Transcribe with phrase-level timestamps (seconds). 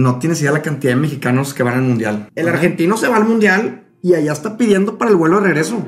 [0.00, 2.28] no tienes idea la cantidad de mexicanos que van al mundial.
[2.34, 5.84] El argentino se va al mundial y allá está pidiendo para el vuelo de regreso.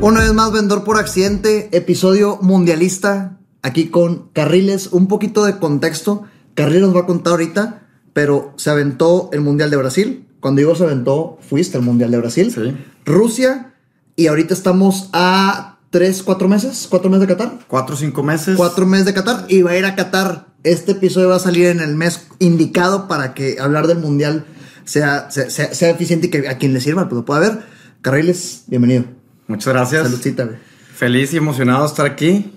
[0.00, 4.88] Una vez más, Vendor por Accidente, episodio mundialista, aquí con Carriles.
[4.88, 9.70] Un poquito de contexto, Carriles nos va a contar ahorita, pero se aventó el Mundial
[9.70, 10.26] de Brasil.
[10.40, 12.52] Cuando digo se aventó, fuiste al Mundial de Brasil.
[12.52, 12.76] Sí.
[13.04, 13.74] Rusia,
[14.16, 17.58] y ahorita estamos a tres, cuatro meses, cuatro meses de Qatar.
[17.68, 18.56] Cuatro cinco meses.
[18.56, 20.46] Cuatro meses de Qatar y va a ir a Qatar.
[20.64, 24.44] Este episodio va a salir en el mes indicado para que hablar del Mundial
[24.84, 27.60] sea, sea, sea- sea eficiente y que a quien le sirva, pues lo pueda ver.
[28.00, 29.04] Carriles, bienvenido.
[29.48, 30.04] Muchas gracias.
[30.04, 30.56] Saludcita, güey.
[30.94, 32.52] Feliz y emocionado de estar aquí.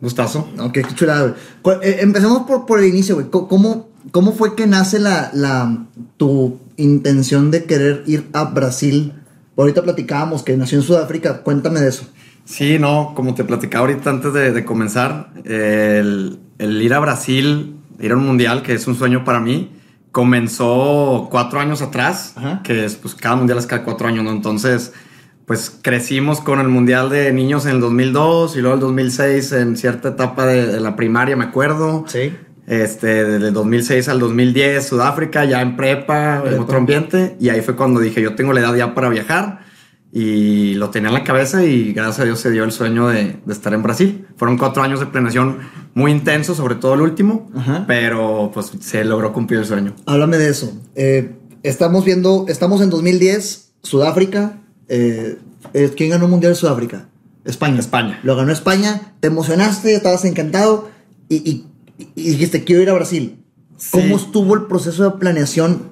[0.00, 0.48] Gustazo.
[0.58, 1.78] Ok, qué chulada, güey.
[1.82, 3.28] Eh, empecemos por, por el inicio, güey.
[3.30, 5.84] ¿Cómo, ¿Cómo fue que nace la, la,
[6.16, 9.12] tu intención de querer ir a Brasil?
[9.56, 11.42] Ahorita platicábamos que nació en Sudáfrica.
[11.42, 12.06] Cuéntame de eso.
[12.44, 17.76] Sí, no, como te platicaba ahorita antes de, de comenzar, el, el ir a Brasil,
[18.00, 19.72] ir a un mundial, que es un sueño para mí,
[20.12, 22.62] comenzó cuatro años atrás, Ajá.
[22.62, 24.30] que es, pues cada mundial es cada cuatro años, ¿no?
[24.30, 24.92] Entonces,
[25.44, 29.76] pues crecimos con el mundial de niños en el 2002 y luego el 2006 en
[29.76, 32.04] cierta etapa de, de la primaria, me acuerdo.
[32.06, 32.32] Sí.
[32.66, 37.36] Este, desde el 2006 al 2010, Sudáfrica, ya en prepa, en otro ambiente.
[37.38, 39.60] Y ahí fue cuando dije, yo tengo la edad ya para viajar.
[40.12, 43.38] Y lo tenía en la cabeza y gracias a Dios se dio el sueño de,
[43.44, 44.26] de estar en Brasil.
[44.36, 45.58] Fueron cuatro años de planeación
[45.94, 47.50] muy intensos, sobre todo el último.
[47.54, 47.84] Ajá.
[47.86, 49.94] Pero pues se logró cumplir el sueño.
[50.06, 50.72] Háblame de eso.
[50.94, 54.58] Eh, estamos viendo, estamos en 2010, Sudáfrica.
[54.88, 55.38] Eh,
[55.74, 57.08] eh, ¿Quién ganó el Mundial de Sudáfrica?
[57.44, 57.78] España.
[57.80, 58.18] España.
[58.22, 59.12] Lo ganó España.
[59.20, 60.88] Te emocionaste, estabas encantado
[61.28, 61.66] y, y-
[62.14, 63.36] y dijiste, quiero ir a Brasil.
[63.76, 63.88] Sí.
[63.92, 65.90] ¿Cómo estuvo el proceso de planeación?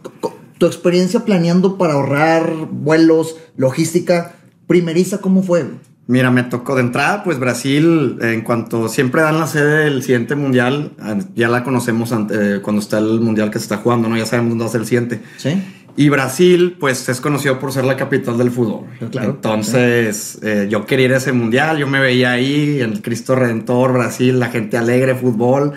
[0.58, 5.66] Tu experiencia planeando para ahorrar vuelos, logística, primeriza, ¿cómo fue?
[6.06, 10.34] Mira, me tocó de entrada, pues Brasil, en cuanto siempre dan la sede del siguiente
[10.34, 14.08] mundial, eh, ya la conocemos ante- eh, cuando está el mundial que se está jugando,
[14.08, 14.16] ¿no?
[14.16, 15.20] Ya sabemos dónde va a ser el siguiente.
[15.38, 15.62] ¿Sí?
[15.96, 18.86] Y Brasil, pues es conocido por ser la capital del fútbol.
[19.10, 19.30] Claro.
[19.30, 23.92] Entonces, eh, yo quería ir a ese mundial, yo me veía ahí, el Cristo Redentor,
[23.92, 25.72] Brasil, la gente alegre, fútbol,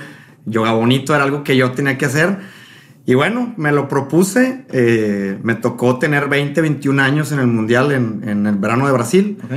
[0.48, 2.38] yoga bonito, era algo que yo tenía que hacer.
[3.06, 7.92] Y bueno, me lo propuse, eh, me tocó tener 20, 21 años en el mundial
[7.92, 9.38] en, en el verano de Brasil.
[9.44, 9.52] Ok.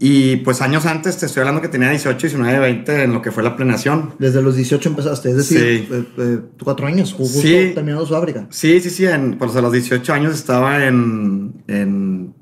[0.00, 3.30] Y pues años antes, te estoy hablando que tenía 18, 19, 20 en lo que
[3.30, 4.10] fue la planeación.
[4.18, 5.88] Desde los 18 empezaste, es decir, Sí.
[5.90, 7.70] eh, eh, cuatro años, justo Sí.
[7.74, 8.46] terminando Sudáfrica.
[8.50, 9.06] Sí, sí, sí.
[9.06, 12.34] En, pues a los 18 años estaba en, en,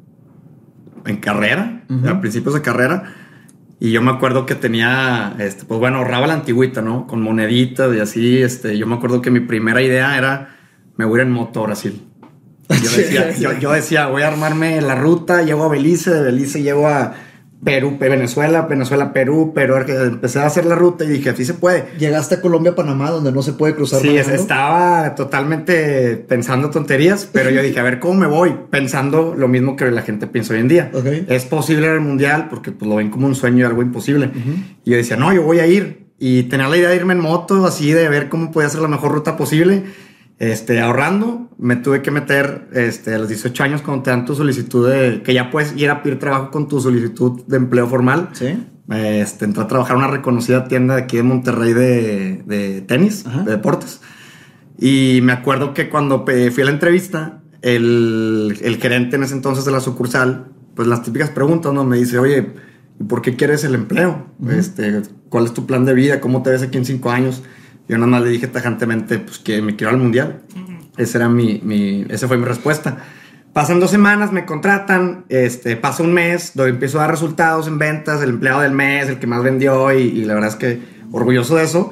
[1.06, 2.08] en carrera, Ujú.
[2.08, 3.14] a principios de carrera.
[3.84, 7.08] Y yo me acuerdo que tenía, este, pues bueno, ahorraba la antigüita, ¿no?
[7.08, 8.40] Con moneditas y así.
[8.40, 10.54] Este, yo me acuerdo que mi primera idea era,
[10.94, 12.00] me voy a ir en moto a Brasil.
[12.68, 16.62] Yo decía, yo, yo decía, voy a armarme la ruta, llego a Belice, de Belice
[16.62, 17.14] llego a
[17.64, 19.76] Perú, Venezuela, Venezuela, Perú, Perú.
[19.76, 21.86] Empecé a hacer la ruta y dije, así se puede.
[21.98, 24.00] Llegaste a Colombia, Panamá, donde no se puede cruzar.
[24.00, 24.40] Sí, manejando.
[24.40, 28.54] estaba totalmente pensando tonterías, pero yo dije, a ver, ¿cómo me voy?
[28.70, 30.90] Pensando lo mismo que la gente piensa hoy en día.
[31.28, 34.30] Es posible ir al mundial porque pues, lo ven como un sueño y algo imposible.
[34.84, 36.02] Y yo decía, no, yo voy a ir.
[36.18, 38.88] Y tenía la idea de irme en moto, así de ver cómo podía hacer la
[38.88, 39.84] mejor ruta posible.
[40.42, 44.34] Este, ahorrando, me tuve que meter este, a los 18 años cuando te dan tu
[44.34, 48.30] solicitud de que ya puedes ir a pedir trabajo con tu solicitud de empleo formal.
[48.32, 48.58] Sí.
[48.90, 53.24] Este, entré a trabajar en una reconocida tienda de aquí de Monterrey de, de tenis,
[53.24, 53.42] Ajá.
[53.42, 54.00] de deportes.
[54.80, 59.34] Y me acuerdo que cuando pe- fui a la entrevista, el, el gerente en ese
[59.34, 61.84] entonces de la sucursal, pues las típicas preguntas, ¿no?
[61.84, 62.48] Me dice, oye,
[62.98, 64.26] ¿y por qué quieres el empleo?
[64.50, 66.20] este, ¿Cuál es tu plan de vida?
[66.20, 67.44] ¿Cómo te ves aquí en cinco años?
[67.92, 70.40] Yo nada más le dije tajantemente, pues que me quiero al mundial.
[70.96, 73.04] Esa era mi, mi, esa fue mi respuesta.
[73.52, 77.76] Pasan dos semanas, me contratan, este, pasa un mes, donde empiezo a dar resultados en
[77.76, 80.80] ventas, el empleado del mes, el que más vendió, y, y la verdad es que
[81.10, 81.90] orgulloso de eso.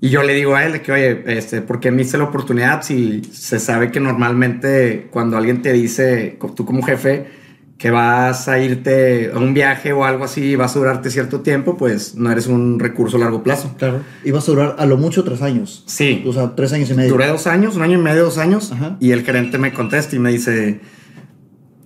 [0.00, 2.82] Y yo le digo a él que, oye, este, ¿por qué me hice la oportunidad
[2.82, 7.28] si se sabe que normalmente cuando alguien te dice, tú como jefe,
[7.78, 11.76] que vas a irte a un viaje o algo así, vas a durarte cierto tiempo,
[11.76, 13.74] pues no eres un recurso a largo plazo.
[13.76, 14.00] Claro.
[14.24, 15.84] Ibas a durar a lo mucho tres años.
[15.86, 16.24] Sí.
[16.26, 17.10] O sea, tres años y medio.
[17.10, 18.96] Duré dos años, un año y medio, dos años, Ajá.
[18.98, 20.80] y el gerente me contesta y me dice,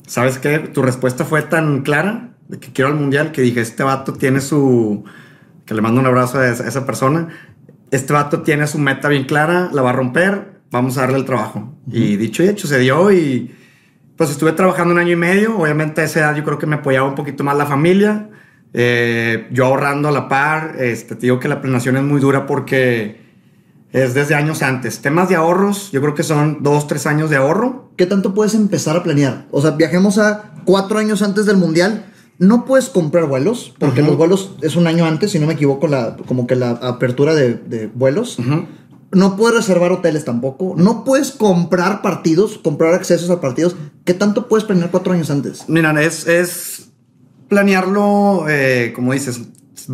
[0.06, 0.60] ¿sabes qué?
[0.60, 4.40] Tu respuesta fue tan clara de que quiero al mundial que dije, este vato tiene
[4.40, 5.04] su,
[5.64, 7.28] que le mando un abrazo a esa, a esa persona,
[7.90, 11.24] este vato tiene su meta bien clara, la va a romper, vamos a darle el
[11.24, 11.74] trabajo.
[11.90, 13.52] Y dicho y hecho, se dio y
[14.20, 16.76] pues estuve trabajando un año y medio, obviamente a esa edad yo creo que me
[16.76, 18.28] apoyaba un poquito más la familia,
[18.74, 22.44] eh, yo ahorrando a la par, este, te digo que la planeación es muy dura
[22.44, 23.18] porque
[23.92, 25.00] Es desde años antes.
[25.00, 27.92] Temas de ahorros, yo creo que son dos, tres años de ahorro.
[27.96, 29.46] ¿Qué tanto puedes empezar a planear?
[29.52, 32.04] O sea, viajemos a cuatro años antes del mundial.
[32.38, 34.10] No puedes comprar vuelos, porque Ujú.
[34.10, 37.34] los vuelos es un año antes, si no me equivoco, la, como que la apertura
[37.34, 38.38] de, de vuelos.
[38.38, 38.66] Ujú.
[39.12, 40.74] No puedes reservar hoteles tampoco.
[40.76, 43.76] No puedes comprar partidos, comprar accesos a partidos.
[44.04, 45.64] ¿Qué tanto puedes planear cuatro años antes?
[45.68, 46.90] Mira, es, es
[47.48, 49.40] planearlo, eh, como dices,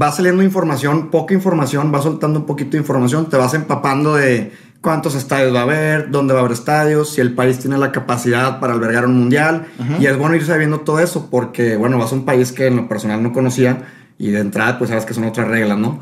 [0.01, 4.53] va saliendo información, poca información, va soltando un poquito de información, te vas empapando de
[4.83, 7.93] cuántos estadios va a haber, dónde va a haber estadios, si el país tiene la
[7.93, 9.67] capacidad para albergar un mundial.
[9.79, 9.97] Ajá.
[9.99, 12.77] Y es bueno ir sabiendo todo eso porque, bueno, vas a un país que en
[12.77, 13.87] lo personal no conocía
[14.19, 16.01] y de entrada pues sabes que son otras reglas, ¿no?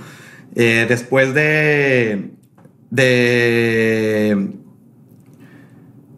[0.55, 2.34] Eh, después de...
[2.94, 4.49] de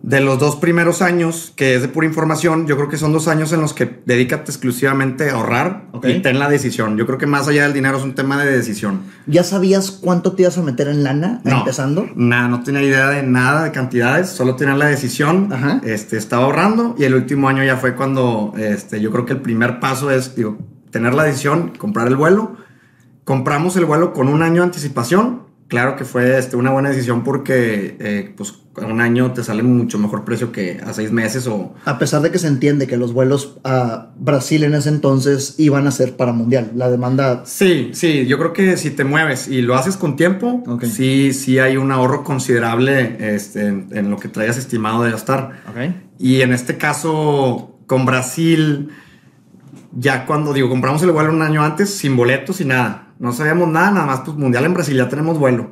[0.03, 3.27] de los dos primeros años, que es de pura información, yo creo que son dos
[3.27, 6.07] años en los que dedícate exclusivamente a ahorrar Ok.
[6.07, 6.97] y ten la decisión.
[6.97, 9.01] Yo creo que más allá del dinero es un tema de decisión.
[9.27, 12.07] ¿Ya sabías cuánto te ibas a meter en lana No, empezando?
[12.15, 15.53] Nada, no tenía idea de nada de cantidades, solo tenía la decisión.
[15.53, 15.81] Ajá.
[15.83, 19.41] Este, estaba ahorrando y el último año ya fue cuando este, yo creo que el
[19.41, 20.57] primer paso es digo,
[20.93, 22.55] tener la decisión, comprar el vuelo.
[23.25, 25.46] Compramos el vuelo con un año de anticipación.
[25.69, 29.65] Claro que fue este, una buena decisión porque eh, pues, a un año te sale
[29.65, 32.97] mucho mejor precio que a seis meses o, A pesar de que se entiende que
[32.97, 36.71] los vuelos a Brasil en ese entonces iban a ser para mundial.
[36.77, 37.43] La demanda.
[37.47, 41.59] Sí, sí, yo creo que si te mueves y lo haces con tiempo, sí, sí
[41.59, 45.63] hay un ahorro considerable este, en, en lo que traías estimado de gastar.
[46.19, 48.91] Y en este caso, con Brasil,
[49.93, 53.06] ya cuando digo, compramos el vuelo un año antes, sin boletos y nada.
[53.19, 55.71] No sabíamos nada, nada más, pues mundial en Brasil ya tenemos vuelo.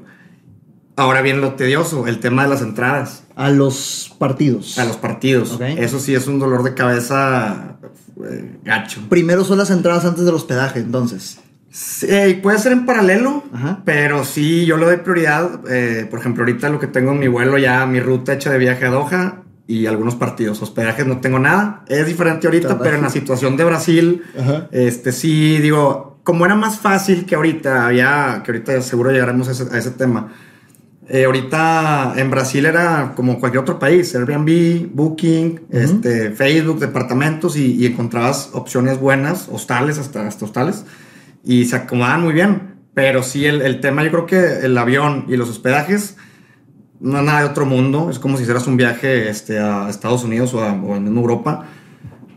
[0.96, 4.78] Ahora viene lo tedioso, el tema de las entradas A los partidos.
[4.78, 5.58] a los partidos.
[5.60, 7.78] Eso sí es un dolor de cabeza
[8.30, 9.00] eh, gacho.
[9.08, 11.40] Primero son las entradas antes del hospedaje, entonces.
[11.68, 13.82] Sí, eh, puede ser en paralelo, Ajá.
[13.84, 15.60] pero sí, yo le doy prioridad.
[15.68, 18.58] eh, por ejemplo, ahorita lo que tengo en mi vuelo ya, mi ruta hecha de
[18.58, 20.62] viaje a Doha y algunos partidos.
[20.62, 21.82] Hospedajes no tengo nada.
[21.88, 24.68] Es diferente ahorita, pero en la situación de Brasil, Ajá.
[24.70, 29.52] este sí, digo, como era más fácil que ahorita, había, que ahorita seguro llegaremos a
[29.52, 30.32] ese, a ese tema.
[31.06, 37.74] Eh, ahorita en Brasil era como cualquier otro país, Airbnb, Booking, este, Facebook, departamentos y,
[37.74, 40.86] y encontrabas opciones buenas, hostales, hasta, hasta hostales,
[41.44, 42.74] y se acomodaban muy bien.
[42.94, 46.16] Pero sí, el, el tema, yo creo que el avión y los hospedajes
[47.00, 50.24] no es nada de otro mundo, es como si hicieras un viaje este, a Estados
[50.24, 51.66] Unidos o a, o en Europa.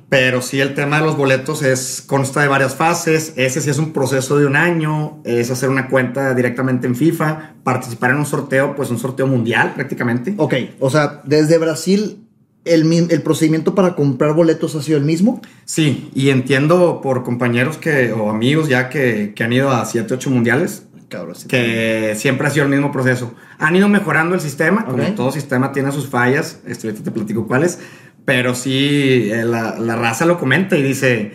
[0.10, 3.34] Pero sí, el tema de los boletos es, consta de varias fases.
[3.36, 5.22] Ese sí es un proceso de un año.
[5.26, 7.56] Es hacer una cuenta directamente en FIFA.
[7.64, 10.34] Participar en un sorteo, pues un sorteo mundial prácticamente.
[10.38, 12.24] Ok, o sea, desde Brasil,
[12.64, 15.42] el, el procedimiento para comprar boletos ha sido el mismo.
[15.66, 20.14] Sí, y entiendo por compañeros que, o amigos ya que, que han ido a 7,
[20.14, 21.48] 8 mundiales, Cabrón, sí.
[21.48, 23.34] que siempre ha sido el mismo proceso.
[23.60, 25.16] Han ido mejorando el sistema, como Ok.
[25.16, 27.80] todo sistema tiene sus fallas, esto ahorita te platico cuáles,
[28.28, 31.32] pero sí, eh, la, la raza lo comenta y dice,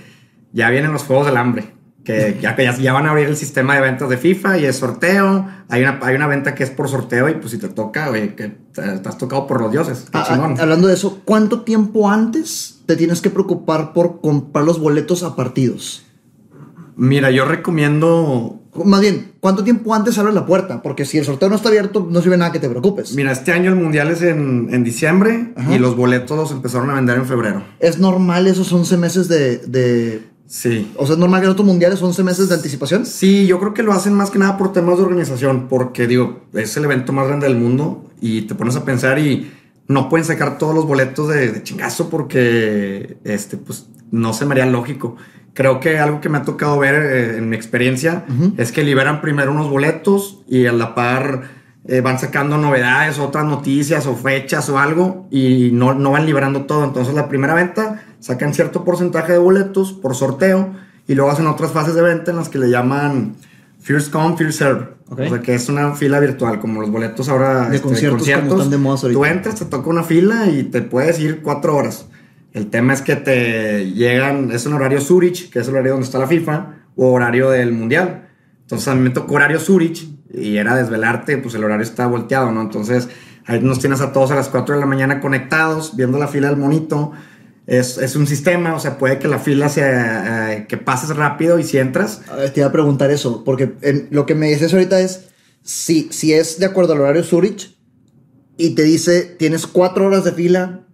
[0.53, 1.73] ya vienen los Juegos del Hambre,
[2.05, 4.67] que ya, que ya, ya van a abrir el sistema de ventas de FIFA y
[4.67, 7.71] es sorteo, hay una, hay una venta que es por sorteo y pues si te
[7.71, 10.56] toca, oye, que te, te has tocado por los dioses, qué Ah, chingón.
[10.59, 15.23] ah, hablando de eso, ¿cuánto tiempo antes te tienes que preocupar por comprar los boletos
[15.23, 16.05] a partidos?
[16.95, 20.81] Mira, yo recomiendo Más bien, ¿cuánto tiempo antes abre la puerta?
[20.83, 23.15] Porque si el sorteo no está abierto, no sirve nada que te preocupes.
[23.15, 25.75] Mira, este año el mundial es en, en diciembre Ajá.
[25.75, 27.62] y los boletos los empezaron a vender en febrero.
[27.81, 30.93] ¿Es normal esos 11 meses de, de- Sí.
[30.97, 33.07] O sea, es normal que en otros mundiales 11 meses de anticipación?
[33.07, 36.43] Sí, yo creo que lo hacen más que nada por temas de organización, porque digo,
[36.52, 39.50] es el evento más grande del mundo y te pones a pensar y
[39.88, 44.52] no pueden sacar todos los boletos de, de chingazo porque este, pues, no se me
[44.52, 45.17] haría lógico.
[45.54, 48.54] Creo que algo que me ha tocado ver eh, en mi experiencia Ujú.
[48.56, 51.42] es que liberan primero unos boletos y a la par
[51.87, 56.62] eh, van sacando novedades, otras noticias o fechas o algo y no, no van liberando
[56.62, 56.85] todo.
[56.85, 60.71] Entonces la primera venta sacan cierto porcentaje de boletos por sorteo
[61.06, 63.35] y luego hacen otras fases de venta en las que le llaman
[63.80, 64.88] First Come, First Serve.
[65.11, 65.21] Ok.
[65.21, 68.71] O sea que es una fila virtual, como los boletos ahora De conciertos como están
[68.71, 69.18] de moda ahorita.
[69.18, 72.06] Tú entras, te toca una fila y te puedes ir cuatro horas.
[72.52, 76.04] El tema es que te llegan, es un horario Zurich, que es el horario donde
[76.04, 78.28] está la FIFA, o horario del Mundial.
[78.61, 82.52] Entonces a mí me tocó horario Zurich y era desvelarte, pues el horario está volteado,
[82.52, 82.61] ¿no?
[82.61, 83.09] Entonces
[83.47, 86.49] ahí nos tienes a todos a las 4 de la mañana conectados, viendo la fila
[86.49, 87.12] del monito.
[87.66, 91.59] Es, es un sistema, o sea, puede que la fila sea, eh, que pases rápido
[91.59, 95.28] y si entras, te iba a preguntar eso, porque lo que me dices ahorita es,
[95.62, 97.76] si, si es de acuerdo al horario Zurich
[98.56, 100.87] y te dice tienes cuatro horas de fila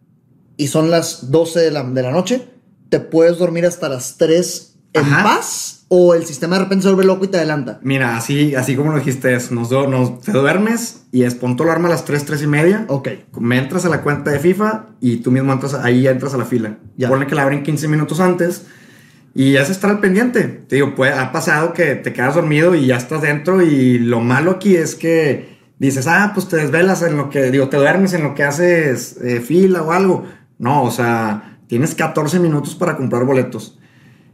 [0.58, 2.46] y son las 12 de la, de la noche,
[2.90, 5.22] te puedes dormir hasta las 3 en Ajá.
[5.24, 7.78] paz o el sistema de repente se vuelve loco y te adelanta?
[7.82, 11.56] Mira, así, así como lo dijiste, es, nos, do- nos- te duermes y es pon
[11.56, 12.84] tu alarma a las 3, 3 y media.
[12.88, 13.08] Ok.
[13.40, 16.44] Me entras a la cuenta de FIFA y tú mismo entras, ahí entras a la
[16.44, 16.76] fila.
[16.98, 17.08] Ya.
[17.08, 18.64] Ponle que la abren 15 minutos antes
[19.34, 20.42] y es estar al pendiente.
[20.42, 24.20] Te digo, puede, ha pasado que te quedas dormido y ya estás dentro y lo
[24.20, 28.12] malo aquí es que dices, ah, pues te desvelas en lo que, digo, te duermes
[28.14, 30.26] en lo que haces eh, fila o algo.
[30.58, 33.78] No, o sea, tienes 14 minutos para comprar boletos.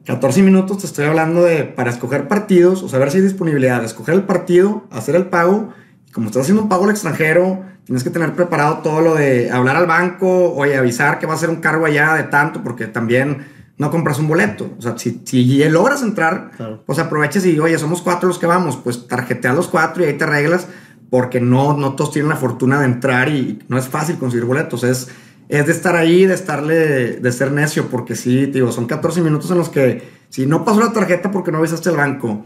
[0.06, 3.82] 14 minutos te estoy hablando de para escoger partidos, o sea, ver si hay disponibilidad,
[3.84, 5.70] escoger el partido, hacer el pago.
[6.08, 9.50] Y como estás haciendo un pago al extranjero, tienes que tener preparado todo lo de
[9.50, 12.86] hablar al banco, oye, avisar que va a ser un cargo allá de tanto, porque
[12.86, 13.46] también
[13.78, 14.70] no compras un boleto.
[14.78, 16.82] O sea, si, si logras entrar, Claro.
[16.86, 20.18] pues aproveches y, oye, somos cuatro los que vamos, pues tarjetea los cuatro y ahí
[20.18, 20.68] te arreglas,
[21.10, 24.84] porque no, no todos tienen la fortuna de entrar y no es fácil conseguir boletos.
[24.84, 25.08] Es,
[25.56, 29.50] es de estar ahí, de estarle, de ser necio, porque sí, digo, son 14 minutos
[29.50, 32.44] en los que si no pasó la tarjeta porque no avisaste al banco,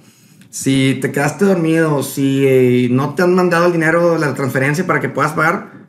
[0.51, 5.01] si te quedaste dormido, si eh, no te han mandado el dinero la transferencia para
[5.01, 5.87] que puedas pagar,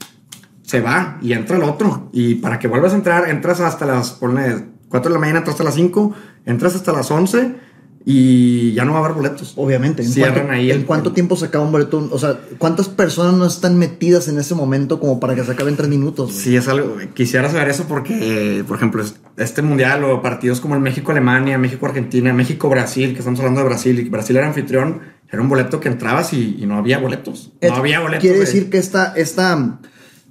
[0.62, 2.10] se va y entra el otro.
[2.14, 5.56] Y para que vuelvas a entrar, entras hasta las, ponle 4 de la mañana, entras
[5.56, 6.14] hasta las 5,
[6.46, 7.69] entras hasta las 11
[8.06, 9.54] y ya no va a haber boletos.
[9.58, 10.02] Obviamente.
[10.04, 12.08] ¿En, Cierran cuánto, ahí ¿en el- cuánto tiempo se acaba un boleto?
[12.12, 15.70] O sea, ¿cuántas personas no están metidas en ese momento como para que se acabe
[15.70, 16.32] en tres minutos?
[16.34, 16.96] Sí, es algo.
[17.14, 21.58] Quisiera saber eso porque, eh, por ejemplo, es- este mundial o partidos como el México-Alemania,
[21.58, 25.02] México-Argentina, México-Brasil, que estamos hablando de Brasil, y Brasil era anfitrión,
[25.32, 27.52] era un boleto que entrabas y, y no había boletos.
[27.62, 28.22] Et- No había boletos.
[28.22, 29.80] Quiere de- decir que esta, esta,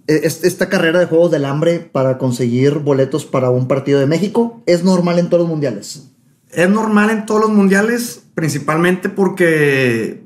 [0.06, 4.62] es- esta carrera de Juegos del Hambre para conseguir boletos para un partido de México
[4.66, 6.08] es normal en todos los mundiales.
[6.58, 10.22] Es normal en todos los mundiales, principalmente porque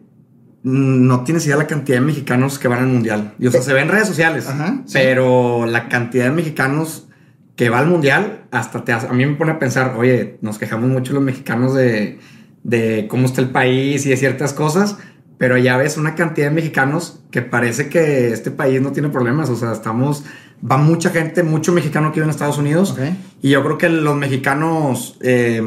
[0.62, 3.34] no tienes idea la cantidad de mexicanos que van al mundial.
[3.38, 4.92] Y, o sea, se ve en redes sociales, Ajá, sí.
[4.94, 7.08] pero la cantidad de mexicanos
[7.56, 10.56] que va al mundial, hasta te hace- a mí me pone a pensar, oye, nos
[10.58, 12.18] quejamos mucho los mexicanos de,
[12.62, 14.96] de cómo está el país y de ciertas cosas,
[15.36, 19.50] pero ya ves una cantidad de mexicanos que parece que este país no tiene problemas,
[19.50, 20.24] o sea, estamos,
[20.64, 22.96] va mucha gente, mucho mexicano que vive en Estados Unidos,
[23.42, 25.60] y yo creo que los mexicanos eh,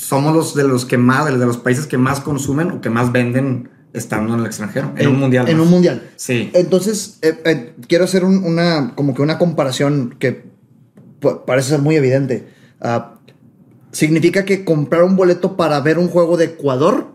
[0.00, 3.12] somos los de los que más, de los países que más consumen o que más
[3.12, 5.48] venden estando en el extranjero, en, un mundial.
[5.48, 5.66] En más.
[5.66, 6.10] un mundial.
[6.16, 6.50] Sí.
[6.54, 10.44] Entonces, eh, eh, quiero hacer un- una, como que una comparación que
[11.46, 12.48] parece ser muy evidente.
[12.80, 13.14] Ah,
[13.92, 17.08] significa que comprar un boleto para ver un juego de Ecuador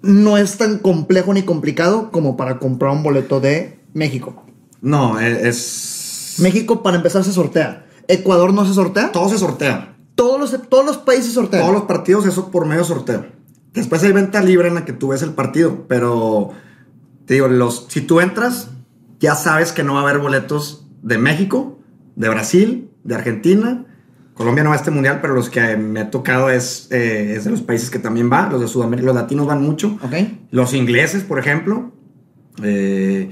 [0.00, 4.44] no es tan complejo ni complicado como para comprar un boleto de México.
[4.80, 6.36] No, e- es...
[6.38, 7.84] México, para empezar, se sortea.
[8.06, 9.12] Ecuador no se sortea.
[9.12, 9.96] Todo se sortea.
[10.18, 11.62] Todos los, todos los países sortean.
[11.62, 13.26] Todos los partidos, eso por medio sorteo.
[13.72, 16.50] Después hay venta libre en la que tú ves el partido, pero
[17.24, 18.72] te digo, los, si tú entras,
[19.20, 21.78] ya sabes que no va a haber boletos de México,
[22.16, 23.86] de Brasil, de Argentina.
[24.34, 27.44] Colombia no va a este mundial, pero los que me ha tocado es, eh, es
[27.44, 28.48] de los países que también va.
[28.50, 30.00] Los de Sudamérica, los latinos van mucho.
[30.02, 30.14] Ok.
[30.50, 31.92] Los ingleses, por ejemplo.
[32.64, 33.30] Eh,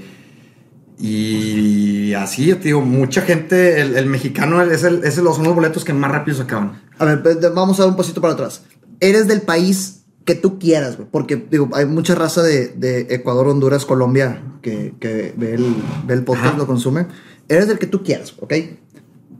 [0.99, 5.43] y así, yo te digo, mucha gente, el, el mexicano es el, es el- son
[5.43, 6.81] los boletos que más rápido se acaban.
[6.97, 7.21] A ver,
[7.53, 8.63] vamos a dar un pasito para atrás.
[8.99, 11.07] Eres del país que tú quieras, güey.
[11.11, 15.75] Porque, digo, hay mucha raza de, de Ecuador, Honduras, Colombia que, que ve, el,
[16.05, 16.57] ve el podcast, Ajá.
[16.57, 17.07] lo consume.
[17.47, 18.53] Eres del que tú quieras, ¿ok?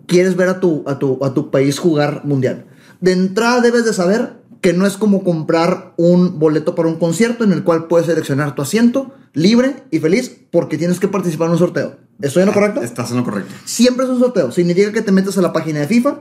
[0.05, 2.65] Quieres ver a tu, a, tu, a tu país jugar mundial.
[3.01, 7.43] De entrada debes de saber que no es como comprar un boleto para un concierto
[7.43, 11.53] en el cual puedes seleccionar tu asiento libre y feliz porque tienes que participar en
[11.53, 11.97] un sorteo.
[12.21, 12.81] ¿Estoy en lo correcto?
[12.81, 13.53] Estás en lo correcto.
[13.65, 14.51] Siempre es un sorteo.
[14.51, 16.19] Significa que te metes a la página de FIFA,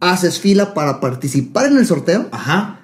[0.00, 2.80] haces fila para participar en el sorteo, Ajá.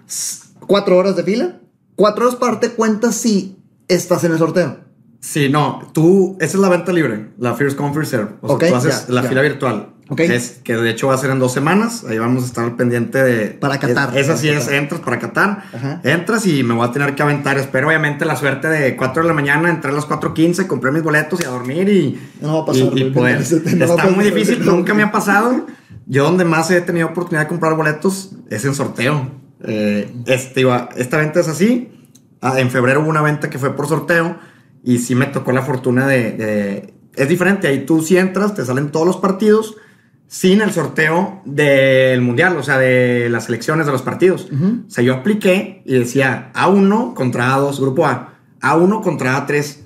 [0.66, 1.60] cuatro horas de fila,
[1.94, 4.78] cuatro horas para darte cuenta si estás en el sorteo.
[5.20, 8.30] Sí, no, tú, esa es la venta libre, la First Come First Serve.
[8.42, 9.28] O sea, Ok, tú haces ya, la ya.
[9.28, 9.88] fila virtual.
[10.08, 10.20] Ok.
[10.20, 12.04] Es que de hecho va a ser en dos semanas.
[12.08, 13.46] Ahí vamos a estar pendiente de.
[13.48, 14.16] Para Qatar.
[14.16, 15.64] Es, esa sí es, entras para Qatar.
[15.74, 16.00] Ajá.
[16.04, 17.58] Entras y me voy a tener que aventar.
[17.58, 21.02] Espero obviamente la suerte de 4 de la mañana, entrar a las 4.15, compré mis
[21.02, 22.20] boletos y a dormir y.
[22.40, 23.38] No va a pasar, y- y poder.
[23.40, 23.44] no
[23.84, 25.66] Está pasar, muy difícil, nunca me ha pasado.
[26.06, 29.28] Yo donde más he tenido oportunidad de comprar boletos es en sorteo.
[29.64, 31.88] Eh, este, iba- esta venta es así.
[32.40, 34.36] Ah, en febrero hubo una venta que fue por sorteo
[34.84, 38.64] y sí me tocó la fortuna de, de- Es diferente, ahí tú si entras, te
[38.64, 39.74] salen todos los partidos
[40.28, 44.48] sin el sorteo del mundial, o sea, de las selecciones de los partidos.
[44.50, 49.78] O sea, yo apliqué y decía A1 contra A2, grupo A, A1 contra A3.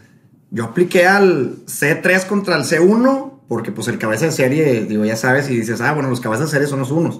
[0.50, 5.16] Yo apliqué al C3 contra el C1 porque pues el cabeza de serie, digo, ya
[5.16, 7.18] sabes, y dices, ah, bueno, los cabezas de serie son los unos.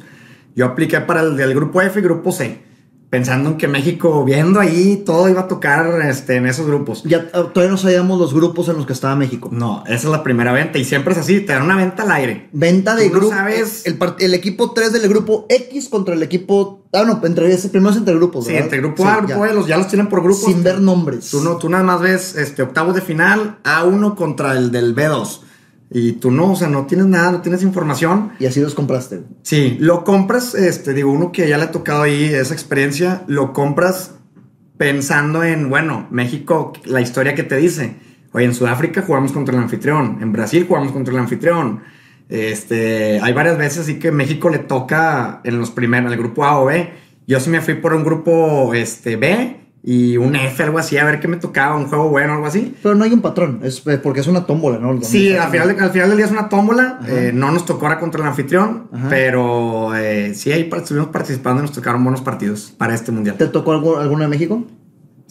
[0.55, 2.61] Yo apliqué para el del grupo F y grupo C.
[3.11, 7.03] pensando en que México, viendo ahí, todo iba a tocar este, en esos grupos.
[7.03, 9.49] Ya ah, todavía no sabíamos los grupos en los que estaba México.
[9.53, 12.13] No, esa es la primera venta y siempre es así, te dan una venta al
[12.13, 12.49] aire.
[12.53, 13.35] Venta de Tú no grupo.
[13.35, 16.85] sabes- El, el equipo 3 del grupo X contra el equipo.
[16.93, 18.45] Ah, no, entre ese primero es entre grupos.
[18.47, 18.65] Sí, ¿verdad?
[18.67, 19.53] entre grupo Sí, A, grupo ya.
[19.53, 20.45] Los, ya los tienen por grupos.
[20.45, 21.31] Sin ver nombres.
[21.31, 25.41] Tú, no, tú nada más ves este, octavos de final, A1 contra el del B2.
[25.93, 28.33] Y tú no, o sea, no tienes nada, no tienes información.
[28.39, 29.23] Y así los compraste.
[29.43, 33.53] Sí, lo compras, este, digo, uno que ya le ha tocado ahí esa experiencia, lo
[33.53, 34.15] compras
[34.77, 37.97] pensando en, bueno, México, la historia que te dice.
[38.33, 41.83] Oye, en Sudáfrica jugamos contra el anfitrión, en Brasil jugamos contra el anfitrión.
[42.29, 46.45] Este, hay varias veces así que México le toca en los primeros, en el grupo
[46.45, 46.93] A o B.
[47.27, 51.05] Yo sí me fui por un grupo este, B y un F, algo así, a
[51.05, 52.75] ver qué me tocaba, un juego bueno, algo así.
[52.83, 53.61] Pero no hay un patrón.
[53.63, 55.01] Es eh, porque es una tómbola, ¿no?
[55.03, 57.01] Sí, al final, al final del día es una tómbola.
[57.09, 59.07] Eh, no nos tocó ahora contra el anfitrión, Ajá.
[59.09, 63.37] pero eh, sí, ahí estuvimos participando y nos tocaron buenos partidos para este mundial.
[63.37, 64.65] ¿Te tocó algo, alguno de México?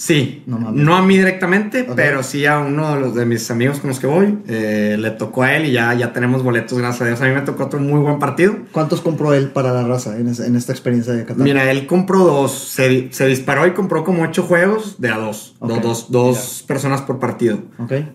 [0.01, 3.89] Sí, No a mí directamente, pero sí a uno de, los, de mis amigos con
[3.89, 4.39] los que voy.
[4.47, 7.21] eh, le tocó a él y ya, ya tenemos boletos, gracias a Dios.
[7.21, 8.55] A mí me tocó otro muy buen partido.
[8.71, 11.43] ¿Cuántos compró él para la raza en, esta experiencia de Qatar?
[11.43, 15.17] Mira, él compró dos, se, di- se disparó y compró como ocho juegos de a
[15.17, 15.69] dos, Ok.
[15.69, 17.59] dos, dos, dos personas por partido.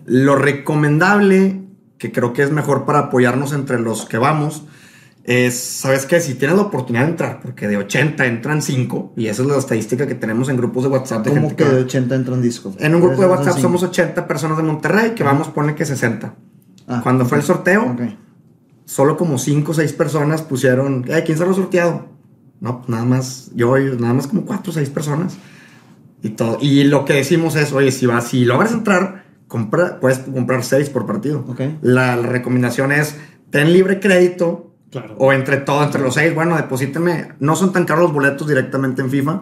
[0.05, 1.61] Lo recomendable,
[1.99, 4.63] que creo que es mejor para apoyarnos entre los que vamos,
[5.27, 6.19] es, ¿sabes qué?
[6.19, 9.57] Si tienes la oportunidad de entrar, porque de 80 entran 5, y esa es la
[9.57, 11.85] estadística que tenemos en grupos de WhatsApp de ¿Cómo gente que que de va.
[11.85, 12.73] 80 entran disco?
[12.79, 16.35] En un grupo de WhatsApp somos 80 personas de Monterrey, que vamos, pone que 60.
[16.87, 18.01] Ah, Cuando fue el sorteo, Ok.
[18.85, 22.05] solo como 5 o 6 personas pusieron, "Eh, ¿quién se lo ha sorteado?
[22.61, 25.37] No, pues nada más, yo, nada más como 4 o 6 personas.
[26.21, 26.57] Y, todo.
[26.61, 30.89] y lo que decimos es, oye, si, vas, si logras entrar, compra, puedes comprar 6
[30.89, 31.43] por partido.
[31.47, 31.61] Ok.
[31.81, 33.15] La, la recomendación es,
[33.49, 35.15] ten libre crédito Claro.
[35.17, 39.01] o entre todo, entre los 6, bueno, deposítame, no son tan caros los boletos directamente
[39.01, 39.41] en FIFA.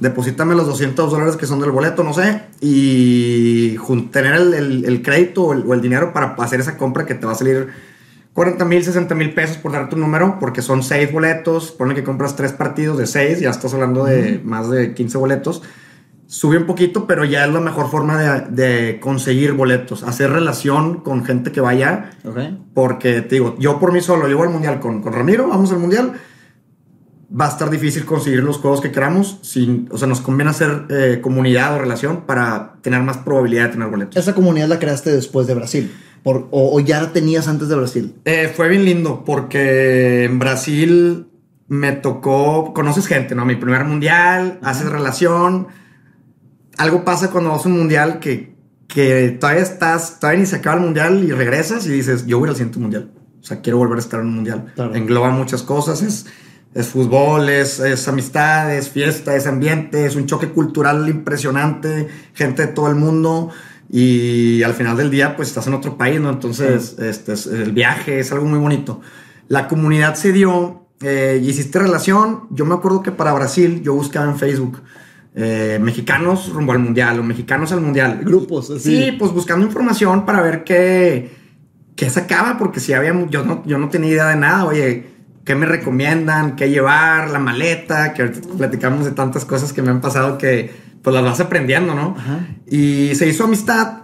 [0.00, 3.76] Deposítame los 200 dólares que son del boleto, no sé, y
[4.10, 7.14] tener el, el- el crédito o el, o el dinero para hacer esa compra que
[7.14, 7.68] te va a salir
[8.32, 11.72] 40 mil, 60 mil pesos por dar tu número, porque son 6 boletos.
[11.72, 15.62] Ponle que compras 3 partidos de 6, ya estás hablando de más de 15 boletos.
[16.32, 20.04] Sube un poquito, pero ya es la mejor forma de, de conseguir boletos.
[20.04, 22.12] Hacer relación con gente que vaya,
[22.72, 25.80] porque te digo, yo por mí solo llevo al mundial con, con Ramiro, vamos al
[25.80, 26.12] mundial.
[27.32, 29.38] Va a estar difícil conseguir los juegos que queramos.
[29.42, 33.68] Sin, o sea, nos conviene hacer eh, comunidad o relación para tener más probabilidad de
[33.70, 34.16] tener boletos.
[34.16, 35.92] Esa comunidad la creaste después de Brasil.
[36.22, 38.14] Por- o, o ya la tenías antes de Brasil.
[38.24, 41.26] Eh, fue bien lindo porque en Brasil
[41.66, 43.44] me tocó, conoces gente, ¿no?
[43.44, 45.66] Mi primer mundial, haces relación.
[46.80, 48.54] Algo pasa cuando vas a un mundial que,
[48.88, 52.48] que todavía estás, todavía ni se acaba el mundial y regresas y dices, yo voy
[52.48, 53.10] al siguiente mundial.
[53.40, 54.72] O sea, quiero volver a estar en un mundial.
[54.74, 54.94] Claro.
[54.94, 56.26] Engloba muchas cosas, es,
[56.74, 62.66] es fútbol, es, es amistad, es fiesta, es ambiente, es un choque cultural impresionante, gente
[62.66, 63.50] de todo el mundo.
[63.92, 66.30] Y al final del día, pues estás en otro país, ¿no?
[66.30, 69.00] Entonces, este, es- el viaje es algo muy bonito.
[69.48, 72.42] La comunidad se dio, eh, y hiciste relación.
[72.50, 74.80] Yo me acuerdo que para Brasil yo buscaba en Facebook
[75.34, 78.20] eh, mexicanos rumbo al mundial o mexicanos al mundial.
[78.24, 79.04] Grupos, así.
[79.04, 81.30] Sí, pues buscando información para ver qué,
[81.96, 84.64] qué sacaba, porque si había, yo no, yo no tenía idea de nada.
[84.64, 85.06] Oye,
[85.44, 86.56] ¿qué me recomiendan?
[86.56, 87.30] ¿Qué llevar?
[87.30, 90.70] La maleta, que ahorita platicamos de tantas cosas que me han pasado que
[91.02, 92.14] pues las vas aprendiendo, ¿no?
[92.18, 92.40] Ajá.
[92.66, 94.02] Y se hizo amistad.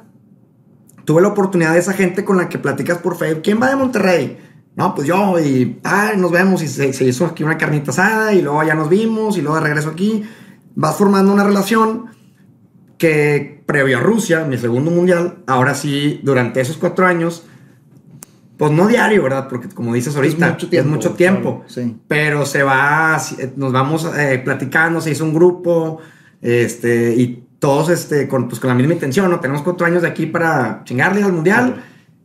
[1.04, 3.42] Tuve la oportunidad de esa gente con la que platicas por Facebook.
[3.42, 4.38] ¿Quién va de Monterrey?
[4.76, 6.62] No, pues yo, y ay, nos vemos.
[6.62, 9.56] Y se, se hizo aquí una carnita asada, y luego ya nos vimos, y luego
[9.56, 10.24] de regreso aquí.
[10.76, 12.06] Vas formando una relación
[12.98, 17.44] que previo a Rusia, mi segundo mundial, ahora sí, durante esos cuatro años,
[18.56, 19.48] pues no diario, ¿verdad?
[19.48, 21.64] Porque como dices ahorita, mucho tiempo, es mucho tiempo.
[21.66, 21.96] claro, sí.
[22.06, 23.20] Pero se va,
[23.56, 25.98] nos vamos eh, platicando, se hizo un grupo,
[26.40, 29.40] este, y todos este, con, pues, con la misma intención, ¿no?
[29.40, 31.84] Tenemos cuatro años de aquí para chingarle al mundial.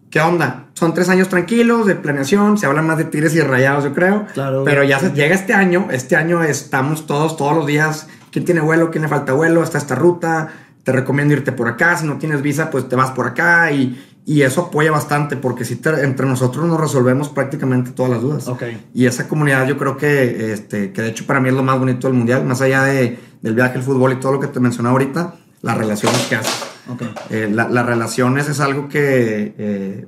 [0.10, 0.68] ¿Qué onda?
[0.74, 4.26] Son tres años tranquilos de planeación, se habla más de tigres y rayados, yo creo.
[4.34, 4.64] Claro.
[4.66, 8.62] Pero ya se, llega este año, este año estamos todos, todos los días, quién tiene
[8.62, 10.50] vuelo, quién le falta vuelo, está esta ruta,
[10.84, 14.04] te recomiendo irte por acá, si no tienes visa, pues te vas por acá y,
[14.26, 18.48] y eso apoya bastante porque si te- entre nosotros nos resolvemos prácticamente todas las dudas.
[18.48, 18.63] Ok.
[18.94, 21.78] Y esa comunidad yo creo que, este, que de hecho para mí es lo más
[21.78, 24.60] bonito del mundial, más allá de, del viaje, el fútbol y todo lo que te
[24.60, 26.63] mencionaba ahorita, las relaciones que haces.
[26.89, 27.02] Ok.
[27.30, 30.08] Eh, la- las relaciones es algo que, eh,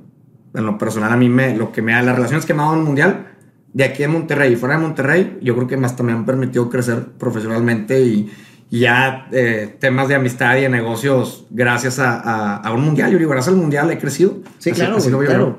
[0.54, 2.66] en lo personal, a mí me, lo que me da, las relaciones que me ha
[2.66, 3.33] dado el mundial,
[3.74, 6.70] de aquí en Monterrey y fuera de Monterrey, yo creo que más me han permitido
[6.70, 8.30] crecer profesionalmente y,
[8.70, 13.10] y ya eh, temas de amistad y de negocios gracias a, a- a un mundial.
[13.12, 14.38] Yo digo, gracias al mundial he crecido.
[14.58, 15.58] Sí, Así- claro, así lo claro.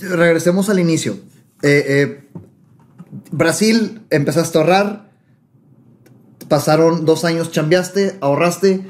[0.00, 1.18] Regresemos al inicio.
[1.62, 2.28] Eh, eh,
[3.32, 5.10] Brasil, empezaste a ahorrar.
[6.48, 8.82] pasaron dos años, chambeaste, ahorraste.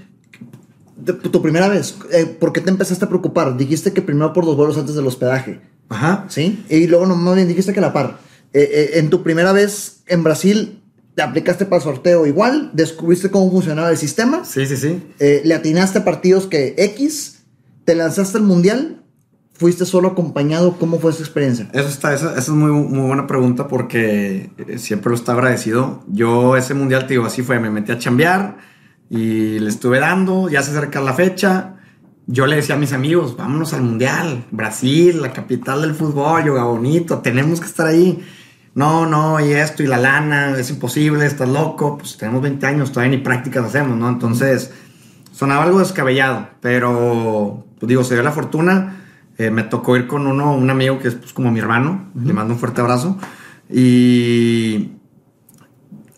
[0.96, 3.56] De- tu primera vez, eh, ¿por qué te empezaste a preocupar?
[3.56, 6.24] Dijiste que primero por los vuelos antes del hospedaje, Ajá.
[6.28, 6.64] ¿sí?
[6.68, 8.18] Y luego, no, más bien dijiste que la par.
[8.58, 10.80] Eh, eh, en tu primera vez en Brasil,
[11.14, 15.02] te aplicaste para el sorteo igual, descubriste cómo funcionaba el sistema, Sí, sí, sí.
[15.18, 17.42] eh, le atinaste partidos que X,
[17.84, 19.02] te lanzaste al mundial,
[19.52, 21.68] fuiste solo acompañado, ¿cómo fue esa experiencia?
[21.74, 26.02] Eso está, esa, esa es muy, muy buena pregunta porque siempre lo está agradecido.
[26.08, 28.56] Yo ese mundial, te digo, así fue, me metí a chambear
[29.10, 31.74] y le estuve dando, ya se acerca la fecha.
[32.26, 36.64] Yo le decía a mis amigos, vámonos al mundial, Brasil, la capital del fútbol, yoga
[36.64, 38.18] bonito, tenemos que estar ahí.
[38.76, 42.92] No, no, y esto, y la lana, es imposible, estás loco, pues tenemos 20 años,
[42.92, 44.06] todavía ni prácticas hacemos, ¿no?
[44.06, 44.70] Entonces,
[45.32, 49.02] sonaba algo descabellado, pero, pues digo, se dio la fortuna.
[49.38, 52.10] Eh, me tocó ir con uno, un amigo que es pues, como mi hermano.
[52.22, 53.16] Le mando un fuerte abrazo.
[53.70, 54.90] Y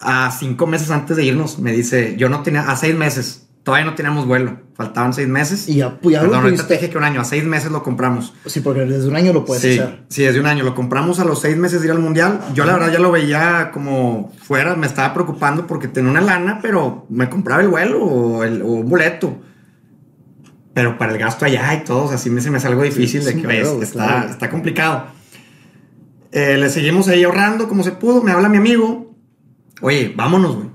[0.01, 3.85] a cinco meses antes de irnos, me dice, yo no tenía, a seis meses, todavía
[3.87, 4.61] no teníamos vuelo.
[4.75, 5.69] Faltaban seis meses.
[5.69, 7.45] Y ya, pues, ya lo Perdón, ahorita pudiste- te dije que un año, a seis
[7.45, 8.33] meses lo compramos.
[8.47, 10.05] Sí, porque desde un año lo puedes sí, hacer.
[10.09, 10.63] sí, desde un año.
[10.65, 12.41] Lo compramos a los seis meses de ir al mundial.
[12.55, 16.61] Yo la verdad ya lo veía como fuera, me estaba preocupando porque tenía una lana,
[16.63, 19.41] pero me compraba el vuelo o, el, o un boleto.
[20.75, 22.83] Pero para el gasto allá y todo, o sea, sí me, se me hace algo
[22.85, 24.31] difícil de sí, que claro, ves, está, claro.
[24.31, 25.05] está complicado.
[26.31, 28.23] Eh, le seguimos ahí ahorrando como se pudo.
[28.23, 29.13] Me habla mi amigo.
[29.81, 30.69] Oye, vámonos, güey.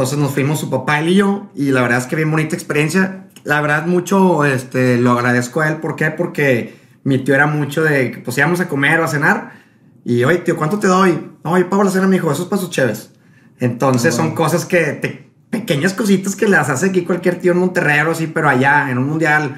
[0.00, 1.50] Entonces nos fuimos su papá, él y yo.
[1.54, 3.26] Y la verdad es que bien bonita experiencia.
[3.44, 5.76] La verdad, mucho este, lo agradezco a él.
[5.76, 6.10] ¿Por qué?
[6.10, 9.52] Porque mi tío era mucho de que pues íbamos a comer o a cenar.
[10.02, 11.32] Y oye, tío, ¿cuánto te doy?
[11.44, 12.32] No, yo pago la cena, mi hijo.
[12.32, 13.10] Eso es para sus chéves.
[13.58, 18.00] Entonces son cosas que te- pequeñas cositas que las hace aquí cualquier tío en Monterrey
[18.00, 19.56] o así, pero allá en un mundial,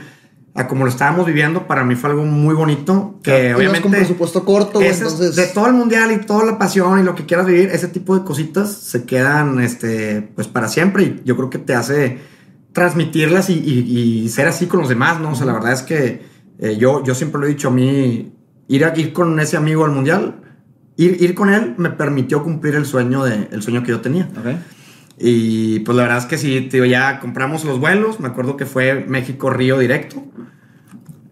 [0.55, 3.19] a como lo estábamos viviendo, para mí fue algo muy bonito.
[3.23, 3.83] Que Ibas obviamente.
[3.83, 5.35] con presupuesto corto, güey, entonces...
[5.35, 8.17] de todo el mundial y toda la pasión y lo que quieras vivir, ese tipo
[8.19, 11.05] de cositas se quedan este, pues para siempre.
[11.05, 12.19] Y yo creo que te hace
[12.73, 15.33] transmitirlas y, y- y ser así con los demás, ¿no?
[15.33, 16.23] O sea, la verdad es que
[16.59, 18.33] eh, yo, yo siempre lo he dicho a mí,
[18.69, 20.37] ir, a, ir con ese amigo al mundial,
[20.97, 24.29] ir, ir con él me permitió cumplir el sueño, de, el sueño que yo tenía.
[24.39, 24.47] Ok.
[25.25, 28.19] Y pues la verdad es que sí, tío, ya compramos los vuelos.
[28.19, 30.25] Me acuerdo que fue México-Río directo.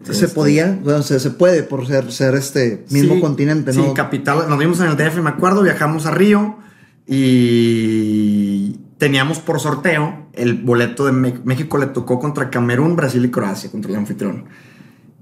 [0.03, 3.83] Se Este, podía, bueno, se, se puede por ser, ser este mismo sí, continente, ¿no?
[3.83, 4.47] Sí, capital.
[4.47, 5.61] Nos vimos en el DF, me acuerdo.
[5.61, 6.57] Viajamos a Río
[7.05, 11.77] y teníamos por sorteo el boleto de México.
[11.77, 14.45] Le tocó contra Camerún, Brasil y Croacia, contra el anfitrión.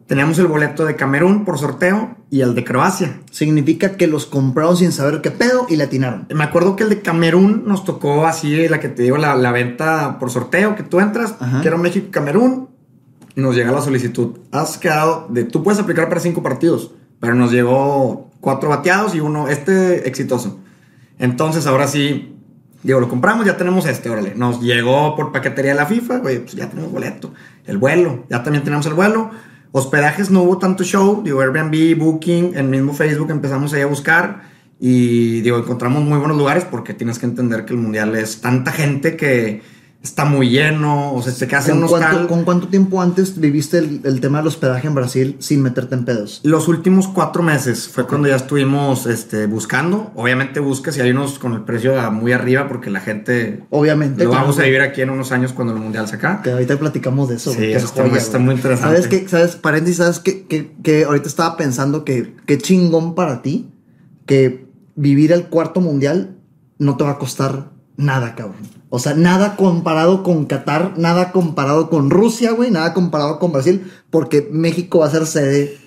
[0.09, 3.21] Teníamos el boleto de Camerún por sorteo y el de Croacia.
[3.29, 6.25] Significa que los compraron sin saber qué pedo y le atinaron.
[6.33, 9.51] Me acuerdo que el de Camerún nos tocó así, la que te digo, la, la
[9.51, 11.61] venta por sorteo, que tú entras, Ajá.
[11.61, 12.69] quiero México-Camerún,
[13.35, 14.39] y nos llega la solicitud.
[14.51, 19.19] Has quedado, de, tú puedes aplicar para cinco partidos, pero nos llegó cuatro bateados y
[19.19, 20.57] uno, este exitoso.
[21.19, 22.35] Entonces ahora sí,
[22.81, 24.33] digo, lo compramos, ya tenemos este, órale.
[24.33, 27.31] Nos llegó por paquetería de la FIFA, güey, pues ya tenemos boleto.
[27.67, 29.29] El vuelo, ya también tenemos el vuelo.
[29.71, 34.41] Hospedajes no hubo tanto show, digo, Airbnb, Booking, en mismo Facebook empezamos ahí a buscar
[34.79, 38.71] y digo, encontramos muy buenos lugares porque tienes que entender que el mundial es tanta
[38.71, 39.62] gente que
[40.01, 43.38] está muy lleno, o sea, se queda en ¿Con un cuánto, con cuánto tiempo antes
[43.38, 46.39] viviste el, el tema del hospedaje en Brasil sin meterte en pedos?
[46.43, 50.12] Los últimos cuatro meses fue cuando ya estuvimos este, buscando.
[50.15, 54.23] Obviamente buscas y hay unos con el precio a- muy arriba porque la gente Obviamente.
[54.23, 56.41] lo claro, vamos a vivir aquí en unos años cuando el mundial se acá.
[56.43, 57.51] Que ahorita platicamos de eso.
[57.51, 58.95] Sí, eso está muy interesante.
[59.01, 59.27] ¿Sabes qué?
[59.27, 59.57] ¿Sabes?
[59.57, 60.45] Paréntesis, ¿sabes qué?
[60.47, 63.69] Que, que ahorita estaba pensando que qué chingón para ti
[64.25, 66.38] que vivir el cuarto mundial
[66.77, 68.57] no te va a costar nada, cabrón.
[68.89, 73.91] O sea, nada comparado con Qatar, nada comparado con Rusia, güey, nada comparado con Brasil,
[74.09, 75.77] porque México va a ser sede.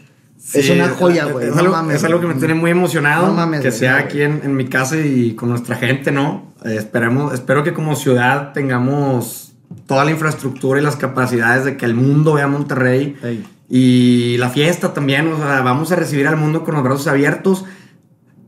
[0.55, 1.49] es una joya, güey.
[1.49, 3.27] Es, no algo, mames, es algo que me tiene muy emocionado.
[3.27, 6.55] No mames, que sea aquí en, en mi casa y con nuestra gente, ¿no?
[6.65, 9.55] Eh, esperemos, espero que como ciudad tengamos
[9.87, 13.17] toda la infraestructura y las capacidades de que el mundo vea Monterrey.
[13.23, 13.45] Ey.
[13.75, 17.65] Y la fiesta también, o sea, vamos a recibir al mundo con los brazos abiertos.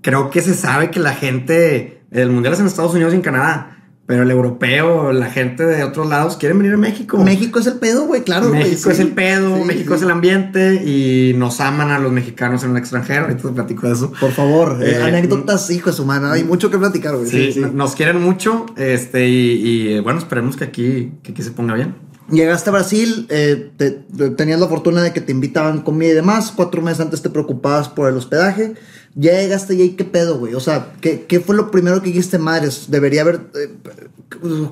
[0.02, 3.22] Creo que se sabe que la gente, el mundial es en Estados Unidos y en
[3.22, 3.70] Canadá,
[4.06, 7.16] pero el europeo, la gente de otros lados quieren venir a México.
[7.24, 8.50] México es el pedo, güey, claro.
[8.50, 9.02] México es sí.
[9.02, 9.96] el pedo, Sí, México sí.
[9.96, 13.22] es el ambiente y nos aman a los mexicanos en el extranjero.
[13.22, 14.12] Ahorita te platico de eso.
[14.20, 16.30] Por favor, eh, Eh, anécdotas, hijo de su mano.
[16.30, 17.26] Hay mucho que platicar, güey.
[17.28, 17.66] Sí, Sí, sí.
[17.72, 21.74] nos quieren mucho este, y, y, eh, bueno, esperemos que aquí, que aquí se ponga
[21.74, 21.94] bien.
[22.30, 26.14] Llegaste a Brasil, eh, te- te- tenías la fortuna de que te invitaban comida y
[26.14, 26.52] demás.
[26.56, 28.74] Cuatro meses antes te preocupabas por el hospedaje.
[29.14, 30.54] Ya llegaste y ahí, ¿qué pedo, güey?
[30.54, 32.86] O sea, ¿qué, qué fue lo primero que dijiste, madres?
[32.88, 33.40] Debería haber.
[33.54, 33.70] eh,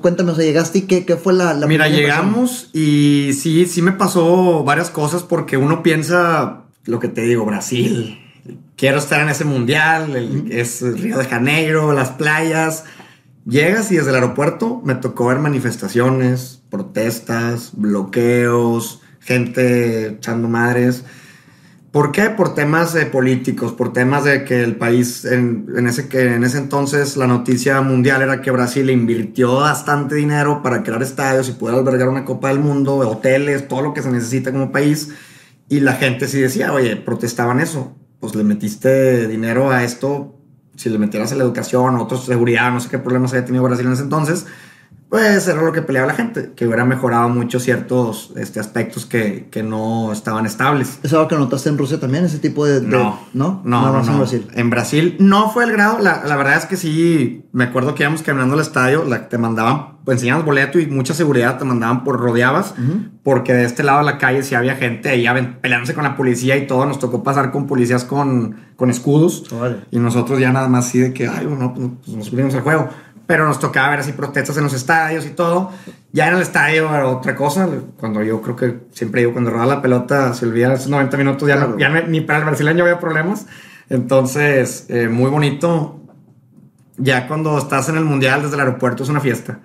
[0.01, 1.53] cuéntame, o sea, llegaste y qué, qué fue la.
[1.53, 7.07] la Mira, llegamos y sí, sí me pasó varias cosas porque uno piensa lo que
[7.07, 8.19] te digo, Brasil.
[8.75, 12.83] Quiero estar en ese mundial, el- es Río de Janeiro, las playas.
[13.45, 21.03] Llegas y desde el aeropuerto me tocó ver manifestaciones, protestas, bloqueos, gente echando madres.
[21.91, 22.29] ¿Por qué?
[22.31, 26.57] Por temas de políticos, por temas de que el país, en, ese, que en ese
[26.57, 31.75] entonces la noticia mundial era que Brasil invirtió bastante dinero para crear estadios y poder
[31.75, 35.09] albergar una Copa del Mundo, hoteles, todo lo que se necesita como país.
[35.69, 37.95] Y la gente sí decía, oye, protestaban eso.
[38.19, 40.32] Pues le metiste dinero a esto,
[40.75, 43.85] si le metieras a la educación, otros seguridad, no sé qué problemas había tenido Brasil
[43.85, 44.45] en ese entonces
[45.13, 49.47] pues era lo que peleaba la gente, que hubiera mejorado mucho ciertos este, aspectos que,
[49.51, 50.97] que no estaban estables.
[51.03, 52.81] ¿Es algo que notaste en Rusia también, ese tipo de...
[52.81, 54.47] no, no, no, no, en Brasil.
[54.55, 58.01] En Brasil no fue el grado, la, la, verdad es que sí, me acuerdo que
[58.01, 62.03] íbamos caminando al estadio, la, te mandaban, pues enseñabas boleto y mucha seguridad, te mandaban
[62.03, 62.73] por rodeabas,
[63.21, 65.27] porque de este lado de la calle sí había gente ahí
[65.61, 69.43] peleándose con la policía y todo, nos tocó pasar con policías con, con escudos,
[69.91, 72.61] y nosotros ya nada más así de que, ay, no, pues, pues nos subimos al
[72.61, 72.89] juego
[73.25, 75.71] pero nos tocaba ver así protestas en los estadios y todo.
[76.11, 77.67] Ya en el estadio era otra cosa.
[77.99, 81.47] Cuando yo creo que siempre digo, cuando rodaba la pelota, se olvida esos 90 minutos,
[81.47, 83.47] ya, no, ya ni para el brasileño había problemas.
[83.89, 85.99] Entonces, eh, muy bonito.
[86.97, 89.59] Ya cuando estás en el mundial desde el aeropuerto es una fiesta.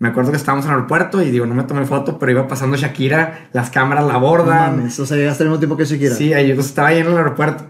[0.00, 2.48] Me acuerdo que estábamos en el aeropuerto y digo, no me tomé foto, pero iba
[2.48, 4.78] pasando Shakira, las cámaras la abordan.
[4.78, 6.14] No o sea, llegaste al mismo tiempo que Shakira.
[6.14, 7.66] Sí, ahí yo estaba ahí en el aeropuerto.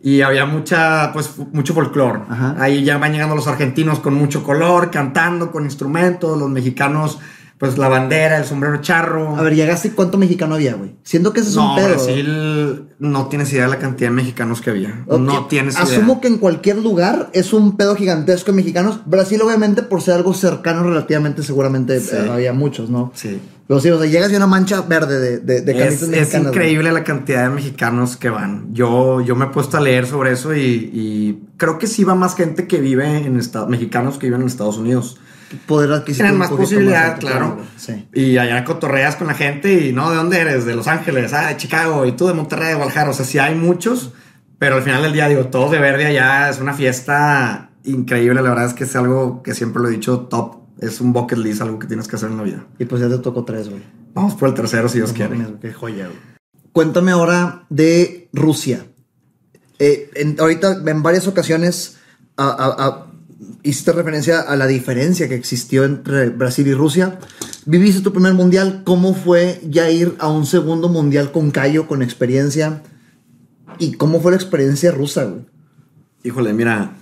[0.00, 2.20] Y había mucha, pues, mucho folclore.
[2.58, 7.18] Ahí ya van llegando los argentinos con mucho color, cantando, con instrumentos, los mexicanos
[7.58, 9.36] pues la bandera, el sombrero charro.
[9.36, 10.96] A ver, llegaste cuánto mexicano había, güey.
[11.04, 11.88] Siendo que ese es un pedo.
[11.88, 15.04] Brasil no tienes idea de la cantidad de mexicanos que había.
[15.06, 15.84] No tienes idea.
[15.84, 19.00] Asumo que en cualquier lugar es un pedo gigantesco de mexicanos.
[19.06, 23.12] Brasil, obviamente, por ser algo cercano relativamente, seguramente eh, había muchos, ¿no?
[23.14, 23.40] Sí.
[23.68, 26.92] Pero sí, o sea, llegas y una mancha verde de, de, de es, Es increíble
[26.92, 28.74] la cantidad de mexicanos que van.
[28.74, 32.14] Yo, yo me he puesto a leer sobre eso y, y creo que sí va
[32.14, 35.18] más gente que vive en Estados mexicanos que viven en Estados Unidos
[35.54, 36.26] poder adquisitivo.
[36.26, 37.58] Tienen más posibilidad, claro.
[37.76, 38.08] Sí.
[38.12, 40.64] Y allá cotorreas con la gente y no, ¿de dónde eres?
[40.64, 43.10] De Los Ángeles, ah, de Chicago, y tú de Monterrey, de Guadalajara.
[43.10, 44.12] O sea, sí hay muchos,
[44.58, 48.42] pero al final del día, digo, todos de verde allá es una fiesta increíble.
[48.42, 50.64] La verdad es que es algo que siempre lo he dicho, top.
[50.80, 52.66] Es un bucket list, algo que tienes que hacer en la vida.
[52.78, 53.82] Y pues ya te tocó tres, güey.
[54.12, 55.36] Vamos por el tercero si Dios quiere.
[55.60, 56.18] Qué joya, güey.
[56.72, 58.86] Cuéntame ahora de Rusia.
[59.78, 61.98] Eh, ahorita en varias ocasiones
[62.36, 63.06] a,
[63.62, 67.18] hiciste referencia a la diferencia que existió entre Brasil y Rusia.
[67.66, 72.02] Viviste tu primer mundial, ¿cómo fue ya ir a un segundo mundial con Cayo, con
[72.02, 72.82] experiencia?
[73.78, 75.42] ¿Y cómo fue la experiencia rusa, güey?
[76.22, 76.92] Híjole, mira,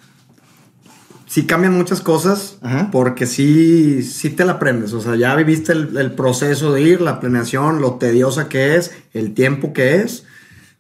[1.26, 2.58] sí cambian muchas cosas,
[2.90, 4.92] porque sí, sí te la aprendes.
[4.92, 8.92] O sea, ya viviste el, el, proceso de ir, la planeación, lo tediosa que es,
[9.12, 10.24] el tiempo que es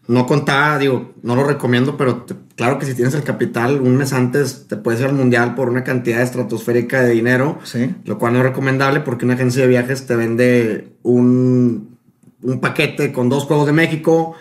[0.08, 4.12] no contaba, digo, no lo recomiendo, pero claro que si tienes el capital un mes
[4.12, 7.94] antes te puedes ir al mundial por una cantidad estratosférica de dinero, sí.
[8.04, 11.96] lo cual no es recomendable porque una agencia de viajes te vende un,
[12.42, 14.34] un paquete con dos Juegos de México,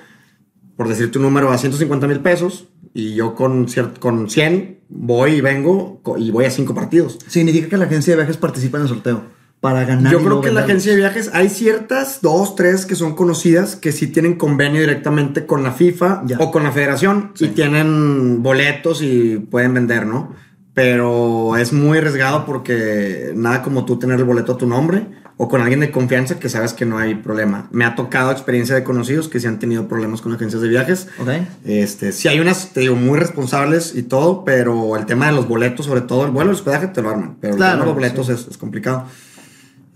[0.75, 3.67] por decirte un número, a 150 mil pesos, y yo con,
[3.99, 7.19] con 100 voy y vengo y voy a cinco partidos.
[7.27, 10.11] Significa que la agencia de viajes participa en el sorteo para ganar.
[10.11, 13.75] Yo creo que en la agencia de viajes hay ciertas, dos, tres que son conocidas
[13.75, 19.03] que sí tienen convenio directamente con la FIFA o con la federación y tienen boletos
[19.03, 20.33] y pueden vender, ¿no?
[20.73, 25.05] Pero es muy arriesgado porque nada como tú tener el boleto a tu nombre
[25.37, 27.67] o con alguien de confianza que sabes que no hay problema.
[27.71, 31.07] Me ha tocado experiencia de conocidos que sí han tenido problemas con agencias de viajes.
[31.19, 31.47] Okay.
[31.65, 35.47] Este, sí hay unas, te digo, muy responsables y todo, pero el tema de los
[35.47, 37.93] boletos, sobre todo el vuelo, el hospedaje te lo arman, pero el tema de los
[37.93, 39.05] boletos es, es complicado.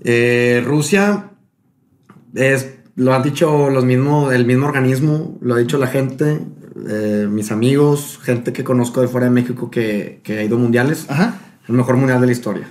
[0.04, 1.32] Eh, Rusia
[2.34, 6.42] es, lo han dicho los mismos, el mismo organismo, lo ha dicho la gente,
[6.88, 11.06] eh, mis amigos, gente que conozco de fuera de México que, ha ido mundiales.
[11.08, 11.40] Ajá.
[11.68, 12.70] El mejor mundial de la historia.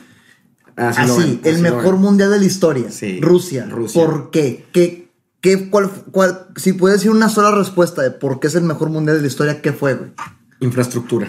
[0.76, 2.90] Así, el mejor mundial de la historia.
[2.90, 3.66] Sí, Rusia.
[3.66, 4.04] Rusia.
[4.04, 4.66] ¿Por qué?
[4.72, 5.08] ¿Qué,
[5.40, 8.90] qué cuál, cuál, si puedes decir una sola respuesta de por qué es el mejor
[8.90, 10.10] mundial de la historia, ¿qué fue, güey?
[10.60, 11.28] Infraestructura.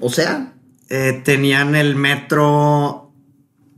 [0.00, 0.54] O sea.
[0.90, 3.07] Eh, tenían el metro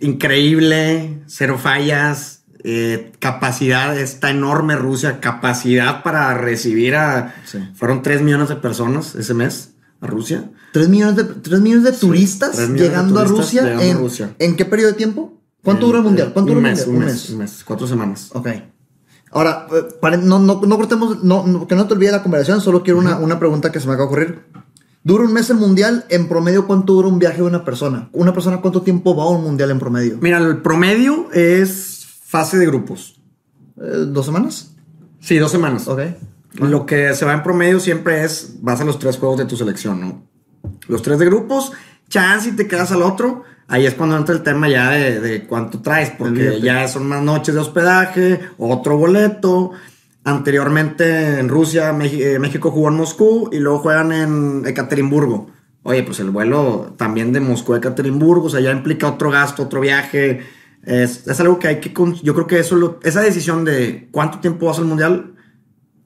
[0.00, 7.34] increíble, cero fallas, eh, capacidad, está enorme Rusia, capacidad para recibir a...
[7.74, 10.50] Fueron 3 millones de personas ese mes a Rusia.
[10.72, 13.78] 3 millones de, 3 millones de turistas llegando, a, Rusia
[14.38, 15.40] en, qué periodo de tiempo?
[15.62, 16.32] ¿Cuánto dura el mundial?
[16.32, 18.30] ¿Cuánto un dura mes, un mes, un mes, cuatro semanas.
[18.32, 18.48] Ok.
[19.32, 22.98] Ahora, eh, no, no, no cortemos, no, que no te olvide la conversación, solo quiero
[22.98, 24.42] una, una pregunta que se me acaba de ocurrir.
[25.02, 26.04] Dura un mes el mundial.
[26.10, 28.10] En promedio, ¿cuánto dura un viaje de una persona?
[28.12, 30.18] ¿Una persona cuánto tiempo va a un mundial en promedio?
[30.20, 33.20] Mira, el promedio es fase de grupos.
[33.80, 34.74] Eh, ¿Dos semanas?
[35.20, 35.88] Sí, dos semanas.
[35.88, 36.00] Ok.
[36.54, 39.56] Lo que se va en promedio siempre es, vas a los tres juegos de tu
[39.56, 40.22] selección, ¿no?
[40.88, 41.72] Los tres de grupos,
[42.08, 43.44] chance y te quedas al otro.
[43.68, 47.22] ahí es cuando entra el tema ya de, de cuánto traes, porque ya son más
[47.22, 49.70] noches de hospedaje, otro boleto.
[50.30, 55.50] Anteriormente en Rusia, eh, México jugó en Moscú y luego juegan en Ekaterimburgo.
[55.82, 59.62] Oye, pues el vuelo también de Moscú a Ekaterimburgo, o sea, ya implica otro gasto,
[59.62, 60.40] otro viaje.
[60.84, 61.92] Es, es algo que hay que...
[62.22, 65.34] Yo creo que eso lo- esa decisión de cuánto tiempo vas al Mundial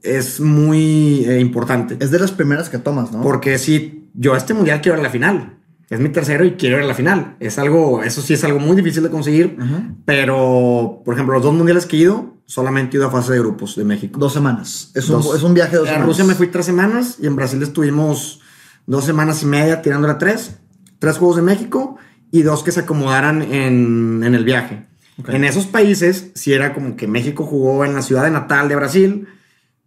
[0.02, 1.96] es muy eh, importante.
[2.00, 3.22] Es de las primeras que tomas, ¿no?
[3.22, 5.58] Porque si yo a este mundial quiero ir a la final.
[5.90, 7.36] Es mi tercero y quiero ir a la final.
[7.40, 9.56] Es algo, eso sí es algo muy difícil de conseguir.
[10.04, 13.38] Pero, por ejemplo, los dos mundiales que he ido, solamente he ido a fase de
[13.38, 14.18] grupos de México.
[14.18, 14.90] Dos semanas.
[14.94, 16.06] Es un, es un viaje de dos semanas.
[16.06, 18.40] Rusia me fui tres semanas y en Brasil estuvimos
[18.86, 20.58] dos semanas y media tirándole a tres.
[20.98, 21.96] Tres juegos de México
[22.30, 24.86] y dos que se acomodaran en, en el viaje.
[25.28, 28.74] En esos países, si era como que México jugó en la ciudad de Natal de
[28.74, 29.28] Brasil,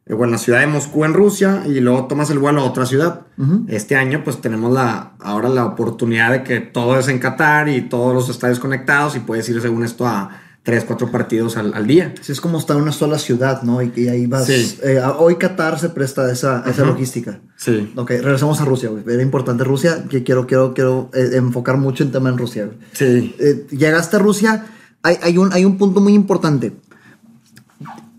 [0.08, 2.66] eh, o en la ciudad de Moscú en Rusia, y luego tomas el vuelo a
[2.66, 3.22] otra ciudad.
[3.38, 3.66] Ujú.
[3.68, 7.82] Este año, pues tenemos la, ahora la oportunidad de que todo es en Qatar y
[7.82, 11.88] todos los estadios conectados y puedes ir según esto a tres, cuatro partidos al, al
[11.88, 12.14] día.
[12.20, 13.82] Sí, es como estar en una sola ciudad, ¿no?
[13.82, 14.48] Y que ahí vas.
[14.48, 14.78] Sí.
[14.84, 17.40] eh, hoy Qatar se presta a esa, a esa logística.
[17.56, 17.94] Sí.
[17.96, 19.02] Ok, regresamos a Rusia, güey.
[19.08, 22.78] Era importante Rusia, que quiero, quiero, quiero eh, enfocar mucho en tema en Rusia, güey.
[22.92, 23.34] Sí.
[23.40, 24.66] Eh, llegaste a Rusia,
[25.04, 26.74] hay, hay, un, hay un punto muy importante.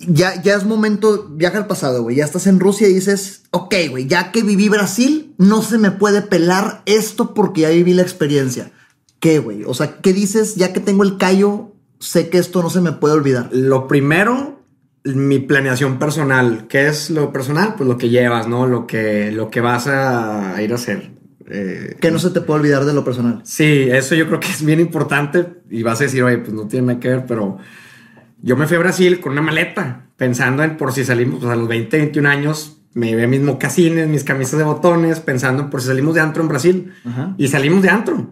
[0.01, 2.17] Ya, ya es momento, viaja al pasado, güey.
[2.17, 5.91] Ya estás en Rusia y dices, ok, güey, ya que viví Brasil, no se me
[5.91, 8.71] puede pelar esto porque ya viví la experiencia.
[9.19, 9.65] ¿Qué, güey?
[9.65, 10.55] O sea, ¿qué dices?
[10.55, 13.49] Ya que tengo el callo, sé que esto no se me puede olvidar.
[13.53, 14.63] Lo primero,
[15.05, 16.67] mi planeación personal.
[16.69, 17.75] ¿Qué es lo personal?
[17.77, 18.67] Pues lo que llevas, ¿no?
[18.67, 21.11] Lo que, lo que vas a ir a hacer.
[21.51, 23.41] Eh, Que no se te puede olvidar de lo personal.
[23.45, 25.47] Sí, eso yo creo que es bien importante.
[25.71, 27.59] Y vas a decir, oye, pues no tiene nada que ver, pero
[28.41, 31.57] yo me fui a Brasil con una maleta, pensando en por si salimos, pues a
[31.57, 35.81] los 20, 21 años, me llevé mis mocasines, mis camisas de botones, pensando en por
[35.81, 36.93] si salimos de antro en Brasil.
[37.05, 37.35] Ajá.
[37.37, 38.31] Y salimos de antro.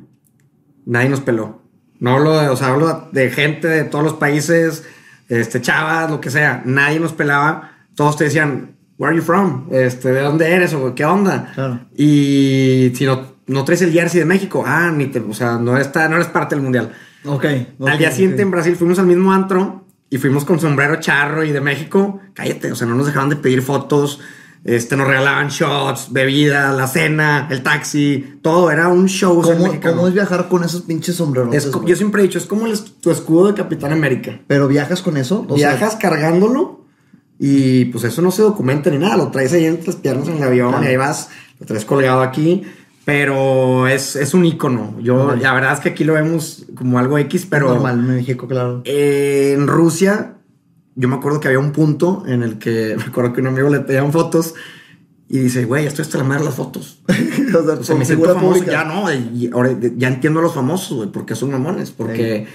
[0.84, 1.62] Nadie nos peló.
[1.98, 4.84] No hablo de, o sea, hablo de gente de todos los países,
[5.28, 6.62] este, chavas, lo que sea.
[6.64, 7.72] Nadie nos pelaba.
[7.94, 9.68] Todos te decían, where are you from?
[9.70, 10.74] Este, ¿de dónde eres?
[10.74, 11.52] O qué onda?
[11.54, 11.80] Claro.
[11.96, 15.76] Y si no, no traes el jersey de México, ah, ni te, o sea, no,
[15.76, 16.92] está, no eres parte del mundial.
[17.24, 17.44] Ok.
[17.86, 21.52] al día siguiente en Brasil fuimos al mismo antro y fuimos con sombrero charro y
[21.52, 22.20] de México.
[22.34, 24.20] Cállate, o sea, no nos dejaban de pedir fotos.
[24.64, 29.40] Este, nos regalaban shots, bebida, la cena, el taxi, todo era un show.
[29.40, 31.54] ¿Cómo, cómo es viajar con esos pinches sombreros?
[31.54, 34.40] Es yo siempre he dicho, es como el tu escudo de Capitán América.
[34.48, 35.46] Pero viajas con eso.
[35.48, 36.84] O sea, Viajas cargándolo
[37.38, 39.16] y pues eso no se documenta ni nada.
[39.16, 40.84] Lo traes ahí entre las piernas en el avión Claro.
[40.84, 41.28] y ahí vas,
[41.60, 42.64] lo traes colgado aquí.
[43.06, 44.96] Pero es, es un icono.
[45.00, 48.48] Yo, la verdad es que aquí lo vemos como algo X, pero normal en México,
[48.48, 48.82] claro.
[48.84, 50.38] eh, en Rusia,
[50.96, 53.70] yo me acuerdo que había un punto en el que me acuerdo que un amigo
[53.70, 54.54] le pedían fotos
[55.28, 56.98] y dice, güey, esto hasta la madre de las fotos.
[57.08, 58.48] o sea, O sea, me siento famoso.
[58.54, 58.72] pública.
[58.72, 62.48] Ya no, y ahora ya entiendo a los famosos, güey, porque son mamones, porque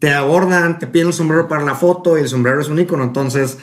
[0.00, 3.04] te abordan, te piden el sombrero para la foto y el sombrero es un icono.
[3.04, 3.58] Entonces,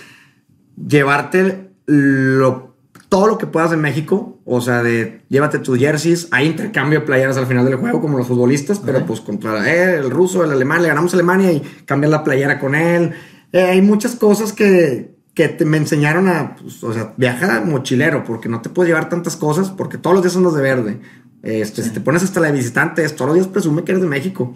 [0.88, 2.69] llevarte lo,
[3.10, 7.06] todo lo que puedas de México, o sea, de llévate tus jerseys, hay intercambio de
[7.06, 10.52] playeras al final del juego, como los futbolistas, pero pues contra eh, el ruso, el
[10.52, 13.12] alemán, le ganamos a Alemania y cambias la playera con él.
[13.52, 18.24] Eh, hay muchas cosas que, que te- me enseñaron a, pues, o sea, viajar mochilero,
[18.24, 21.00] porque no te puedes llevar tantas cosas, porque todos los días son los de verde.
[21.42, 24.10] Este, Si te pones hasta la de visitante, todos los días presume que eres de
[24.10, 24.54] México.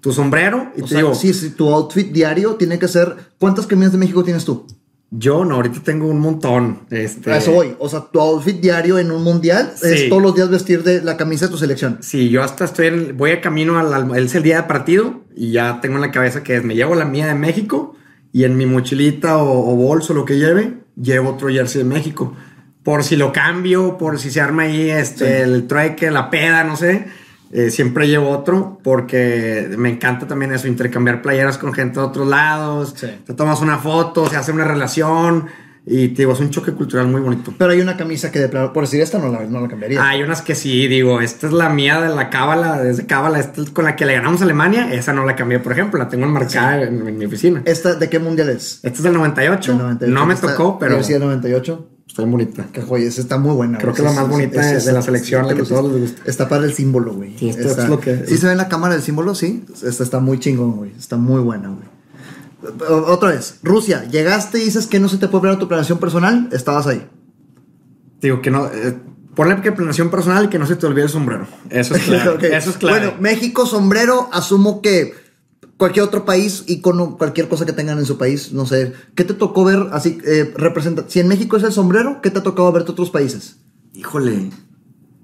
[0.00, 3.14] Tu sombrero, y O te sea, digo, sí, sí, tu outfit diario tiene que ser.
[3.38, 4.64] ¿Cuántas camisas de México tienes tú?
[5.10, 6.80] Yo no, ahorita tengo un montón.
[6.90, 7.74] Este, A eso voy.
[7.80, 9.88] O sea, tu outfit diario en un mundial Sí.
[9.88, 11.98] es todos los días vestir de la camisa de tu selección.
[12.00, 15.22] Sí, yo hasta estoy en, voy a camino al, al- es el día de partido
[15.34, 17.96] y ya tengo en la cabeza que es, me llevo la mía de México
[18.32, 22.34] y en mi mochilita o, o bolso, lo que lleve, llevo otro jersey de México.
[22.84, 25.42] Por si lo cambio, por si se arma ahí este, Sí.
[25.42, 27.06] el trueque, la peda, no sé.
[27.52, 32.28] Eh, siempre llevo otro porque me encanta también eso, intercambiar playeras con gente de otros
[32.28, 32.94] lados.
[32.96, 33.08] Sí.
[33.26, 35.46] Te tomas una foto, se hace una relación
[35.86, 37.52] y te digo, es un choque cultural muy bonito.
[37.56, 40.06] Pero hay una camisa que de plano, por decir esta no la, no la cambiaría.
[40.06, 43.62] Hay unas que sí, digo, esta es la mía de la cábala, desde cábala, esta
[43.62, 46.08] es con la que le ganamos a Alemania, esa no la cambié, por ejemplo, la
[46.08, 47.62] tengo enmarcada en, en mi oficina.
[47.64, 48.74] ¿Esta de qué mundial es?
[48.82, 50.14] Esta es del 98, Del 98.
[50.14, 51.88] no me Esta- tocó, pero Jersey del 98.
[52.10, 52.66] Está bien bonita.
[52.72, 53.78] Que joya, esa está muy buena.
[53.78, 54.02] Creo güey.
[54.02, 56.22] que es la más bonita esa- de- la selección, la que todos les gusta.
[56.30, 57.36] Está para el símbolo, güey.
[57.38, 59.34] Sí, esto Está- es lo que- ¿Sí se ve en la cámara el símbolo?
[59.34, 59.64] Sí.
[59.82, 60.92] Esta está muy chingón, güey.
[60.98, 61.88] Está muy buena, güey.
[63.06, 66.48] Otra vez, Rusia, llegaste y dices que no se te puede ver tu planeación personal,
[66.52, 67.06] estabas ahí.
[68.20, 68.98] Digo que no, eh,
[69.34, 71.46] ponle que planeación personal y que no se te olvide el sombrero.
[71.70, 72.96] Eso es claro, eso es claro.
[73.06, 75.14] Bueno, México, sombrero, asumo que
[75.80, 79.24] cualquier otro país y con cualquier cosa que tengan en su país, no sé, ¿qué
[79.24, 80.18] te tocó ver así?
[80.26, 83.10] Eh, representa si en México es el sombrero, ¿qué te ha tocado ver de otros
[83.10, 83.56] países?
[83.94, 84.50] Híjole,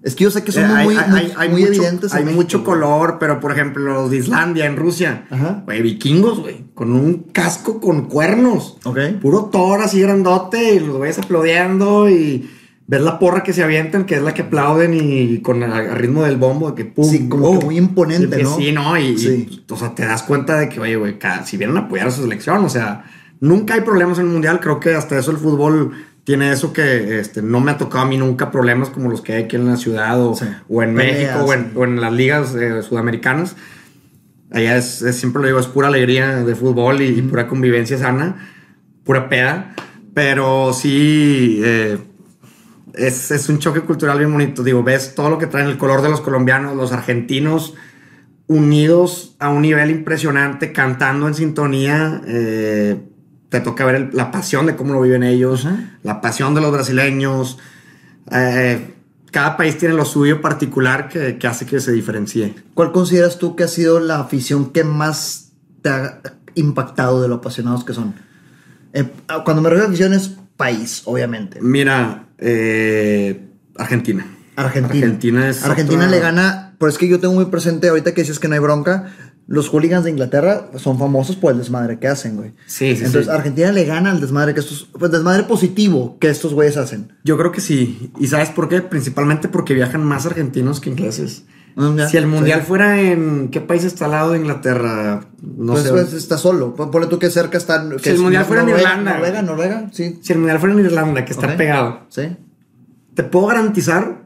[0.03, 1.73] Es que yo sé que son Eh, hay- muy, hay- muy, hay- hay muy mucho-
[1.75, 2.13] evidentes.
[2.13, 2.65] en Hay México, mucho güey.
[2.71, 5.63] color, pero por ejemplo, los de Islandia, en Rusia, Ajá.
[5.67, 8.77] güey, vikingos, güey, con un casco con cuernos.
[8.85, 8.99] Ok.
[9.21, 12.49] Puro toro así grandote y los güeyes aplaudiendo y
[12.89, 16.23] ver la porra que se avientan, que es la que aplauden y con el ritmo
[16.25, 17.05] del bombo, de que pum.
[17.05, 18.57] Sí, como que muy imponente, ¿no?
[18.57, 18.97] Sí, ¿no?
[18.97, 19.65] Y, y, Sí.
[19.69, 22.23] o sea, te das cuenta de que, oye, güey, si vienen a apoyar a su
[22.23, 23.05] selección, o sea,
[23.41, 24.61] nunca hay problemas en el mundial.
[24.61, 28.09] Creo que hasta eso el fútbol tiene eso que este, no me ha tocado a
[28.09, 30.45] mí nunca problemas como los que hay aquí en la ciudad o, Sí.
[30.69, 31.71] o en Peleas, México o en, sí.
[31.77, 33.57] o en las ligas eh, sudamericanas.
[34.53, 37.99] Allá es, es- siempre lo digo, es pura alegría de fútbol y, y pura convivencia
[37.99, 38.49] sana,
[39.05, 39.75] pura peda.
[40.15, 41.99] Pero sí, eh,
[42.97, 44.63] es, es un choque cultural bien bonito.
[44.63, 47.75] Digo, ves todo lo que traen el color de los colombianos, los argentinos
[48.49, 52.23] unidos a un nivel impresionante, cantando en sintonía.
[52.27, 53.01] eh,
[53.49, 55.67] te toca ver el- la pasión de cómo lo viven ellos,
[56.03, 57.59] la pasión de los brasileños.
[58.33, 58.93] Eh,
[59.31, 62.55] cada país tiene lo suyo particular que, que hace que se diferencie.
[62.75, 66.21] ¿Cuál consideras tú que ha sido la afición que más te ha
[66.57, 68.15] impactado de lo apasionados que son?
[68.93, 69.05] Eh,
[69.45, 71.59] cuando me refiero a afición es país, obviamente.
[71.61, 74.27] Mira, eh, Argentina.
[74.57, 75.05] Argentina.
[75.07, 78.23] Argentina es Argentina otra- le gana, pero es que yo tengo muy presente ahorita que
[78.23, 79.13] dices que no hay bronca.
[79.49, 82.51] Los hooligans de Inglaterra son famosos por el desmadre que hacen, güey.
[82.67, 83.31] Sí, sí, Entonces, sí.
[83.31, 87.13] Argentina le gana al desmadre que estos, pues desmadre positivo que estos güeyes hacen.
[87.23, 88.11] Yo creo que sí.
[88.19, 88.81] ¿Y sabes por qué?
[88.81, 91.45] Principalmente porque viajan más argentinos que ingleses.
[92.09, 92.67] Si el mundial Sí.
[92.67, 95.91] fuera en qué país está al lado de Inglaterra, no pues, sé.
[95.91, 96.75] pues, está solo.
[96.75, 97.87] Pon- Ponle tú que cerca está.
[97.89, 99.13] que Si el es mundial fuera en Irlanda.
[99.15, 100.19] Noruega, Noruega, sí.
[100.23, 102.35] Si el mundial fuera en Irlanda, que está pegado, Sí.
[103.15, 104.23] te puedo garantizar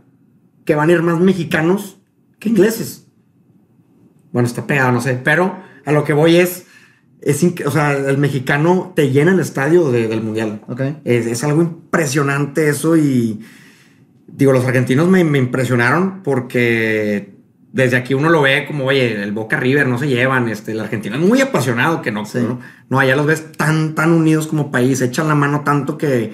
[0.65, 1.99] que van a ir más mexicanos
[2.39, 3.07] que ingleses.
[4.33, 6.67] Bueno, está pegado, no sé, pero a lo que voy es,
[7.21, 10.61] es o sea, el mexicano te llena el estadio de- del mundial.
[10.69, 10.83] Ok.
[11.05, 13.41] Es, es algo impresionante eso y
[14.29, 17.40] digo, los argentinos me, me impresionaron porque
[17.73, 20.81] desde aquí uno lo ve como, oye, el Boca River no se llevan, este, el
[20.81, 22.39] argentino es muy apasionado que no, Sí.
[22.39, 22.59] no,
[22.89, 26.33] no, allá los ves tan, tan unidos como país, echan la mano tanto que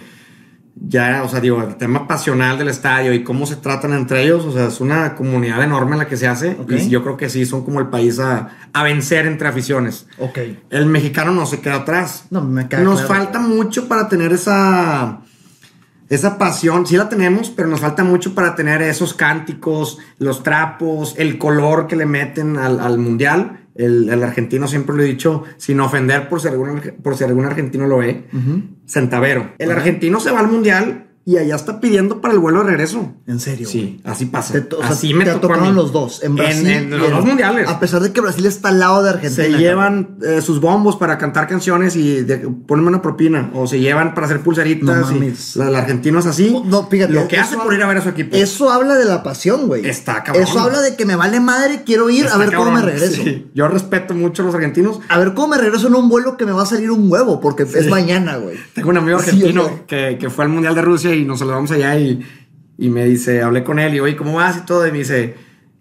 [0.78, 4.44] ya, o sea, digo, el tema pasional del estadio y cómo se tratan entre ellos,
[4.44, 6.72] o sea, es una comunidad enorme la que se hace Ok.
[6.72, 10.06] y yo creo que sí, son como el país a, a vencer entre aficiones.
[10.18, 10.38] Ok.
[10.68, 12.26] El mexicano no se queda atrás.
[12.30, 13.14] No, me queda Nos claro.
[13.24, 15.20] falta mucho para tener esa
[16.08, 16.86] esa pasión.
[16.86, 21.86] Sí la tenemos, pero nos falta mucho para tener esos cánticos, los trapos, el color
[21.86, 23.60] que le meten al, al mundial.
[23.74, 27.44] El, el argentino siempre lo he dicho, sin ofender por si algún, por si algún
[27.44, 28.26] argentino lo ve.
[28.32, 28.62] Ujú.
[28.86, 29.52] Centavero.
[29.58, 33.12] El argentino se va al mundial y allá está pidiendo para el vuelo de regreso.
[33.26, 33.66] En serio.
[33.68, 34.52] Sí, así pasa.
[34.52, 36.22] Te, to- o sea, así me te tocó a tocaron los dos.
[36.22, 36.68] En Brasil.
[36.68, 37.68] En, los dos mundiales.
[37.68, 39.44] A pesar de que Brasil está al lado de Argentina.
[39.44, 43.50] Se llevan eh, sus bombos para cantar canciones y de, ponerme una propina.
[43.54, 44.86] O se llevan para hacer pulseritas.
[44.86, 45.56] No mames.
[45.56, 46.56] la- el argentino es así.
[46.64, 47.12] No, fíjate.
[47.12, 48.36] Lo que hace por ir a ver a su equipo.
[48.36, 49.84] Eso habla de la pasión, güey.
[49.84, 50.44] Está cabrón.
[50.44, 53.24] Eso habla de que me vale madre, quiero ir a ver cómo me regreso.
[53.24, 53.50] Sí.
[53.52, 55.00] Yo respeto mucho a los argentinos.
[55.08, 57.40] A ver cómo me regreso en un vuelo que me va a salir un huevo,
[57.40, 58.56] porque es mañana, güey.
[58.74, 61.98] Tengo un amigo argentino que, que fue al Mundial de Rusia y nos saludamos allá
[61.98, 62.20] y,
[62.78, 64.58] y me dice, hablé con él y oye, ¿cómo vas?
[64.58, 64.86] Y todo.
[64.86, 65.34] Y me dice,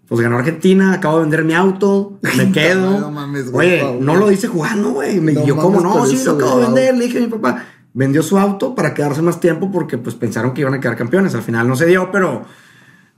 [0.08, 2.98] pues ganó Argentina, acabo de vender mi auto, me quedo.
[3.00, 5.20] No mames, güey, oye, no lo dice jugando, güey.
[5.20, 6.06] No yo, ¿cómo no?
[6.06, 6.96] Sí, lo acabo de vender.
[6.96, 7.64] Le dije a mi papá,
[7.94, 11.34] vendió su auto para quedarse más tiempo porque pues pensaron que iban a quedar campeones.
[11.34, 12.44] Al final no se dio, pero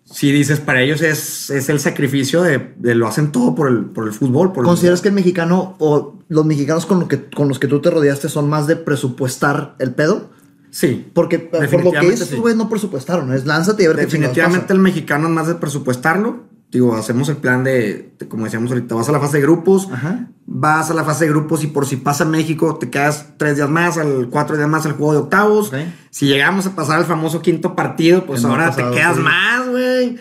[0.04, 3.84] si dices, para ellos es, es el sacrificio de, de lo hacen todo por el,
[3.86, 4.52] por el fútbol.
[4.52, 7.66] Por el- ¿Consideras que el mexicano o los mexicanos con, lo que, con los que
[7.66, 10.30] tú te rodeaste son más de presupuestar el pedo?
[10.70, 11.10] Sí.
[11.14, 12.56] Porque por lo que Definitivamente estos sí.
[12.56, 14.74] no presupuestaron, es lánzate y a ver qué Definitivamente pasa.
[14.74, 16.48] el mexicano es más de presupuestarlo.
[16.70, 19.88] Digo, hacemos el plan de, de, como decíamos ahorita, vas a la fase de grupos,
[19.90, 20.28] Ajá.
[20.44, 23.70] vas a la fase de grupos y por si pasa México te quedas tres días
[23.70, 25.68] más, al cuatro días más al juego de octavos.
[25.68, 25.76] Ok.
[26.10, 29.22] Si llegamos a pasar al famoso quinto partido, pues ahora pasado, te quedas sí.
[29.22, 30.16] más, güey.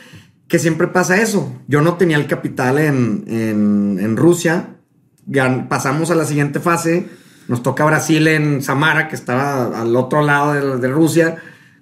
[0.48, 1.52] Que siempre pasa eso.
[1.68, 4.70] Yo no tenía el capital en, en, en Rusia.
[5.28, 7.10] Gan- pasamos a la siguiente fase.
[7.48, 11.38] Nos toca Brasil en Samara, que estaba al otro lado de, de Rusia.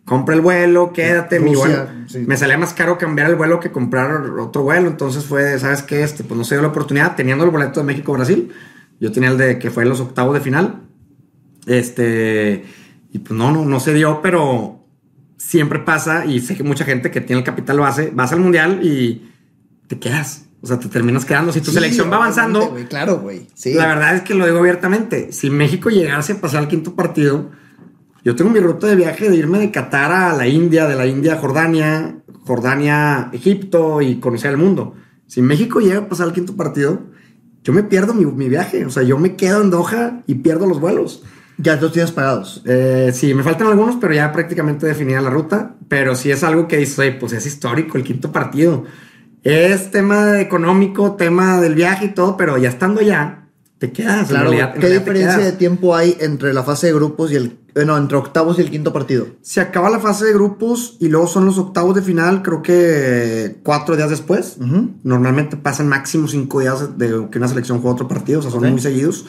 [0.05, 1.39] Compra el vuelo, quédate.
[1.39, 1.87] mi vuelo.
[2.07, 2.19] sí.
[2.19, 4.87] Me salía más caro cambiar el vuelo que comprar otro vuelo.
[4.87, 6.03] Entonces fue, ¿sabes qué?
[6.03, 7.15] Este, pues no se dio la oportunidad.
[7.15, 8.51] Teniendo el boleto de México-Brasil.
[8.99, 10.83] Yo tenía el de que fue los octavos de final.
[11.65, 12.65] Este.
[13.11, 14.85] Y pues no, no, no se dio, pero
[15.37, 16.25] siempre pasa.
[16.25, 18.11] Y sé que mucha gente que tiene el capital lo hace.
[18.13, 19.31] Vas al mundial y
[19.87, 20.44] te quedas.
[20.65, 21.53] O sea, te terminas quedando.
[21.53, 22.69] Si tu Sí, selección va avanzando.
[22.71, 23.45] güey, claro, güey.
[23.53, 23.75] Sí.
[23.75, 25.31] La verdad es que lo digo abiertamente.
[25.31, 27.51] Si México llegase a pasar al quinto partido,
[28.23, 31.05] yo tengo mi ruta de viaje de irme de Qatar a la India, de la
[31.05, 32.15] India a Jordania,
[32.47, 34.95] Jordania, Egipto y conocer el mundo.
[35.27, 37.03] Si México llega a pasar al quinto partido,
[37.63, 38.83] yo me pierdo mi, mi viaje.
[38.85, 41.21] O sea, yo me quedo en Doha y pierdo los vuelos.
[41.59, 42.63] Ya los tienes pagados.
[42.65, 45.75] Eh, sí, me faltan algunos, pero ya prácticamente definida la ruta.
[45.87, 48.83] Pero sí es algo que dice, pues es histórico el quinto partido.
[49.45, 54.29] Es tema económico, tema del viaje y todo, pero ya estando allá, te quedas.
[54.29, 58.17] Claro, ¿qué diferencia de tiempo hay entre la fase de grupos y el, bueno, entre
[58.17, 59.27] octavos y el quinto partido?
[59.43, 63.57] Se acaba la fase de grupos y luego son los octavos de final, creo que
[63.61, 64.57] cuatro días después.
[65.03, 68.67] Normalmente pasan máximo cinco días de que una selección juega otro partido, o sea, son
[68.71, 69.27] muy seguidos.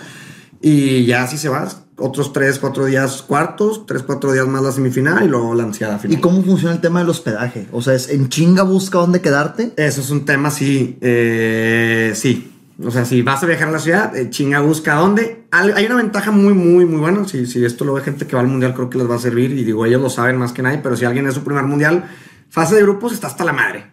[0.63, 1.69] Y ya así se va.
[1.99, 5.99] Otros tres, cuatro días cuartos, tres, cuatro días más la semifinal y luego la ansiada
[5.99, 6.19] final.
[6.19, 7.69] ¿Y cómo funciona el tema del hospedaje?
[7.73, 9.73] O sea, ¿es en chinga busca dónde quedarte?
[9.77, 10.99] Eso es un tema, sí.
[11.01, 12.53] Eh, sí.
[12.85, 15.47] O sea, si vas a viajar a la ciudad, eh, chinga busca dónde.
[15.51, 17.27] Hay una ventaja muy, muy, muy buena.
[17.27, 19.19] Si, si esto lo ve gente que va al mundial, creo que les va a
[19.19, 19.53] servir.
[19.53, 20.79] Y digo, ellos lo saben más que nadie.
[20.83, 22.05] Pero si alguien es su primer mundial,
[22.51, 23.91] fase de grupos está hasta la madre.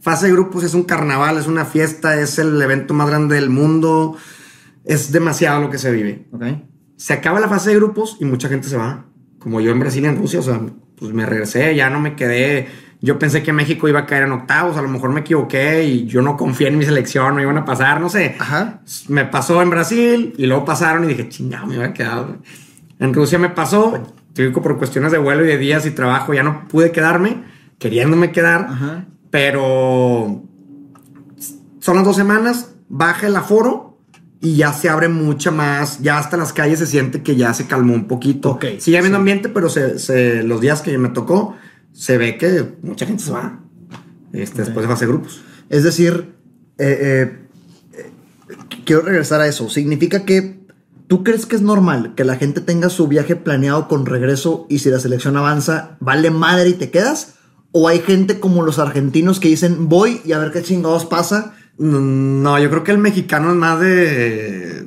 [0.00, 3.50] Fase de grupos es un carnaval, es una fiesta, es el evento más grande del
[3.50, 4.16] mundo
[4.86, 6.26] es demasiado lo que se vive.
[6.32, 6.64] Okay.
[6.96, 9.04] Se acaba la fase de grupos y mucha gente se va.
[9.38, 10.60] Como yo en Brasil y en Rusia, o sea,
[10.98, 12.68] pues me regresé, ya no me quedé.
[13.02, 16.06] Yo pensé que México iba a caer en octavos, a lo mejor me equivoqué y
[16.06, 18.36] yo no confié en mi selección, no iban a pasar, no sé.
[18.38, 18.80] Ajá.
[19.08, 22.38] Me pasó en Brasil y luego pasaron y dije, chingado, me iba a quedar.
[22.98, 26.42] En Rusia me pasó, tuve por cuestiones de vuelo y de días y trabajo, ya
[26.42, 27.44] no pude quedarme,
[27.78, 29.04] queriéndome quedar, Ajá.
[29.30, 30.42] pero
[31.78, 33.95] son las dos semanas, baja el aforo
[34.40, 37.54] y ya se abre mucha más, ya hasta en las calles se siente que ya
[37.54, 38.50] se calmó un poquito.
[38.52, 41.56] Ok, Sigue habiendo ambiente, pero se, se- los días que me tocó,
[41.92, 43.60] se ve que mucha gente se va.
[44.32, 45.40] Este, Después de fase grupos.
[45.70, 46.34] Es decir,
[46.78, 47.38] eh, eh,
[47.98, 49.70] eh, quiero regresar a eso.
[49.70, 50.60] Significa que
[51.06, 54.80] tú crees que es normal que la gente tenga su viaje planeado con regreso y
[54.80, 57.34] si la selección avanza, vale madre y te quedas?
[57.72, 61.54] ¿O hay gente como los argentinos que dicen voy y a ver qué chingados pasa?
[61.78, 64.86] No, yo creo que el mexicano es más de,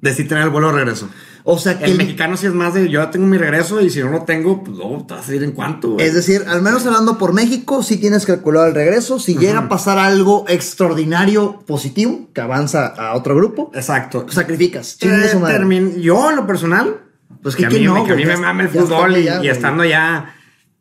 [0.00, 1.08] de sí tener el vuelo de regreso.
[1.48, 3.80] O sea que El el- mexicano sí es más de yo ya tengo mi regreso
[3.80, 5.90] y si no lo tengo, pues no, te vas a ir en cuánto.
[5.92, 6.04] güey?
[6.04, 9.20] Es decir, al menos hablando por México, sí tienes calculado el regreso.
[9.20, 14.26] Si llega a pasar algo extraordinario positivo, que avanza a otro grupo, Exacto.
[14.28, 14.98] sacrificas.
[15.00, 16.96] Eh, yo, en lo personal,
[17.42, 19.24] Pues que que a mí, no, me- que a mí me mama el fútbol y,
[19.24, 20.34] ya, y estando ya,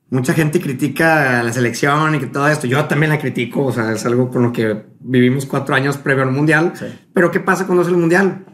[0.09, 2.67] mucha gente critica a la selección y que todo esto.
[2.67, 6.23] Yo también la critico, o sea, es algo con lo que vivimos cuatro años previo
[6.23, 6.73] al mundial.
[6.75, 6.85] Sí.
[7.13, 8.45] Pero ¿qué pasa cuando es el mundial?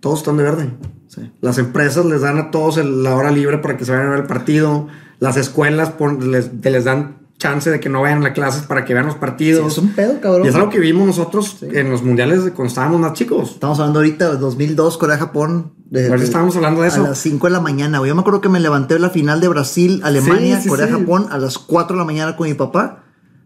[0.00, 0.70] Todos están de verde.
[1.08, 1.32] Sí.
[1.40, 4.20] Las empresas les dan a todos la hora libre para que se vayan a ver
[4.20, 4.88] el partido.
[5.20, 8.94] Las escuelas pon- les, les dan chance de que no vayan a clases para que
[8.94, 9.72] vean los Sí, partidos.
[9.72, 10.44] es un pedo, cabrón.
[10.46, 13.52] y es algo que vimos nosotros en los mundiales cuando estábamos más chicos.
[13.54, 15.73] Estamos hablando ahorita de 2002, Corea-Japón.
[15.90, 17.04] De- Ahorita de- estábamos hablando de eso.
[17.04, 18.08] A las 5 de la mañana, güey.
[18.08, 21.38] Yo me acuerdo que me levanté la final de Brasil, Alemania, Sí, sí, Corea-Japón a
[21.38, 23.04] las 4 de la mañana con mi papá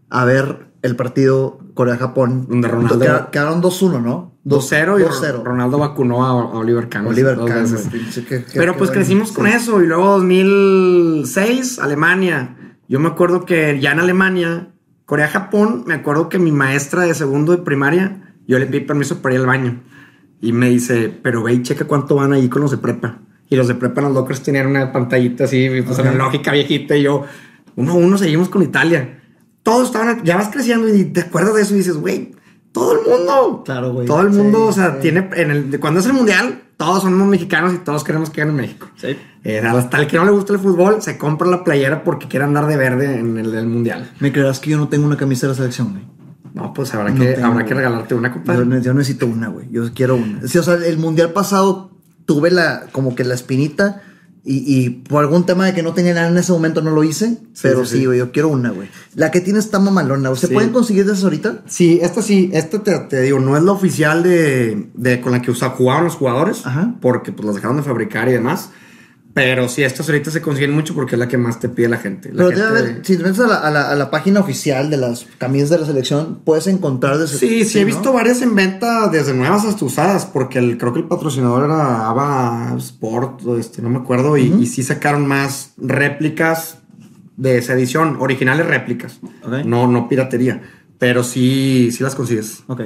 [0.09, 2.47] a ver el partido Corea-Japón.
[2.49, 4.37] Donde Ronaldo- Queda- Quedaron 2-1, ¿no?
[4.45, 5.43] 2-0 y 2-0.
[5.43, 7.05] Ronaldo vacunó a, Oliver Kahn.
[7.07, 7.67] Oliver Kahn,
[8.53, 9.51] Pero pues crecimos con Sí.
[9.53, 12.55] eso y luego 2006, Alemania.
[12.87, 14.69] Yo me acuerdo que ya en Alemania,
[15.05, 19.35] Corea-Japón, me acuerdo que mi maestra de segundo de primaria, yo le pedí permiso para
[19.35, 19.81] ir al baño
[20.41, 23.19] y me dice, pero ve y checa cuánto van ahí con los de prepa.
[23.49, 26.05] Y los de prepa en los lockers tenían una pantallita así, pues Ok.
[26.05, 27.23] analógica viejita y yo,
[27.75, 29.19] uno a uno seguimos con Italia.
[29.63, 32.31] Todos estaban, ya vas creciendo y te acuerdas de eso y dices, güey,
[32.71, 33.63] todo el mundo.
[33.65, 34.05] Claro, güey.
[34.07, 34.97] Todo el mundo, Sí, o sea, sí.
[35.01, 38.53] tiene en el cuando es el mundial, todos somos mexicanos y todos queremos que gane
[38.53, 38.87] México.
[38.95, 39.17] Sí.
[39.43, 42.45] Eh, hasta el que no le gusta el fútbol se compra la playera porque quiere
[42.45, 44.09] andar de verde en el, del mundial.
[44.19, 46.03] ¿Me creerás que yo no tengo una camisa de la selección, güey?
[46.59, 48.55] No, pues habrá No que tengo, habrá que regalarte una copa.
[48.55, 49.67] Yo, ne- yo necesito una, güey.
[49.71, 50.47] Yo quiero una.
[50.47, 51.91] Sí, o sea, el mundial pasado
[52.25, 54.01] tuve la, como que la espinita
[54.43, 57.03] y, y por algún tema de que no tenía nada en ese momento no lo
[57.03, 57.37] hice.
[57.61, 58.05] pero sí, sí, sí.
[58.05, 58.87] güey, yo quiero una, güey.
[59.15, 60.33] La que tiene está mamalona.
[60.35, 61.61] ¿Se pueden conseguir de esas ahorita?
[61.67, 65.41] Sí, esta sí, esta te, te digo, no es la oficial de, de con la
[65.41, 66.95] que usa, jugaban los jugadores, Ajá.
[67.01, 68.69] porque pues las dejaron de fabricar y demás.
[69.33, 71.97] Pero sí, estas ahorita se consiguen mucho porque es la que más te pide la
[71.97, 72.29] gente.
[72.33, 74.39] La Pero debe gente- haber, si te metes a la, a la- a la página
[74.39, 78.11] oficial de las camisas de la selección, puedes encontrar de ese- Sí, sí, he visto
[78.11, 82.75] varias en venta, desde nuevas hasta usadas, porque el, creo que el patrocinador era Ava
[82.79, 86.79] Sport, este, no me acuerdo, y, y sí sacaron más réplicas
[87.37, 89.63] de esa edición, originales réplicas, Ok.
[89.63, 90.61] no, no piratería,
[90.97, 92.63] pero sí, sí las consigues.
[92.67, 92.81] Ok.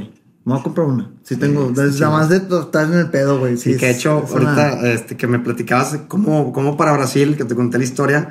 [0.46, 1.12] Me voy a comprar una.
[1.24, 1.68] Sí tengo.
[1.70, 2.04] Sí, desde sí, sí.
[2.04, 3.56] más de estar en el pedo, güey.
[3.58, 6.92] Sí, Sí, que es- hecho, es una- ahorita este, que me platicabas cómo, cómo para
[6.94, 8.30] Brasil, que te conté la historia,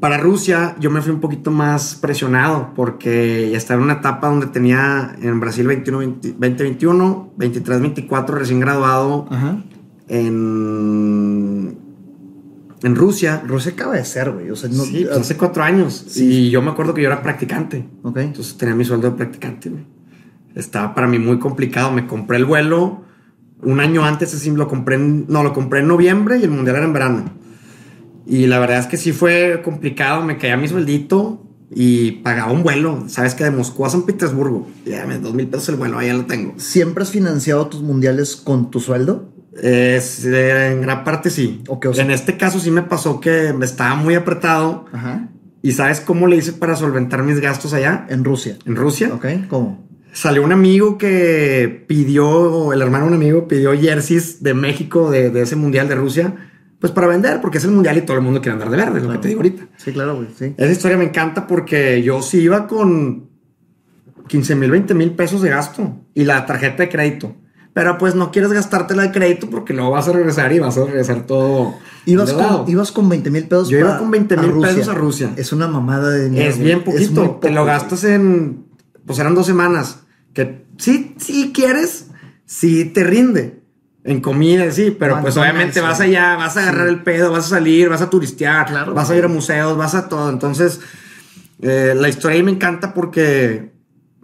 [0.00, 4.28] para Rusia yo me fui un poquito más presionado porque ya estaba en una etapa
[4.28, 9.62] donde tenía en Brasil 21, 20, 2021, 23, 24 recién graduado Ajá.
[10.08, 11.78] en,
[12.82, 13.42] en Rusia.
[13.46, 14.50] Rusia acaba de ser, güey.
[14.50, 14.84] O sea, no.
[14.84, 16.16] sí, pues hace cuatro años.
[16.16, 17.88] Y yo me acuerdo que yo era practicante.
[18.02, 18.18] Ok.
[18.18, 19.70] Entonces tenía mi sueldo de practicante.
[19.70, 19.84] güey.
[20.58, 21.90] Estaba para mí muy complicado.
[21.92, 23.04] Me compré el vuelo
[23.60, 26.76] Un año antes, así lo compré, en- no, lo compré en noviembre y el mundial
[26.76, 27.24] era en verano.
[28.24, 31.44] Y la verdad es que sí fue complicado, me caía mi sueldito
[31.74, 35.48] y pagaba un vuelo, sabes que de Moscú a San Petersburgo, ya me dos mil
[35.48, 36.54] pesos el vuelo, ahí ya lo tengo.
[36.58, 39.32] ¿Siempre has financiado tus mundiales con tu sueldo?
[39.60, 41.62] Es, eh, en gran parte sí.
[41.66, 45.30] Ok, o sea- en este caso sí me pasó que me estaba muy apretado Ajá.
[45.62, 48.56] y sabes cómo le hice para solventar mis gastos allá En Rusia.
[48.66, 49.10] en Rusia.
[49.12, 49.26] ¿Ok?
[49.48, 49.87] ¿Cómo?
[50.18, 55.30] Salió un amigo que pidió, el hermano de un amigo pidió jerseys de México de,
[55.30, 56.34] de ese mundial de Rusia,
[56.80, 58.98] pues para vender, porque es el mundial y todo el mundo quiere andar de verde,
[58.98, 59.68] es lo que te digo ahorita.
[59.76, 60.26] Sí, claro, güey.
[60.36, 60.54] Sí.
[60.56, 63.28] Esa historia me encanta porque yo sí iba con
[64.26, 67.36] 15 mil, 20 mil pesos de gasto y la tarjeta de crédito.
[67.72, 70.84] Pero pues no quieres gastártela de crédito porque luego vas a regresar y vas a
[70.84, 71.74] regresar todo.
[72.06, 73.68] Ibas con, ibas con 20 mil pesos.
[73.68, 75.30] Yo iba con 20,000 a pesos a Rusia.
[75.36, 76.50] Es una mamada de dinero.
[76.50, 77.24] Es bien poquito.
[77.24, 78.64] poco, te lo gastas en.
[79.06, 80.06] Pues eran dos semanas.
[80.38, 82.10] Que sí, sí quieres,
[82.46, 83.58] sí te rinde.
[84.04, 87.56] En comida, sí, pero pues obviamente vas allá, vas a agarrar el pedo, vas a
[87.56, 90.30] salir, vas a turistear, Claro, vas a ir a museos, vas a todo.
[90.30, 90.78] Entonces,
[91.60, 93.72] eh, la historia ahí me encanta porque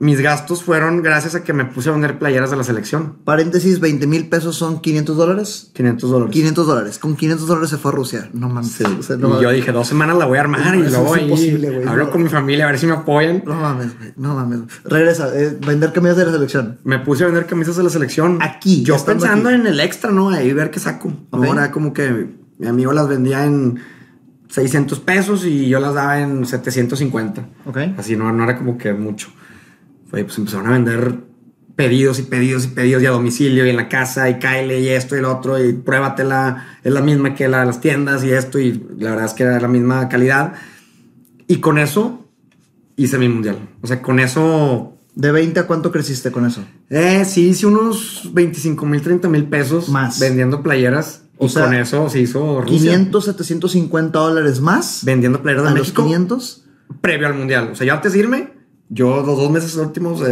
[0.05, 3.17] mis gastos fueron gracias a que me puse a vender playeras de la selección.
[3.25, 5.71] Paréntesis, 20 mil pesos son 500 dólares.
[5.73, 6.33] 500 dólares.
[6.35, 6.99] 500 dólares.
[6.99, 8.29] Con 500 dólares se fue a Rusia.
[8.35, 8.73] No mames.
[8.73, 8.85] Sí.
[8.85, 11.15] O sea, no y yo dije, dos semanas la voy a armar No, y luego
[11.15, 12.11] ahí hablo no.
[12.11, 13.43] con mi familia a ver si me apoyan.
[13.47, 14.13] No mames, güey.
[14.17, 14.61] No mames.
[14.85, 15.31] Regresa.
[15.35, 16.79] eh, vender camisas de la selección.
[16.85, 18.39] Me puse a vender camisas de la selección.
[18.43, 19.59] Aquí, Yo pensando aquí.
[19.59, 20.29] en el extra, ¿no?
[20.29, 21.13] Ahí ver qué saco.
[21.31, 21.45] Ok.
[21.47, 22.29] Ahora como que
[22.59, 23.81] mi amigo las vendía en
[24.51, 27.49] 600 pesos y yo las daba en 750.
[27.65, 27.79] Ok.
[27.97, 29.29] Así no, no era como que mucho.
[30.23, 31.17] Pues empezaron a vender
[31.77, 34.89] pedidos y pedidos y pedidos y a domicilio y en la casa y cáele y
[34.89, 36.79] esto y lo otro y pruébatela.
[36.85, 39.43] Es la misma que la de las tiendas y esto y la verdad es que
[39.43, 40.55] era la misma calidad.
[41.49, 42.29] Y con eso
[42.97, 43.59] hice mi mundial.
[43.83, 46.65] O sea, con eso ¿De 20 a cuánto creciste con eso?
[46.91, 50.19] eh, sí, hice unos 25 mil, 30 mil pesos Más.
[50.19, 51.23] vendiendo playeras.
[51.39, 52.93] O y sea, con eso se hizo Rusia.
[52.93, 55.03] 500, 750 dólares más.
[55.05, 56.65] Vendiendo playeras a de los México 500.
[57.01, 57.71] previo al mundial.
[57.73, 58.54] O sea, yo antes de irme,
[58.89, 60.23] yo los dos meses últimos,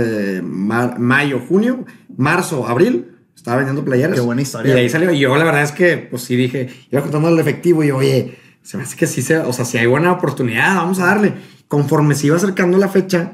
[0.42, 1.84] mar- mayo, junio,
[2.16, 4.14] marzo, abril, estaba vendiendo playeras.
[4.14, 4.70] Qué buena historia.
[4.70, 5.11] Y de ahí salió.
[5.12, 7.96] Y yo, la verdad es que, pues sí dije, iba contando el efectivo y yo,
[7.96, 11.07] oye, se me hace que sí, se, o sea, si hay buena oportunidad, vamos a
[11.07, 11.34] darle.
[11.66, 13.32] Conforme se iba acercando la fecha,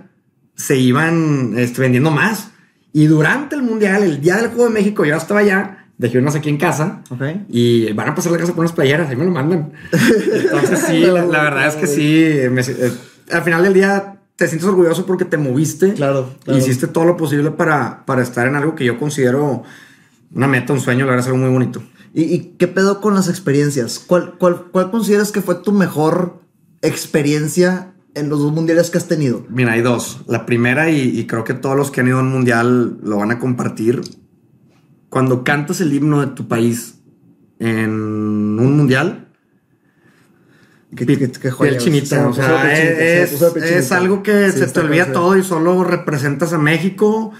[0.54, 2.50] se iban este, vendiendo más.
[2.92, 6.34] Y durante el mundial, el día del Juego de México, yo estaba allá, dejé unas
[6.36, 7.02] aquí en casa.
[7.10, 7.22] Ok.
[7.50, 9.72] Y van a pasar la casa por unas playeras, ahí me lo mandan.
[9.92, 12.34] Entonces sí, la, la verdad es que sí.
[12.50, 12.92] me- eh,
[13.30, 15.94] al final del día te sientes orgulloso porque te moviste.
[15.94, 16.60] Claro, claro.
[16.60, 19.64] Hiciste todo lo posible para, para estar en algo que yo considero
[20.32, 21.82] una meta, un sueño, la verdad es algo muy bonito.
[22.14, 23.98] ¿Y, y qué pedo con las experiencias?
[23.98, 26.40] ¿Cuál, cuál, ¿Cuál consideras que fue tu mejor
[26.82, 29.44] experiencia en los dos mundiales que has tenido?
[29.48, 30.20] Mira, hay dos.
[30.28, 33.16] La primera, y, y creo que todos los que han ido a un mundial lo
[33.16, 34.02] van a compartir.
[35.08, 37.00] Cuando cantas el himno de tu país
[37.58, 39.27] en un mundial,
[40.96, 42.28] ¿Qué, qué- qué joya, piel chinita.
[42.28, 43.96] O sea, es, es chinita.
[43.96, 47.32] algo que Sí, se te olvida todo y solo representas a México.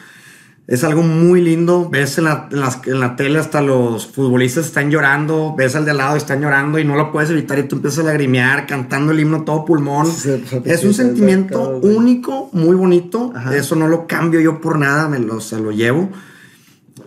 [0.66, 1.88] Es algo muy lindo.
[1.88, 5.55] Ves en la, en las- en la tele hasta los futbolistas están llorando.
[5.57, 7.76] Ves al de al lado y están llorando y no lo puedes evitar y tú
[7.76, 10.07] empiezas a lagrimear cantando el himno todo pulmón.
[10.12, 13.32] Sí, piel es un sentimiento único, muy bonito.
[13.34, 13.57] Ajá.
[13.57, 16.11] Eso no lo cambio yo por nada, me lo, se lo llevo.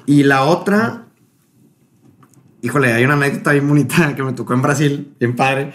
[0.08, 1.06] Y la otra,
[2.64, 5.72] híjole, hay una anécdota bien bonita que me tocó en Brasil, bien padre,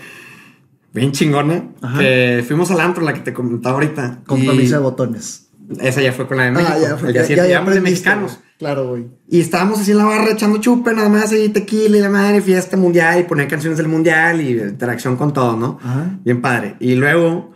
[0.96, 1.62] bien chingona.
[1.82, 1.98] Ajá.
[1.98, 4.20] Que fuimos al antro, la que te comentaba ahorita.
[4.26, 5.42] Con y camisa de botones.
[5.80, 6.72] Esa ya fue con la de México.
[6.74, 8.38] Ah, ya, fue- el ya, siguiente ya, llegamos de mexicanos.
[8.58, 9.06] Claro, güey.
[9.28, 12.40] Y estábamos así en la barra echando chupe, nada más, y tequila y la madre,
[12.40, 15.78] fiesta mundial, y poner canciones del mundial y interacción con todo, ¿no?
[15.82, 16.18] Ajá.
[16.24, 16.76] Bien padre.
[16.80, 17.52] Y luego,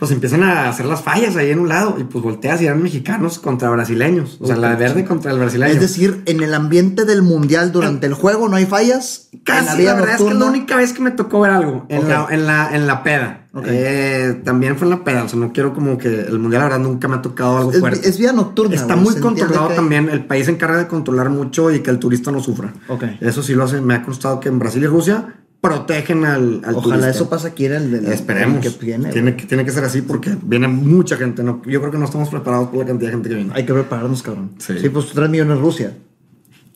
[0.00, 2.82] pues empiezan a hacer las fallas ahí en un lado, y pues volteas y eran
[2.82, 4.38] mexicanos contra brasileños.
[4.40, 5.74] O sea, la de verde contra el brasileño.
[5.74, 9.28] Es decir, en el ambiente del mundial durante el juego no hay fallas.
[9.44, 12.08] Casi, la, verdad es que es la única vez que me tocó ver algo en,
[12.08, 13.46] la, en, la, en la peda.
[13.66, 16.68] Eh, también fue en la peda, o sea, no quiero como que el mundial, la
[16.68, 18.08] verdad, nunca me ha tocado algo es, fuerte.
[18.08, 18.76] es vida nocturna.
[18.76, 20.08] Está güey, muy controlado que también.
[20.08, 22.72] El país se encarga de controlar mucho y que el turista no sufra.
[22.88, 23.04] Ok.
[23.20, 23.82] Eso sí lo hace.
[23.82, 27.10] Me ha constado que en Brasil y Rusia protegen al, al Ojalá turista.
[27.10, 28.64] eso pase aquí en el, el- Esperemos.
[28.64, 29.10] el que viene.
[29.10, 31.42] tiene, que, tiene que ser así porque viene mucha gente.
[31.42, 33.52] No, yo creo que no estamos preparados por la cantidad de gente que viene.
[33.54, 34.52] Hay que prepararnos, cabrón.
[34.58, 34.78] Sí.
[34.80, 35.94] Sí, pues 3 millones Rusia.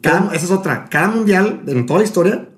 [0.02, 0.86] Cada- esa es otra.
[0.90, 2.48] Cada mundial, en toda la historia,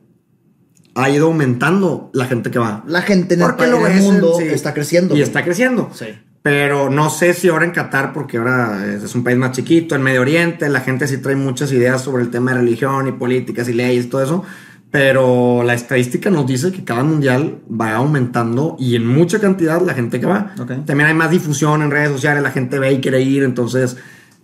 [0.96, 2.82] ha ido aumentando la gente que va.
[2.88, 4.44] La gente en el, Porque lo en el ves en- mundo sí.
[4.48, 5.14] está creciendo.
[5.14, 5.22] Y güey.
[5.22, 5.90] está creciendo.
[5.94, 6.06] Sí.
[6.42, 10.02] Pero no sé si ahora en Qatar, porque ahora es un país más chiquito, en
[10.02, 13.68] Medio Oriente, la gente sí trae muchas ideas sobre el tema de religión y políticas
[13.68, 14.44] y leyes y todo eso.
[14.90, 19.94] Pero la estadística nos dice que cada mundial va aumentando y en mucha cantidad la
[19.94, 20.54] gente que va.
[20.86, 23.96] También hay más difusión en redes sociales, la gente ve y quiere ir, entonces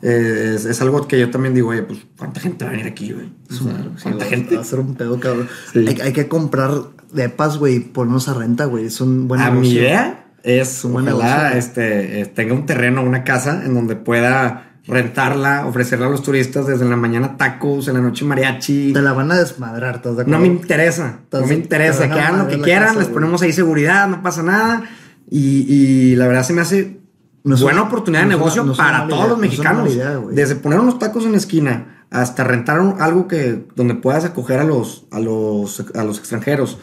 [0.02, 2.88] eh, es, es algo que yo también digo, oye, pues, ¿cuánta gente va a venir
[2.88, 3.28] aquí, güey?
[3.50, 4.56] O sea, ¿Cuánta Sí, gente?
[4.56, 5.48] Va a ser un pedo, cabrón.
[5.72, 5.84] Sí.
[5.88, 6.72] Hay, hay que comprar
[7.12, 8.86] depas, güey, ponernos a renta, güey.
[8.86, 11.58] Es un buen a mi idea es, ojalá, negocio.
[11.58, 16.66] este, eh, tenga un terreno, una casa en donde pueda rentarla, ofrecerla a los turistas
[16.66, 18.92] desde la mañana tacos, en la noche mariachi.
[18.92, 20.40] Te la van a desmadrar, ¿estás de No acuerdo?
[20.40, 23.14] me interesa, no me interesa, que hagan lo que quieran, casa, les güey.
[23.14, 24.82] ponemos ahí seguridad, no pasa nada.
[25.30, 27.00] Y, y la verdad se me hace
[27.44, 29.94] No buena una- oportunidad de no negocio una para todos idea, los mexicanos.
[29.94, 30.20] idea.
[30.32, 34.64] Desde poner unos tacos en la esquina hasta rentar algo que donde puedas acoger a
[34.64, 36.78] los, a los, a los extranjeros.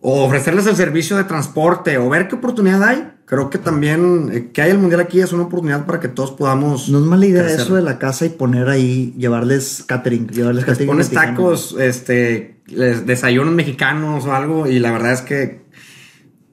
[0.00, 3.10] O ofrecerles el servicio de transporte o ver qué oportunidad hay.
[3.26, 6.30] Creo que también eh, que haya el mundial aquí es una oportunidad para que todos
[6.32, 6.88] podamos.
[6.90, 7.60] No es mala idea crecer.
[7.60, 10.88] eso de la casa y poner ahí, llevarles catering, llevarles Les catering.
[10.88, 11.36] pones mexicano.
[11.38, 15.64] tacos, este, les- desayunos mexicanos o algo, y la verdad es que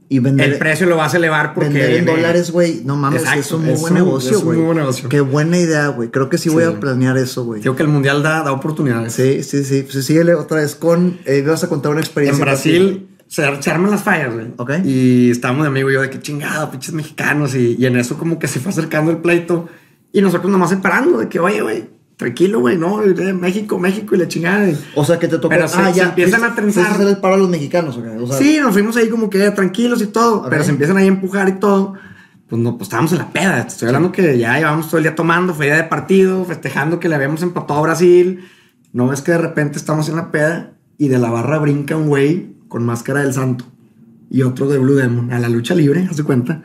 [0.08, 1.70] y vender, el precio lo vas a elevar porque.
[1.70, 2.82] vender en dólares, güey.
[2.84, 4.58] No mames, Exacto, es un muy es buen un- negocio, güey.
[4.58, 5.08] muy buen negocio.
[5.10, 6.10] Qué buena idea, güey.
[6.10, 7.62] Creo que sí, voy a planear eso, güey.
[7.62, 9.14] Digo que el mundial da, da oportunidades.
[9.14, 9.86] Sí, sí, sí.
[9.90, 11.20] Pues síguele otra vez con.
[11.26, 12.44] Eh, vas a contar una En experiencia.
[12.44, 14.48] Brasil se, se arman las fallas, güey.
[14.58, 14.72] Ok.
[14.84, 17.56] Y estábamos de amigo y yo de que chingado, pinches mexicanos.
[17.56, 19.70] Y, y en eso como que se fue acercando el pleito.
[20.12, 22.98] Y nosotros nomás separando de que, oye, güey, tranquilo, güey, no,
[23.40, 24.70] México, México y la chingada.
[24.96, 25.48] O sea, que te tocó.
[25.48, 26.04] Pero se- ah, se ya.
[26.10, 26.92] empiezan a trenzar.
[26.92, 28.06] hacer el paro a los mexicanos, ok.
[28.22, 30.42] O sea, sí, nos fuimos ahí como que tranquilos y todo.
[30.42, 30.48] Ok.
[30.50, 31.94] Pero se empiezan ahí a empujar y todo.
[32.50, 33.62] Pues no, pues estábamos en la peda.
[33.62, 37.08] Estoy hablando que ya llevamos todo el día tomando, fue día de partido, festejando que
[37.08, 38.44] le habíamos empatado a Brasil.
[38.92, 42.08] No ves que de repente estamos en la peda y de la barra brinca un
[42.10, 43.66] güey con máscara del santo
[44.30, 46.64] y otro de Blue Demon a la lucha libre, haz de cuenta.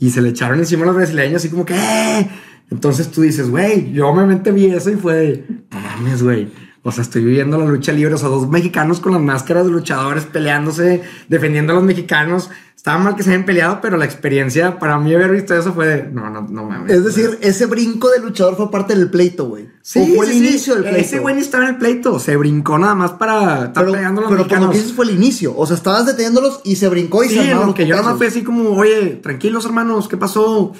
[0.00, 1.74] Y se le echaron encima a los brasileños así como que...
[1.74, 2.28] "Eh".
[2.72, 6.48] Entonces tú dices, güey, yo obviamente vi eso y fue "No mames, güey.
[6.82, 8.14] O sea, estoy viviendo la lucha libre.
[8.14, 12.50] O sea, dos mexicanos con las máscaras de luchadores peleándose, defendiendo a los mexicanos.
[12.84, 15.86] Estaba mal que se hayan peleado, pero la experiencia para mí haber visto eso fue
[15.86, 16.92] de, no, no, no mames.
[16.92, 19.70] Es decir, ese brinco de luchador fue parte del pleito, güey.
[19.80, 21.00] Sí, o fue el sí, inicio del pleito.
[21.00, 22.18] Ese güey ni estaba en el pleito.
[22.18, 24.70] Se brincó nada más para estar pero, pegando a los pero por lo mexicanos.
[24.72, 25.56] que dices fue el inicio.
[25.56, 28.18] O sea, estabas deteniéndolos y se brincó y Sí, se armaron que yo nada más
[28.18, 30.74] fue así como, oye, tranquilos hermanos, ¿qué pasó?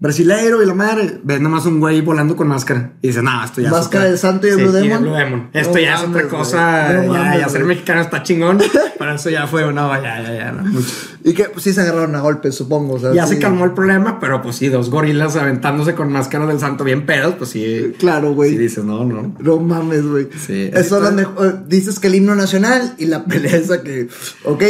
[0.00, 1.20] Brasileiro y la madre.
[1.22, 2.92] Ves nada más un güey volando con máscara.
[3.00, 5.48] Y dice, no, esto ya Máscara es del santo y de Blue Demon.
[5.52, 6.92] Esto No ya es otra cosa.
[6.92, 8.58] No ya, mames, ya ser mexicano está chingón.
[8.98, 10.52] Para eso ya fue, no, ya, ya, ya.
[10.52, 10.78] no.
[11.22, 12.94] Y que pues, sí se agarraron a golpes, supongo.
[12.94, 13.34] o sea, Ya sí.
[13.36, 17.06] se calmó el problema, pero pues sí, dos gorilas aventándose con máscara del santo bien
[17.06, 17.94] pedos, pues sí.
[17.98, 18.50] Claro, güey.
[18.50, 19.34] Sí dices, no, no.
[19.38, 20.28] No mames, güey.
[20.38, 20.70] Sí.
[20.74, 21.66] Eso es lo mejor.
[21.66, 24.08] Dices que el himno nacional y la pelea esa que.
[24.44, 24.62] Ok.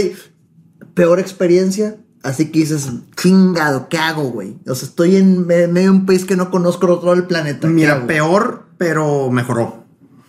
[0.95, 1.97] Peor experiencia.
[2.25, 4.57] Así que dices, chingado, ¿qué hago, güey?
[4.67, 7.27] O sea, estoy en me- medio de un país que no conozco otro lado del
[7.29, 7.69] planeta.
[7.69, 8.07] ¿qué Mira, hago?
[8.07, 9.85] peor, pero mejoró.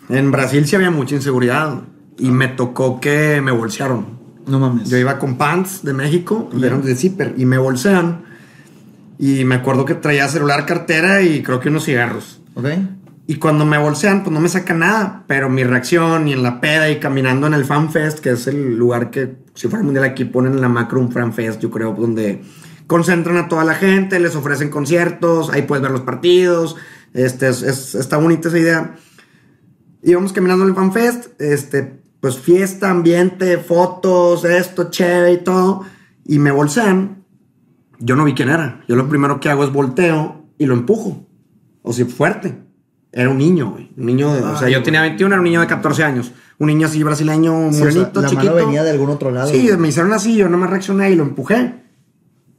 [0.10, 1.82] En Brasil sí había mucha inseguridad
[2.20, 4.06] y me tocó que me bolsearon.
[4.46, 4.89] No mames.
[4.89, 8.26] Yo iba con pants de México y eran de zipper y me bolsean.
[9.18, 12.41] Y me acuerdo que traía celular, cartera y creo que unos cigarros.
[12.56, 12.66] Ok.
[13.28, 15.23] Y cuando me bolsean, pues no me sacan nada.
[15.28, 18.45] Pero mi reacción y en la peda y caminando en el Fan Fest, que es
[18.47, 21.71] el lugar que, si fuera mundial aquí, ponen en la macro un Fan Fest, yo
[21.71, 22.43] creo, donde
[22.88, 26.76] concentran a toda la gente, les ofrecen conciertos, ahí puedes ver los partidos.
[27.13, 28.95] Este, es, es- está bonita esa idea.
[30.03, 35.84] Íbamos caminando en el Fan Fest, este, pues fiesta, ambiente, fotos, esto, chévere y todo.
[36.26, 37.23] Y me bolsean.
[37.99, 38.84] Yo no vi quién era.
[38.88, 41.28] Yo lo primero que hago es volteo y lo empujo.
[41.82, 42.64] O sea, fuerte.
[43.18, 43.89] Era un niño, güey.
[43.95, 44.41] Un niño de.
[44.41, 44.84] o sea, Ay, yo güey.
[44.84, 46.32] tenía 21, era un niño de 14 años.
[46.59, 48.53] Un niño así brasileño, Sí, o sea, morenito, la chiquito.
[48.53, 49.47] mano venía de algún otro lado.
[49.47, 49.78] Sí, güey.
[49.78, 51.76] me hicieron así, yo no me reaccioné y lo empujé.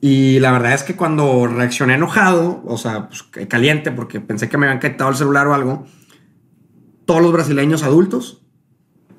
[0.00, 4.57] Y la verdad es que cuando reaccioné enojado, o sea, pues, caliente, porque pensé que
[4.57, 5.86] me habían quitado el celular o algo,
[7.04, 8.42] todos los brasileños adultos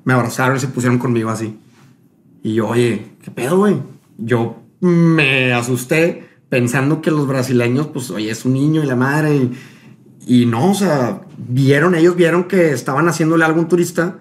[0.04, 1.58] me abrazaron y se pusieron conmigo así.
[2.42, 3.76] Y yo, oye, ¿qué pedo, güey?
[4.16, 9.36] Yo me asusté pensando que los brasileños, pues, oye, es un niño y la madre.
[9.36, 9.52] Y,
[10.28, 14.18] y no, o sea, vieron, ellos vieron que estaban haciéndole algo a un turista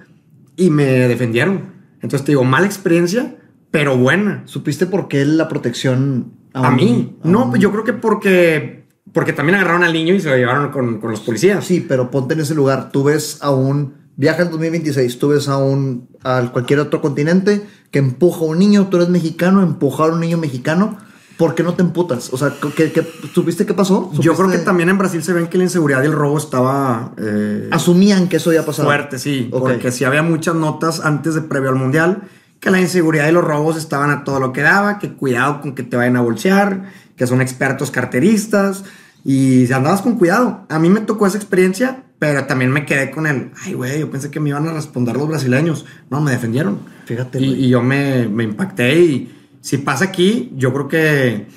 [0.55, 1.75] y me defendieron.
[2.01, 3.35] Entonces te digo, mala experiencia,
[3.71, 4.43] pero buena.
[4.45, 7.17] ¿Supiste por qué la protección A un- mí.
[7.23, 10.37] a No, un- yo creo que porque, porque también agarraron al niño y se lo
[10.37, 11.65] llevaron con, con los policías.
[11.65, 12.91] Sí, pero ponte en ese lugar.
[12.91, 17.63] Tú ves a un viaje en 2026, tú ves a un a cualquier otro continente
[17.91, 20.97] que empuja a un niño, tú eres mexicano, empujar a un niño mexicano,
[21.37, 22.33] ¿por qué no te emputas?
[22.33, 24.11] O sea, ¿qué, qué, ¿supiste qué pasó?
[24.13, 24.65] Yo creo que ¿Supiste?
[24.65, 28.37] también en Brasil se ven que la inseguridad y el robo estaba eh, asumían que
[28.37, 28.87] eso había pasado.
[28.87, 29.49] fuerte, sí.
[29.51, 29.59] Ok.
[29.61, 32.23] Porque sí había muchas notas antes de previo al mundial
[32.59, 35.75] que la inseguridad y los robos estaban a todo lo que daba, que cuidado con
[35.75, 38.83] que te vayan a bolsear, que son expertos carteristas
[39.23, 40.65] y andabas con cuidado.
[40.69, 44.09] A mí me tocó esa experiencia, pero también me quedé con el, ay, güey, yo
[44.09, 45.85] pensé que me iban a responder los brasileños.
[46.09, 46.79] No, me defendieron.
[47.05, 51.47] Fíjate, Y, y yo me, me impacté y si pasa aquí, yo creo que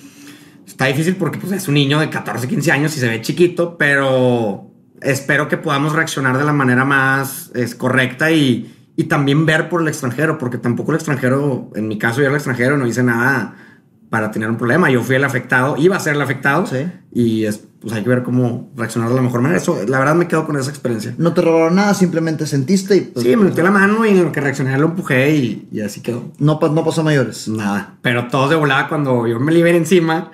[0.66, 3.76] está difícil porque pues, es un niño de 14, 15 años y se ve chiquito,
[3.76, 4.70] pero
[5.00, 9.88] espero que podamos reaccionar de la manera más correcta y, y también ver por el
[9.88, 13.69] extranjero, porque tampoco el extranjero, en mi caso yo el extranjero, no hice nada
[14.10, 14.90] para tener un problema.
[14.90, 16.84] Yo fui el afectado, iba a ser el afectado Sí.
[17.12, 19.58] y es, pues hay que ver cómo reaccionar de la mejor manera.
[19.60, 21.14] Eso, la verdad me quedo con esa experiencia.
[21.16, 24.24] No te robaron nada, simplemente sentiste y pues, Sí, me metí la mano y en
[24.24, 26.24] lo que reaccioné lo empujé y, y así quedó.
[26.38, 27.48] no, no pasó mayores.
[27.48, 27.96] Nada.
[28.02, 30.30] Pero todos de volada cuando yo me liberé encima,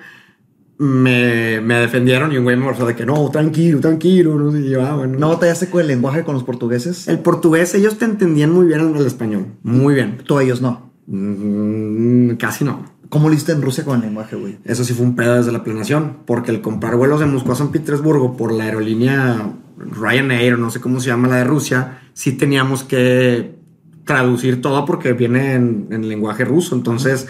[0.79, 4.35] me, me defendieron y un güey me forzó de que no, tranquilo, tranquilo.
[4.35, 5.17] No sé, yo, ah, bueno.
[5.19, 7.07] ¿No batallaste con el lenguaje con los portugueses?
[7.07, 9.45] El portugués, ellos te entendían muy bien el español.
[9.63, 10.17] Muy bien.
[10.25, 10.91] Tú ellos no.
[11.07, 12.96] Mm, casi no.
[13.09, 14.59] ¿Cómo lo hiciste en Rusia con el lenguaje, güey?
[14.63, 17.55] Eso sí fue un pedo desde la planeación, porque el comprar vuelos de Moscú a
[17.55, 22.01] San Petersburgo por la aerolínea Ryanair, o no sé cómo se llama la de Rusia,
[22.13, 23.55] sí teníamos que
[24.03, 26.75] traducir todo porque viene en, en lenguaje ruso.
[26.75, 27.27] Entonces,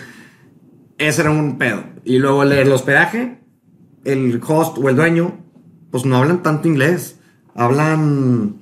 [0.98, 1.84] ese era un pedo.
[2.04, 3.40] Y luego el hospedaje,
[4.04, 5.38] el host o el dueño,
[5.92, 7.20] pues no hablan tanto inglés.
[7.54, 8.58] Hablan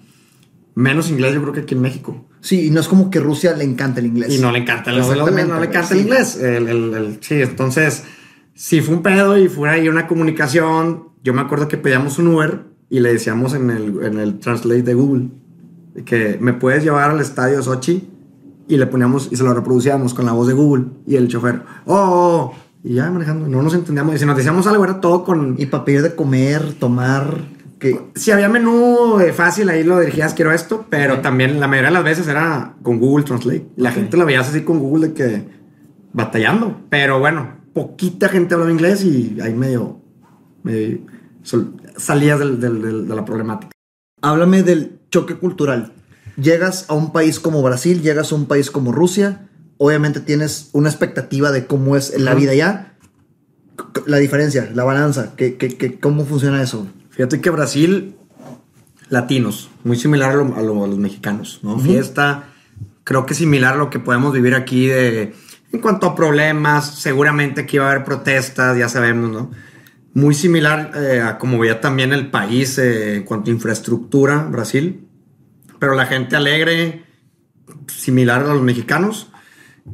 [0.73, 2.27] menos inglés, yo creo que aquí en México.
[2.45, 4.33] Sí, y no es como que Rusia le encanta el inglés.
[4.35, 6.35] Y no le encanta el, Exactamente, no le encanta el inglés.
[6.37, 8.03] El, el- el- sí, entonces,
[8.53, 11.09] sí fue un pedo y fue ahí una comunicación.
[11.23, 14.83] Yo me acuerdo que pedíamos un Uber y le decíamos en el, en el translate
[14.83, 15.29] de Google
[16.05, 18.07] que me puedes llevar al estadio Sochi
[18.67, 21.61] y le poníamos y se lo reproducíamos con la voz de Google y el chofer,
[21.85, 24.13] oh, oh, oh", y ya manejando, no nos entendíamos.
[24.13, 25.55] Y si nos decíamos algo, era todo con.
[25.57, 27.39] Y para pedir de comer, tomar,
[27.79, 31.21] que Si había menú eh, fácil, ahí lo dirigías, quiero esto, pero Ok.
[31.21, 33.65] también la mayoría de las veces era con Google Translate.
[33.75, 33.95] La Ok.
[33.95, 35.43] gente la veías así con Google de que
[36.13, 36.81] batallando.
[36.89, 39.99] Pero bueno, poquita gente hablaba inglés y ahí medio,
[40.63, 40.99] medio
[41.43, 43.71] sol- salías del- del- del- de la problemática.
[44.21, 45.93] Háblame del choque cultural.
[46.37, 49.47] Llegas a un país como Brasil, llegas a un país como Rusia,
[49.77, 52.93] obviamente tienes una expectativa de cómo es la vida allá.
[54.05, 56.87] La diferencia, la balanza, que, que- que- ¿cómo funciona eso?
[57.15, 58.15] Fíjate que Brasil,
[59.09, 61.79] latinos, muy similar a, lo- a lo- a los mexicanos, ¿no?
[61.79, 62.45] Fiesta,
[63.03, 65.33] creo que similar a lo que podemos vivir aquí de,
[65.71, 69.51] en cuanto a problemas, seguramente aquí va a haber protestas, ya sabemos, ¿no?
[70.13, 75.07] Muy similar eh, a como veía también el país eh, en cuanto a infraestructura, Brasil,
[75.79, 77.03] pero la gente alegre,
[77.87, 79.29] similar a los mexicanos.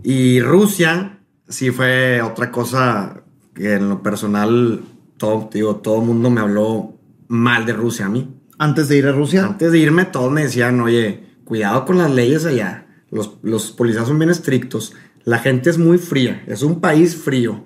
[0.03, 1.19] Y Rusia,
[1.49, 4.81] sí fue otra cosa que en lo personal,
[5.17, 6.97] todo, digo, todo el mundo me habló
[7.31, 8.29] mal de Rusia a mí.
[8.59, 12.11] Antes de ir a Rusia, Antes de irme, todos me decían, oye, cuidado con las
[12.11, 12.87] leyes allá.
[13.09, 14.93] Los, los policías son bien estrictos.
[15.23, 16.43] La gente es muy fría.
[16.45, 17.63] Es un país frío.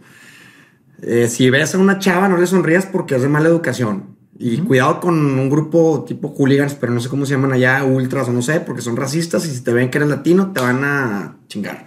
[1.01, 4.16] Eh, si ves a una chava, no le sonrías porque es de mala educación.
[4.38, 8.28] Y cuidado con un grupo tipo hooligans, pero no sé cómo se llaman allá, ultras
[8.28, 10.84] o no sé, porque son racistas y si te ven que eres latino, te van
[10.84, 11.86] a chingar.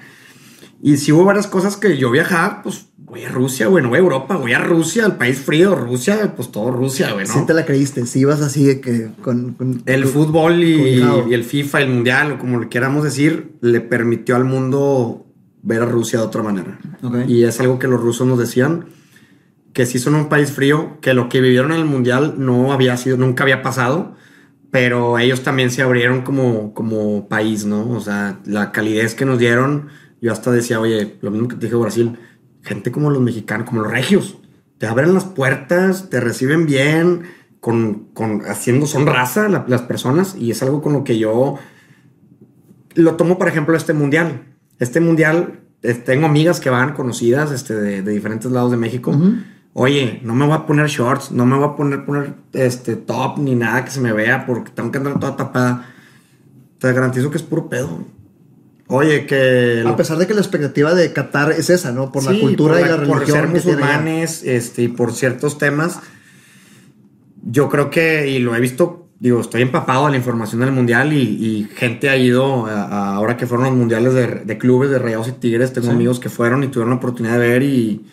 [0.82, 3.98] Y si hubo varias cosas que yo viajaba, pues voy a Rusia, güey, no voy
[3.98, 7.32] a Europa, voy a Rusia, el país frío, Rusia, pues todo Rusia, güey, ¿no?
[7.32, 9.54] sí te la creíste, si ibas así de que con...
[9.54, 11.00] con- El con- fútbol y,
[11.32, 15.24] el FIFA, el mundial, o como le queramos decir, le permitió al mundo
[15.62, 16.78] ver a Rusia de otra manera.
[17.02, 17.16] Ok.
[17.28, 18.86] Y es algo que los rusos nos decían,
[19.72, 22.96] que sí son un país frío, que lo que vivieron en el mundial no había
[22.96, 24.14] sido, nunca había pasado,
[24.70, 27.88] pero ellos también se abrieron como, como país, ¿no?
[27.90, 29.88] O sea, la calidez que nos dieron,
[30.20, 32.18] yo hasta decía, oye, lo mismo que te dije Brasil,
[32.68, 34.38] gente como los mexicanos, como los regios,
[34.78, 37.22] te abren las puertas, te reciben bien,
[37.60, 41.56] con, con haciendo, son raza la- las personas, y es algo con lo que yo
[42.94, 44.42] lo tomo, por ejemplo, este mundial.
[44.78, 49.12] Este mundial, eh, tengo amigas que van conocidas este, de, de diferentes lados de México.
[49.74, 53.38] Oye, no me voy a poner shorts, no me voy a poner, poner este top
[53.38, 55.86] ni nada que se me vea porque tengo que andar toda tapada.
[56.78, 58.04] Te garantizo que es puro pedo.
[58.88, 59.84] Oye, que...
[59.86, 62.10] A pesar de que la expectativa de Qatar es esa, ¿no?
[62.10, 63.26] Por la Sí, cultura por y la Por religión.
[63.26, 63.52] ser tiene allá.
[63.98, 66.00] musulmanes este, y por ciertos temas,
[67.50, 71.12] yo creo que, y lo he visto, digo, estoy empapado de la información del mundial
[71.12, 74.90] y, y gente ha ido, a- a- ahora que fueron los mundiales de, de clubes
[74.90, 75.92] de Rayados y Tigres, tengo Sí.
[75.92, 78.06] amigos que fueron y tuvieron la oportunidad de ver y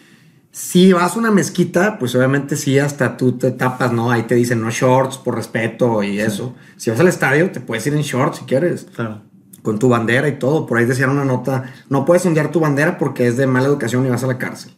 [0.51, 4.09] si vas a una mezquita, pues obviamente sí, hasta tú te tapas, ¿no?
[4.11, 6.55] Ahí te dicen no shorts por respeto y eso.
[6.77, 9.21] Si vas al estadio, te puedes ir en shorts si quieres Claro.
[9.65, 10.65] Con tu bandera y todo.
[10.65, 14.05] Por ahí decían una nota, no puedes ondear tu bandera porque es de mala educación
[14.05, 14.71] y vas a la cárcel.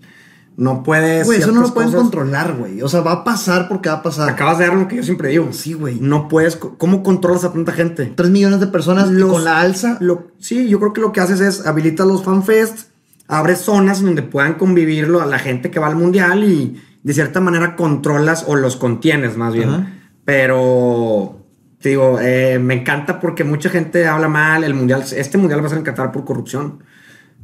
[0.56, 1.28] No puedes...
[1.28, 2.82] Güey, eso no lo pueden cosas- controlar, güey.
[2.82, 4.28] O sea, va a pasar porque va a pasar.
[4.28, 5.50] Acabas de dar lo que yo siempre digo.
[5.54, 6.00] Sí, güey.
[6.02, 6.56] No puedes...
[6.56, 8.12] ¿Cómo controlas a tanta gente?
[8.16, 9.98] Tres millones de personas Los- con la alza.
[10.00, 12.88] Lo, sí, yo creo que lo que haces es habilitas los fanfests,
[13.28, 17.40] abres zonas donde puedan convivir lo- la gente que va al mundial y de cierta
[17.40, 19.70] manera controlas o los contienes más bien.
[19.70, 19.94] Ajá.
[20.26, 21.46] Pero
[21.80, 24.64] te digo, eh, me encanta porque mucha gente habla mal.
[24.64, 26.84] El mundial, este mundial va a ser en Qatar por corrupción.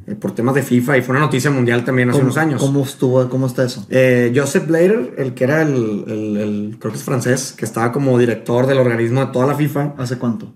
[0.06, 2.60] eh, por temas de FIFA y fue una noticia mundial también hace ¿Cómo- unos años.
[2.60, 3.26] ¿Cómo estuvo?
[3.30, 3.86] ¿Cómo está eso?
[3.88, 7.90] Eh, Joseph Blatter, el que era el, el- el- creo que es francés, que estaba
[7.90, 10.52] como director del organismo de toda la FIFA, ¿Hace cuánto?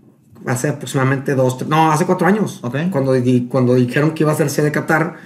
[0.49, 2.61] Hace aproximadamente dos, no, hace cuatro años.
[2.63, 2.77] Ok.
[2.91, 3.13] Cuando,
[3.49, 5.17] cuando dijeron que iba a ser sede Qatar,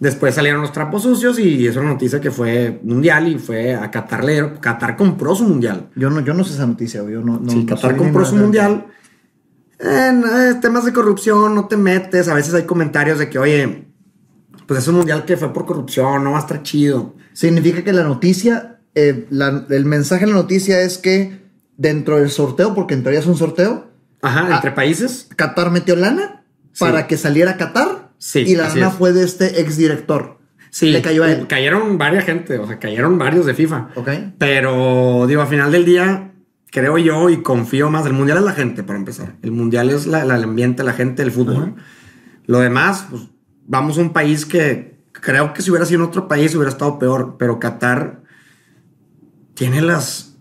[0.00, 3.90] después salieron los trapos sucios y es una noticia que fue mundial y fue a
[3.90, 4.24] Qatar.
[4.24, 5.88] Le, Qatar compró su mundial.
[5.96, 7.00] Yo no, yo no sé esa noticia.
[7.02, 8.86] Yo no, no, sí, no Qatar compró su mundial.
[9.78, 12.28] En eh, temas de corrupción no te metes.
[12.28, 13.88] A veces hay comentarios de que, oye,
[14.66, 17.14] pues es un mundial que fue por corrupción, no va a estar chido.
[17.32, 21.40] Significa que la noticia, eh, la- el mensaje de la noticia es que
[21.76, 23.86] dentro del sorteo, porque en teoría es un sorteo,
[24.22, 24.54] Ajá, Ah.
[24.56, 25.28] entre países.
[25.36, 26.80] Qatar metió lana Sí.
[26.84, 28.94] para que saliera Qatar Sí, y la lana es.
[28.94, 30.38] fue de este exdirector.
[30.70, 31.46] Sí, Le cayó a él.
[31.48, 33.88] cayeron varias gente, o sea, cayeron varios de FIFA.
[33.94, 34.08] Ok.
[34.38, 36.32] Pero, digo, al final del día,
[36.70, 38.06] creo yo y confío más.
[38.06, 39.34] El mundial es la gente, para empezar.
[39.42, 41.74] El mundial es la- la- el ambiente, la gente, el fútbol.
[42.46, 43.24] Lo demás, pues,
[43.66, 46.98] vamos a un país que creo que si hubiera sido en otro país hubiera estado
[46.98, 47.36] peor.
[47.38, 48.22] Pero Qatar
[49.54, 50.31] tiene las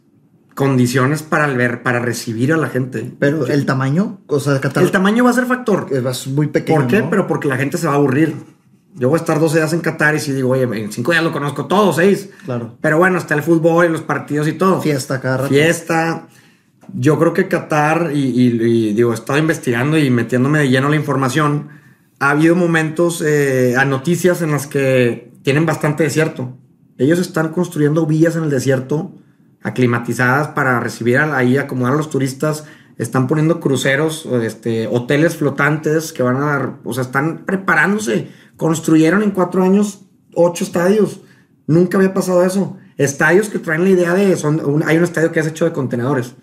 [0.55, 3.11] condiciones para, ver, para recibir a la gente.
[3.19, 5.87] Pero el tamaño, o sea, Qatar el tamaño va a ser factor.
[5.91, 6.79] es muy pequeño.
[6.79, 6.99] ¿Por qué?
[7.01, 7.09] ¿no?
[7.09, 8.35] Pero porque la gente se va a aburrir.
[8.95, 11.23] Yo voy a estar 12 días en Qatar y si digo, oye, en 5 días
[11.23, 12.29] lo conozco todo, 6.
[12.45, 12.75] Claro.
[12.81, 14.81] Pero bueno, está el fútbol y los partidos y todo.
[14.81, 15.49] Fiesta cada rato.
[15.49, 16.27] Fiesta.
[16.93, 20.89] Yo creo que Qatar, y, y- y, digo, he estado investigando y metiéndome de lleno
[20.89, 21.69] la información.
[22.19, 26.57] Ha habido momentos, eh, a noticias en las que tienen bastante desierto.
[26.97, 29.13] Ellos están construyendo villas en el desierto,
[29.63, 32.65] aclimatizadas para recibir a- ahí, acomodar a los turistas.
[32.97, 38.27] Están poniendo cruceros, este, hoteles flotantes que van a dar, o sea, están preparándose.
[38.57, 40.01] Construyeron en cuatro años
[40.35, 41.21] ocho estadios.
[41.67, 42.77] Nunca había pasado eso.
[42.97, 45.71] Estadios que traen la idea de, son, un- hay un estadio que es hecho de
[45.71, 46.35] contenedores.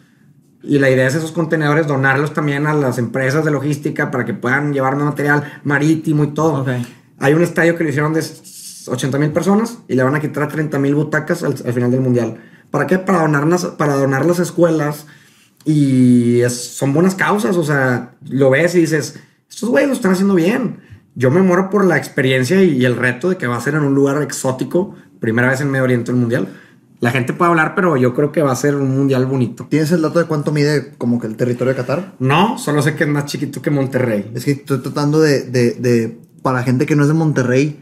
[0.62, 4.34] Y la idea es esos contenedores donarlos también a las empresas de logística para que
[4.34, 6.62] puedan llevar material marítimo y todo.
[6.62, 6.68] Ok.
[7.20, 8.24] Hay un estadio que lo hicieron de
[8.88, 12.00] 80 mil personas y le van a quitar 30 mil butacas al, al final del
[12.00, 12.38] mundial.
[12.70, 12.98] ¿Para qué?
[12.98, 15.06] Para donar, las- para donar las escuelas
[15.64, 17.56] y es- son buenas causas.
[17.56, 20.80] O sea, lo ves y dices, estos güeyes lo están haciendo bien.
[21.14, 23.74] Yo me muero por la experiencia y, y el reto de que va a ser
[23.74, 26.48] en un lugar exótico, primera vez en Medio Oriente el mundial.
[27.00, 29.66] La gente puede hablar, pero yo creo que va a ser un mundial bonito.
[29.70, 32.14] ¿Tienes el dato de cuánto mide como que el territorio de Qatar?
[32.18, 34.30] No, solo sé que es más chiquito que Monterrey.
[34.34, 37.80] Es que estoy tratando de, de, de- para gente que no es de Monterrey,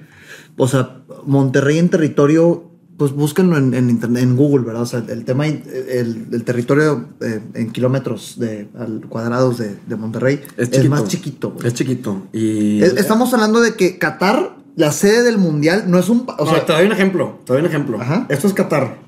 [0.57, 4.83] o sea, Monterrey en territorio, pues búsquenlo en, en internet, en Google, ¿verdad?
[4.83, 9.97] O sea, el tema, el, el territorio eh, en kilómetros de, al cuadrados de, de
[9.97, 11.51] Monterrey es, más chiquito.
[11.51, 11.67] güey.
[11.67, 12.23] Es chiquito.
[12.33, 12.83] Y.
[12.83, 16.27] Es- Estamos hablando de que Qatar, la sede del mundial, no es un...
[16.39, 17.39] O No, sea, te doy un ejemplo.
[17.45, 18.01] Te doy un ejemplo.
[18.01, 18.27] Ajá.
[18.29, 18.99] Esto es Qatar.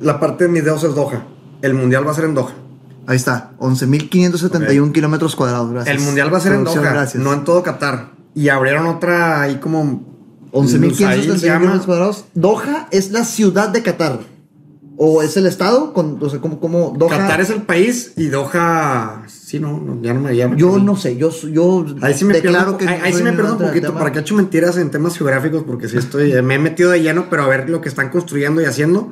[0.00, 1.26] La parte de mis dedos es Doha.
[1.62, 2.52] El mundial va a ser en Doha.
[3.06, 5.96] ahí está, 11.571 kilómetros cuadrados, gracias.
[5.96, 7.22] El mundial va a ser en Doha, Gracias.
[7.22, 8.10] no en todo Qatar.
[8.34, 10.13] Y abrieron otra ahí como.
[10.54, 11.58] 11.571 Lusail se llama.
[11.58, 12.24] kilómetros cuadrados.
[12.34, 14.20] Doha es la ciudad de Qatar.
[14.96, 15.92] ¿O es el estado?
[15.92, 17.18] Con, o sea, como, como Doha.
[17.18, 19.24] Qatar es el país y Doha.
[19.26, 20.56] Sí, no, no, ya no me llamo.
[20.56, 23.54] Yo no sé, yo, yo Ahí sí me pierdo, que ahí, ahí sí me pierdo
[23.54, 23.92] un poquito.
[23.94, 25.64] ¿Para qué he hecho mentiras en temas geográficos?
[25.64, 26.40] Porque sí estoy.
[26.42, 29.10] me he metido de lleno, pero a ver lo que están construyendo y haciendo.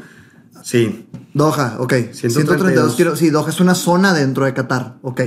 [0.62, 1.08] Sí.
[1.34, 1.92] Doha, ok.
[2.12, 3.18] 132 132 kilómetros.
[3.18, 4.98] Sí, Doha es una zona dentro de Qatar.
[5.02, 5.22] Ok.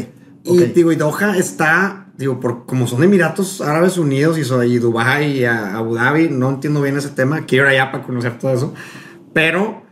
[0.46, 0.74] Y ok.
[0.74, 5.46] digo, y Doha está, digo, por, como son Emiratos Árabes Unidos y, y Dubái y
[5.46, 7.46] Abu Dhabi, no entiendo bien ese tema.
[7.46, 8.74] Quiero ir allá para conocer todo eso.
[9.34, 9.84] Pero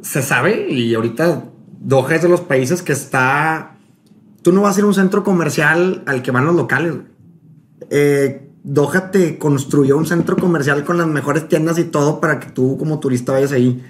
[0.00, 1.44] se sabe y ahorita
[1.80, 3.76] Doha es de los países que está.
[4.42, 6.94] Tú no vas a ir a un centro comercial al que van los locales.
[7.90, 12.50] Eh, Doha te construyó un centro comercial con las mejores tiendas y todo para que
[12.50, 13.82] tú como turista vayas ahí.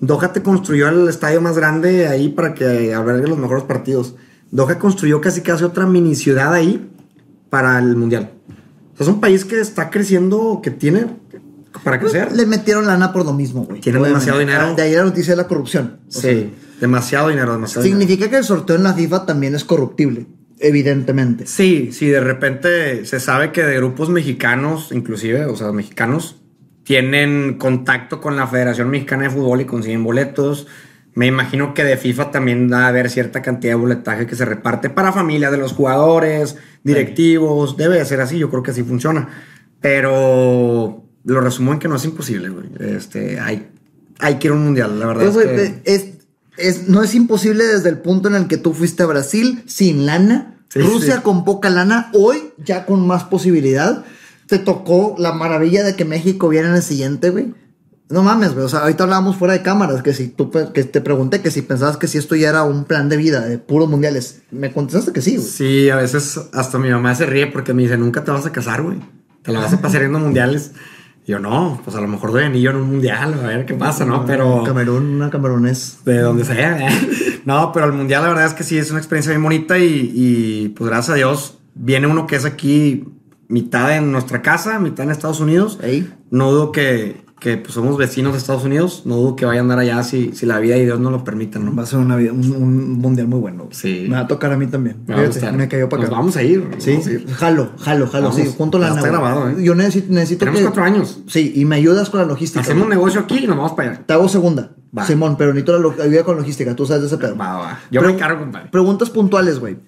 [0.00, 4.16] Doha te construyó el estadio más grande ahí para que albergue los mejores partidos.
[4.50, 6.91] Doha construyó casi casi otra mini ciudad ahí
[7.52, 8.30] para el mundial.
[8.94, 11.04] O sea, es un país que está creciendo, que tiene
[11.84, 12.32] para crecer.
[12.32, 13.82] Le metieron lana por lo mismo, güey.
[13.82, 14.74] Tienen demasiado dinero.
[14.74, 15.98] De ahí la noticia de la corrupción.
[16.08, 16.50] O sea, Sí,
[16.80, 18.00] demasiado dinero, demasiado dinero.
[18.00, 20.24] significa que el sorteo en la FIFA también es corruptible.
[20.60, 21.46] Evidentemente.
[21.46, 26.36] Sí, sí, de repente se sabe que de grupos mexicanos, inclusive, o sea, mexicanos,
[26.84, 30.68] tienen contacto con la Federación Mexicana de Fútbol y consiguen boletos.
[31.14, 34.44] Me imagino que de FIFA también da a haber cierta cantidad de boletaje que se
[34.46, 37.76] reparte para familias de los jugadores, directivos.
[37.76, 39.28] Debe de ser así, yo creo que así funciona.
[39.80, 42.66] Pero lo resumo en que no es imposible, güey.
[42.80, 43.68] Este, hay,
[44.18, 45.30] hay que ir a un mundial, la verdad.
[45.32, 46.06] Pues, es que- es,
[46.56, 50.06] es- no es imposible desde el punto en el que tú fuiste a Brasil sin
[50.06, 51.22] lana, Sí, Rusia sí.
[51.22, 54.04] con poca lana, hoy ya con más posibilidad.
[54.46, 57.52] Te tocó la maravilla de que México viera en el siguiente, güey.
[58.12, 58.66] No mames, güey.
[58.66, 61.62] O sea, ahorita hablábamos fuera de cámaras que si tú que te pregunté que si
[61.62, 64.42] pensabas que si esto ya era un plan de vida de puros mundiales.
[64.50, 65.48] Me contestaste que sí, güey.
[65.48, 68.52] Sí, a veces hasta mi mamá se ríe porque me dice, nunca te vas a
[68.52, 68.98] casar, güey.
[69.42, 70.72] Te la vas a pasar yendo mundiales.
[71.24, 73.74] Y yo, no, pues a lo mejor doy anillo en un mundial, a ver qué
[73.74, 74.26] pasa, ¿no?
[74.26, 75.98] Pero Camerún, una camerunés.
[76.04, 76.88] de donde sea.
[76.88, 77.40] ¿eh?
[77.44, 80.12] No, pero el mundial la verdad es que sí es una experiencia bien bonita y,
[80.14, 83.04] y, pues gracias a Dios viene uno que es aquí
[83.48, 85.80] mitad en nuestra casa, mitad en Estados Unidos.
[85.82, 86.08] Ey.
[86.30, 89.62] No dudo que, que pues, somos vecinos de Estados Unidos, no dudo que vaya a
[89.64, 91.74] andar allá si, si la vida y Dios no lo permiten, ¿no?
[91.74, 93.66] Va a ser una vida- un, un mundial muy bueno.
[93.72, 94.06] Sí.
[94.08, 94.98] Me va a tocar a mí también.
[95.08, 96.16] Me a cayó para Nos acá.
[96.18, 96.70] vamos a ir.
[96.78, 97.26] Sí, a ir.
[97.32, 98.36] jalo, jalo, jalo, Vamos.
[98.40, 99.56] sí, junto la está grabado, ¿eh?
[99.60, 101.18] Yo necesito, necesito Tenemos que- cuatro años.
[101.26, 102.60] Sí, y me ayudas con la logística.
[102.60, 104.02] Hacemos un negocio aquí y nos vamos para allá.
[104.06, 104.76] Te hago segunda.
[104.96, 105.04] Va.
[105.04, 106.76] Simón, pero necesito la ayuda con logística.
[106.76, 107.36] Tú sabes de ese pedo.
[107.36, 107.80] Va, va.
[107.90, 108.68] Yo Pregu- me encargo, compadre.
[108.70, 109.78] Preguntas puntuales, güey.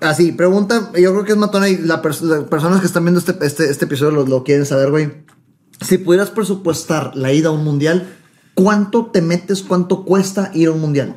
[0.00, 3.18] Así, pregunta, yo creo que es matona y la pers- las personas que están viendo
[3.18, 5.23] este, este, este episodio lo, lo quieren saber, güey.
[5.80, 8.08] Si pudieras presupuestar la ida a un mundial,
[8.54, 11.16] ¿cuánto te metes, cuánto cuesta ir a un mundial?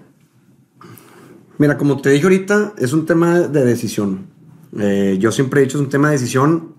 [1.58, 4.28] Mira, como te dije ahorita, es un tema de decisión.
[4.78, 6.76] Eh, yo siempre he dicho es un tema de decisión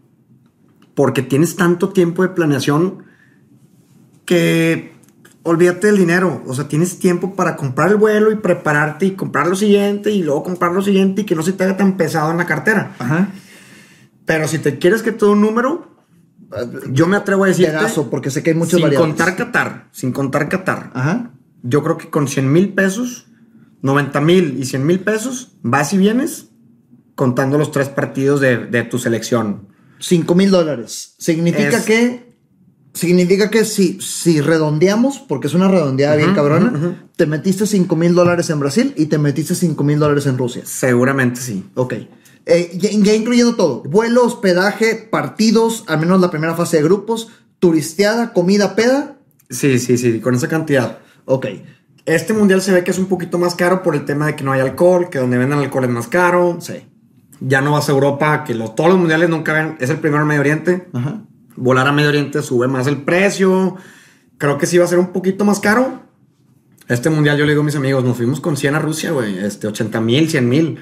[0.94, 3.04] porque tienes tanto tiempo de planeación
[4.24, 4.92] que
[5.42, 6.42] olvídate del dinero.
[6.46, 10.22] O sea, tienes tiempo para comprar el vuelo y prepararte y comprar lo siguiente y
[10.22, 12.94] luego comprar lo siguiente y que no se te haga tan pesado en la cartera.
[12.98, 13.30] Ajá.
[14.24, 15.88] Pero si te quieres que todo un número,
[16.90, 17.50] yo me atrevo a.
[17.50, 19.08] Llegazo, porque sé que hay muchas sin variables.
[19.14, 20.90] contar Qatar, sin contar Qatar.
[20.94, 21.32] Ajá.
[21.62, 23.26] Yo creo que con 100 mil pesos,
[23.82, 26.48] 90 mil y 100 mil pesos, vas y vienes
[27.14, 29.68] contando los tres partidos de, de tu selección.
[29.98, 31.14] 5 mil dólares.
[31.18, 32.28] Significa Es- que.
[32.94, 38.12] Significa que si, si redondeamos, porque es una redondeada bien cabrona, te metiste 5 mil
[38.14, 40.62] dólares en Brasil y te metiste 5 mil dólares en Rusia.
[40.64, 41.64] Seguramente sí.
[41.74, 41.94] Ok.
[42.50, 47.28] Eh, ya, ya incluyendo todo: vuelo, hospedaje, partidos, al menos la primera fase de grupos,
[47.58, 49.18] turisteada, comida, peda.
[49.50, 50.98] Sí, sí, sí, con esa cantidad.
[51.26, 51.46] Ok.
[52.06, 54.42] Este mundial se ve que es un poquito más caro por el tema de que
[54.44, 56.56] no hay alcohol, que donde venden alcohol es más caro.
[56.60, 56.74] Sí.
[57.40, 59.76] Ya no vas a Europa, que lo- todos los mundiales nunca ven.
[59.78, 60.88] Es el primero en Medio Oriente.
[60.94, 61.22] Ajá.
[61.56, 63.76] Volar a Medio Oriente sube más el precio.
[64.38, 66.02] Creo que sí va a ser un poquito más caro.
[66.88, 69.38] Este mundial, yo le digo a mis amigos, nos fuimos con 100 a Rusia, güey.
[69.38, 70.78] Este, 80 mil, 100 mil.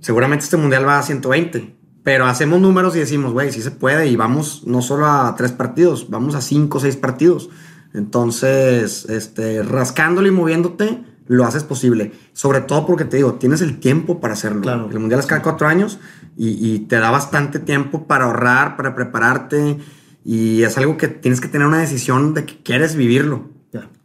[0.00, 1.78] Seguramente este mundial va a 120.
[2.02, 4.06] Pero hacemos números y decimos, güey, sí se puede.
[4.06, 7.50] Y vamos no solo a tres partidos, vamos a cinco o seis partidos.
[7.92, 12.12] Entonces, este, rascándole y moviéndote, lo haces posible.
[12.32, 14.62] Sobre todo porque te digo, tienes el tiempo para hacerlo.
[14.62, 14.88] Claro.
[14.90, 15.98] El mundial es cada cuatro años
[16.36, 19.78] y, y te da bastante tiempo para ahorrar, para prepararte.
[20.24, 23.50] Y es algo que tienes que tener una decisión de que quieres vivirlo.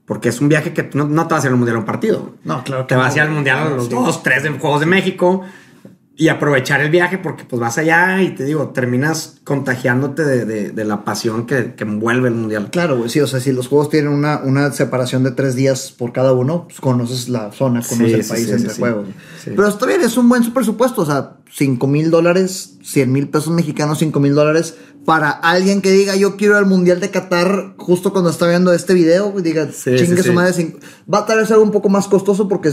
[0.05, 1.85] Porque es un viaje que no, no te vas a hacer al mundial a un
[1.85, 2.33] partido.
[2.43, 2.85] No, claro.
[2.85, 5.43] Te vas a ir al mundial a los dos, tres de Juegos de México
[6.15, 10.69] y aprovechar el viaje porque pues vas allá y te digo, terminas contagiándote de, de-
[10.69, 12.69] de la pasión que, que envuelve el mundial.
[12.71, 15.91] Claro, güey, sí, o sea, si los juegos tienen una, una separación de tres días
[15.97, 19.07] por cada uno, pues conoces la zona, conoces Sí, el sí, país sí, entre juegos.
[19.43, 23.51] Pero está bien, es un buen presupuesto, o sea, 5 mil dólares, 100 mil pesos
[23.53, 27.73] mexicanos, 5 mil dólares, para alguien que diga, yo quiero ir al Mundial de Qatar
[27.77, 30.75] justo cuando está viendo este video, diga, chingue su madre,
[31.11, 32.71] va a tal vez ser un poco más costoso porque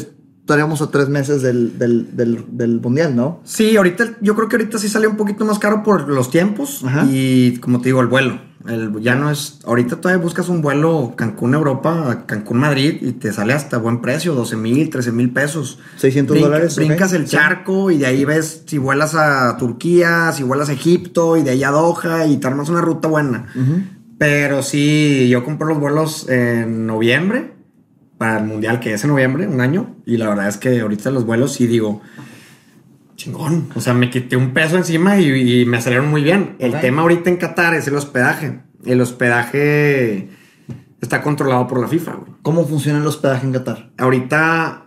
[0.50, 3.40] estaríamos a tres meses del, del, del, del Mundial, ¿no?
[3.44, 6.82] Sí, ahorita yo creo que ahorita sí sale un poquito más caro por los tiempos
[6.84, 7.06] Ajá.
[7.08, 8.40] y como te digo, el vuelo.
[8.68, 13.78] El, ya no es, ahorita todavía buscas un vuelo Cancún-Europa Cancún-Madrid y te sale hasta
[13.78, 15.78] buen precio, 12 mil, 13 mil pesos.
[15.96, 20.42] 600 Brinca- dólares, Brincas el charco y de ahí ves si vuelas a Turquía, si
[20.42, 23.46] vuelas a Egipto y de ahí a Doha y te armas una ruta buena.
[24.18, 27.54] Pero sí, yo compré los vuelos en noviembre
[28.20, 29.96] para el mundial que es en noviembre, un año.
[30.04, 32.02] Y la verdad es que ahorita los vuelos sí digo,
[33.16, 33.70] chingón.
[33.74, 36.54] O sea, me quité un peso encima y, y me salieron muy bien.
[36.58, 38.60] El tema ahorita en Qatar es el hospedaje.
[38.84, 40.28] El hospedaje
[41.00, 42.32] está controlado por la FIFA, güey.
[42.42, 43.90] ¿Cómo funciona el hospedaje en Qatar?
[43.96, 44.84] Ahorita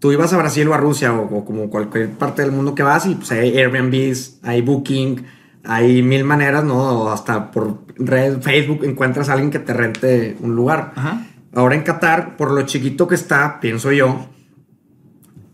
[0.00, 2.82] tú ibas a Brasil o a Rusia o, o como cualquier parte del mundo que
[2.82, 5.24] vas y pues hay Airbnbs, hay Booking,
[5.62, 7.12] hay mil maneras, ¿no?
[7.12, 10.94] Hasta por red, Facebook encuentras a alguien que te rente un lugar.
[10.96, 11.28] Ajá.
[11.54, 14.26] Ahora en Qatar, por lo chiquito que está, pienso yo,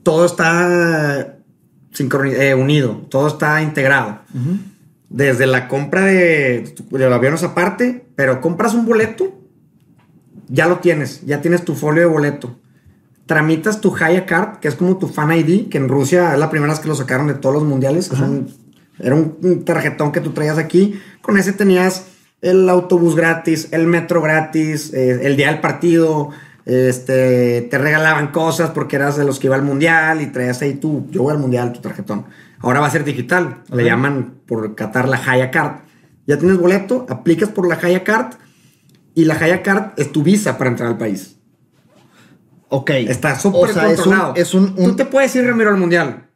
[0.03, 1.37] todo está
[1.99, 4.21] eh, unido, todo está integrado.
[5.11, 9.35] Desde la compra de, de los aviones aparte, pero compras un boleto,
[10.49, 12.57] ya lo tienes, ya tienes tu folio de boleto.
[13.27, 16.49] Tramitas tu Haya Card, que es como tu Fan ID, que en Rusia es la
[16.51, 18.09] primera vez que lo sacaron de todos los mundiales.
[18.09, 18.49] que son-
[19.01, 20.99] era un, un tarjetón que tú traías aquí.
[21.23, 22.07] Con ese tenías
[22.41, 26.31] el autobús gratis, el metro gratis, eh, el día del partido.
[26.65, 30.75] Este, te regalaban cosas porque eras de los que iba al mundial y traías ahí
[30.75, 32.27] tú, yo voy al mundial, tu tarjetón.
[32.59, 35.79] Ahora va a ser digital, le llaman por Qatar la Haya Card.
[36.27, 38.35] Ya tienes boleto, aplicas por la Haya Card
[39.15, 41.37] Y la Haya Card es tu visa para entrar al país.
[42.69, 42.91] Ok.
[42.91, 44.35] Está súper O sea, es un- controlado.
[44.37, 46.27] es un- Tú te puedes ir, Ramiro, al Mundial.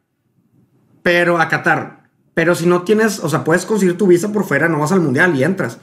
[1.03, 2.03] Pero a Qatar.
[2.33, 5.01] Pero si no tienes, o sea, puedes conseguir tu visa por fuera, no vas al
[5.01, 5.77] Mundial y entras.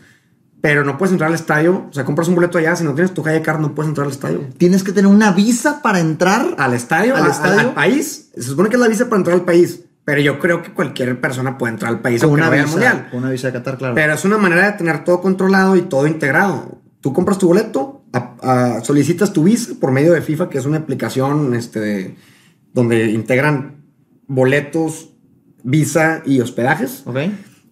[0.61, 1.87] Pero no puedes entrar al estadio.
[1.89, 2.77] O sea, compras un boleto allá.
[2.77, 4.41] Si no tienes tu Haya Card, no puedes entrar al estadio.
[4.59, 6.55] Tienes que tener una visa para entrar.
[6.59, 7.61] Al estadio, ¿Al a- estadio?
[7.61, 8.31] al país.
[8.35, 9.81] Se supone que es la visa para entrar al país.
[10.05, 12.67] Pero yo creo que cualquier persona puede entrar al país con una no vaya al
[12.67, 12.77] visa.
[12.79, 13.09] Mundial.
[13.11, 13.95] Con una visa de Qatar, claro.
[13.95, 16.79] Pero es una manera de tener todo controlado y todo integrado.
[17.01, 20.67] Tú compras tu boleto, a- a- solicitas tu visa por medio de FIFA, que es
[20.67, 22.17] una aplicación este, de-
[22.75, 23.85] donde integran
[24.27, 25.11] boletos,
[25.63, 27.03] visa y hospedajes.
[27.07, 27.17] ok.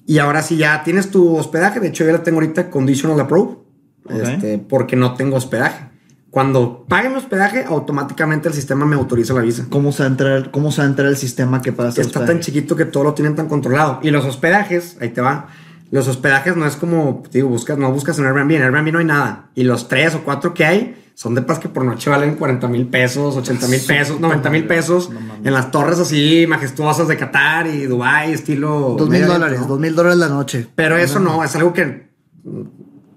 [0.09, 1.81] Y ahora sí ya tienes tu hospedaje.
[1.81, 3.59] De hecho, yo la tengo ahorita conditional approve,
[4.07, 4.13] Ok.
[4.23, 5.85] este, porque no tengo hospedaje.
[6.31, 9.67] Cuando pague mi hospedaje, automáticamente el sistema me autoriza la visa.
[9.69, 12.01] ¿Cómo se va a entrar, cómo se va a entrar el sistema que hacer Está
[12.21, 12.27] hospedaje?
[12.33, 14.01] tan chiquito que todo lo tienen tan controlado.
[14.03, 15.49] Y los hospedajes, ahí te va.
[15.91, 18.53] Los hospedajes no es como, digo, buscas, no buscas en Airbnb.
[18.53, 19.51] En Airbnb no hay nada.
[19.55, 22.69] Y los tres o cuatro que hay son de paz que por noche valen 40
[22.69, 25.11] mil pesos, 80 mil pesos, 90 mil pesos.
[25.11, 28.97] No en las torres así majestuosas de Qatar y Dubai estilo.
[28.99, 30.67] Dos mil dólares, dos mil dólares la noche.
[30.75, 32.09] Pero eso no, es algo que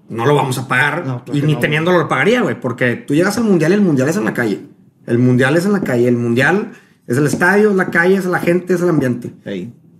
[0.08, 1.06] no lo vamos a pagar.
[1.06, 1.60] No, claro y ni no.
[1.60, 2.58] teniéndolo lo pagaría, güey.
[2.58, 4.66] Porque tú llegas al mundial y el mundial es en la calle.
[5.06, 6.08] El mundial es en la calle.
[6.08, 6.72] El mundial
[7.06, 9.32] es el estadio, es la calle, es la gente, es el ambiente.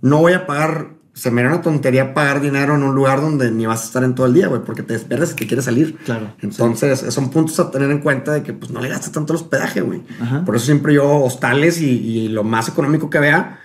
[0.01, 0.89] No voy a pagar.
[1.13, 4.03] Se me era una tontería pagar dinero en un lugar donde ni vas a estar
[4.03, 5.95] en todo el día, güey, porque te despiertas y te quieres salir.
[6.05, 9.31] Claro, Entonces, son puntos a tener en cuenta de que pues no le gastes tanto
[9.33, 10.01] el hospedaje, güey.
[10.45, 13.59] Por eso siempre yo hostales y, y lo más económico que vea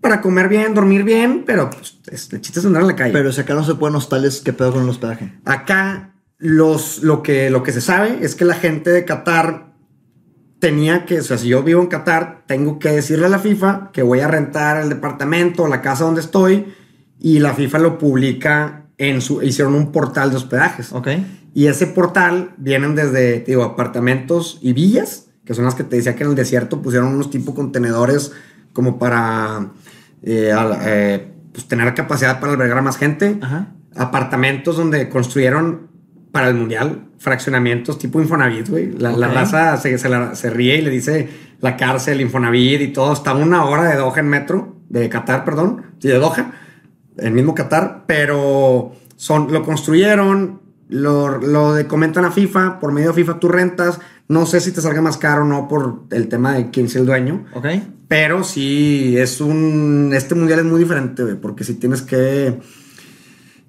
[0.00, 3.12] para comer bien, dormir bien, pero pues es- el chiste es andar en la calle.
[3.12, 5.32] Pero si acá no se pueden hostales, ¿qué pedo con el hospedaje?
[5.44, 9.72] Acá los, lo, que, lo que se sabe es que la gente de Qatar
[10.58, 13.90] tenía que, o sea, si yo vivo en Qatar, tengo que decirle a la FIFA
[13.92, 16.72] que voy a rentar el departamento o la casa donde estoy
[17.22, 20.92] y la FIFA lo publica en su, hicieron un portal de hospedajes.
[20.92, 21.08] Ok.
[21.54, 25.96] Y ese portal vienen desde, te digo, apartamentos y villas, que son las que te
[25.96, 28.32] decía que en el desierto pusieron unos tipo contenedores
[28.72, 29.68] como para
[30.22, 33.38] eh, al- eh, pues tener capacidad para albergar a más gente.
[33.40, 33.68] Ajá.
[33.94, 35.88] Apartamentos donde construyeron
[36.32, 38.92] para el mundial, fraccionamientos tipo Infonavit, güey.
[38.98, 39.34] La, la Ok.
[39.34, 41.28] raza se, se la- se ríe y le dice
[41.60, 43.12] la cárcel, Infonavit y todo.
[43.12, 46.52] Está una hora de Doha en metro, de Qatar, perdón, de Doha,
[47.18, 53.08] el mismo Qatar, pero son, lo construyeron, lo, lo de- comentan a FIFA, por medio
[53.08, 54.00] de FIFA tú rentas.
[54.28, 56.96] No sé si te salga más caro o no por el tema de quién es
[56.96, 57.44] el dueño.
[57.54, 57.66] Ok.
[58.08, 60.12] Pero sí, es un.
[60.14, 62.60] Este mundial es muy diferente, güey, porque si tienes que.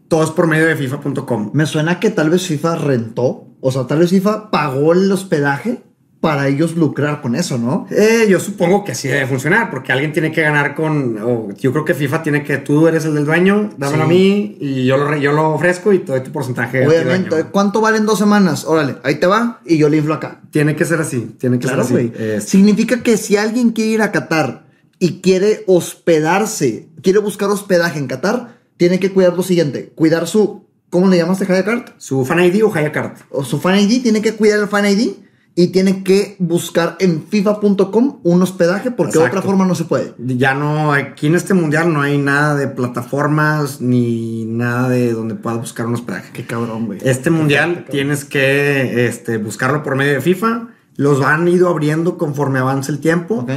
[0.08, 1.52] Todo es por medio de FIFA.com.
[1.54, 5.84] Me suena que tal vez FIFA rentó, o sea, tal vez FIFA pagó el hospedaje
[6.24, 7.86] para ellos lucrar con eso, ¿no?
[7.92, 11.54] Eh, yo supongo que así debe funcionar, porque alguien tiene que ganar con.
[11.60, 12.60] yo creo que FIFA tiene que.
[12.60, 14.10] Tú eres el del dueño, dámelo Sí.
[14.10, 16.88] a mí y yo lo, yo lo ofrezco y te doy tu porcentaje.
[16.88, 17.50] Obviamente, dueño.
[17.52, 18.64] ¿cuánto valen dos semanas?
[18.64, 20.40] Órale, ahí te va y yo le inflo acá.
[20.50, 21.36] Tiene que ser así.
[21.38, 22.48] Tiene que Claro, ser así.
[22.50, 24.66] Significa que si alguien quiere ir a Qatar
[25.00, 30.64] y quiere hospedarse, quiere buscar hospedaje en Qatar, tiene que cuidar lo siguiente: cuidar su.
[30.90, 31.86] ¿Cómo le llamaste, Haya Card?
[31.98, 33.14] su fan ID o Haya Card.
[33.32, 35.14] O su Fan ID, tiene que cuidar el Fan ID
[35.56, 40.14] y tiene que buscar en FIFA.com un hospedaje porque de otra forma no se puede.
[40.18, 45.36] Ya no, aquí en este mundial no hay nada de plataformas ni nada de donde
[45.36, 46.32] puedas buscar un hospedaje.
[46.34, 47.00] Qué cabrón, güey.
[47.04, 50.70] Este mundial tienes que este, buscarlo por medio de FIFA.
[50.96, 53.36] Los han ido abriendo conforme avanza el tiempo.
[53.42, 53.52] Ok.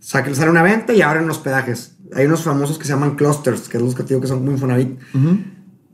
[0.00, 1.96] Saca- sale una venta y abren hospedajes.
[2.14, 4.38] Hay unos famosos que se llaman clusters, que es los que te digo que son
[4.40, 4.98] como Infonavit.
[5.14, 5.38] Ujú.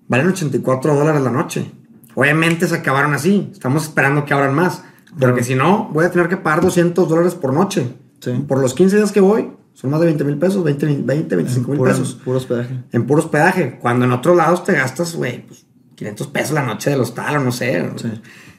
[0.08, 1.70] Valen 84 dólares la noche.
[2.14, 3.50] Obviamente se acabaron así.
[3.52, 4.82] Estamos esperando que abran más.
[5.18, 7.94] Porque si no, voy a tener que pagar 200 dólares por noche.
[8.20, 8.32] Sí.
[8.46, 11.70] Por los 15 días que voy, son más de 20 mil pesos, 20, 20 25
[11.70, 12.74] mil pesos Puro hospedaje.
[12.92, 13.78] en puro hospedaje.
[13.80, 17.40] Cuando en otros lados te gastas, güey, pues 500 pesos la noche del hostal o
[17.40, 17.90] no sé.
[17.96, 18.08] Sí.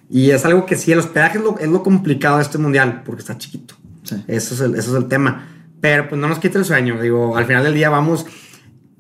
[0.09, 3.03] Y es algo que sí, el hospedaje es lo, es lo complicado de este mundial,
[3.05, 3.75] porque está chiquito.
[4.03, 4.23] Sí.
[4.27, 5.47] Eso, es el, eso es el tema.
[5.81, 6.99] Pero pues no nos quita el sueño.
[7.01, 8.25] Digo, al final del día vamos.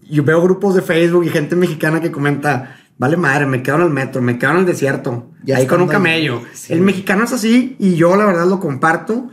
[0.09, 2.78] Yo veo grupos de Facebook y gente mexicana que comenta.
[2.99, 5.81] Vale madre, me quedo en el metro, me quedo en el desierto, Ya ahí con
[5.81, 6.41] un camello.
[6.53, 6.73] Sí.
[6.73, 9.29] El mexicano es así y yo la verdad lo comparto.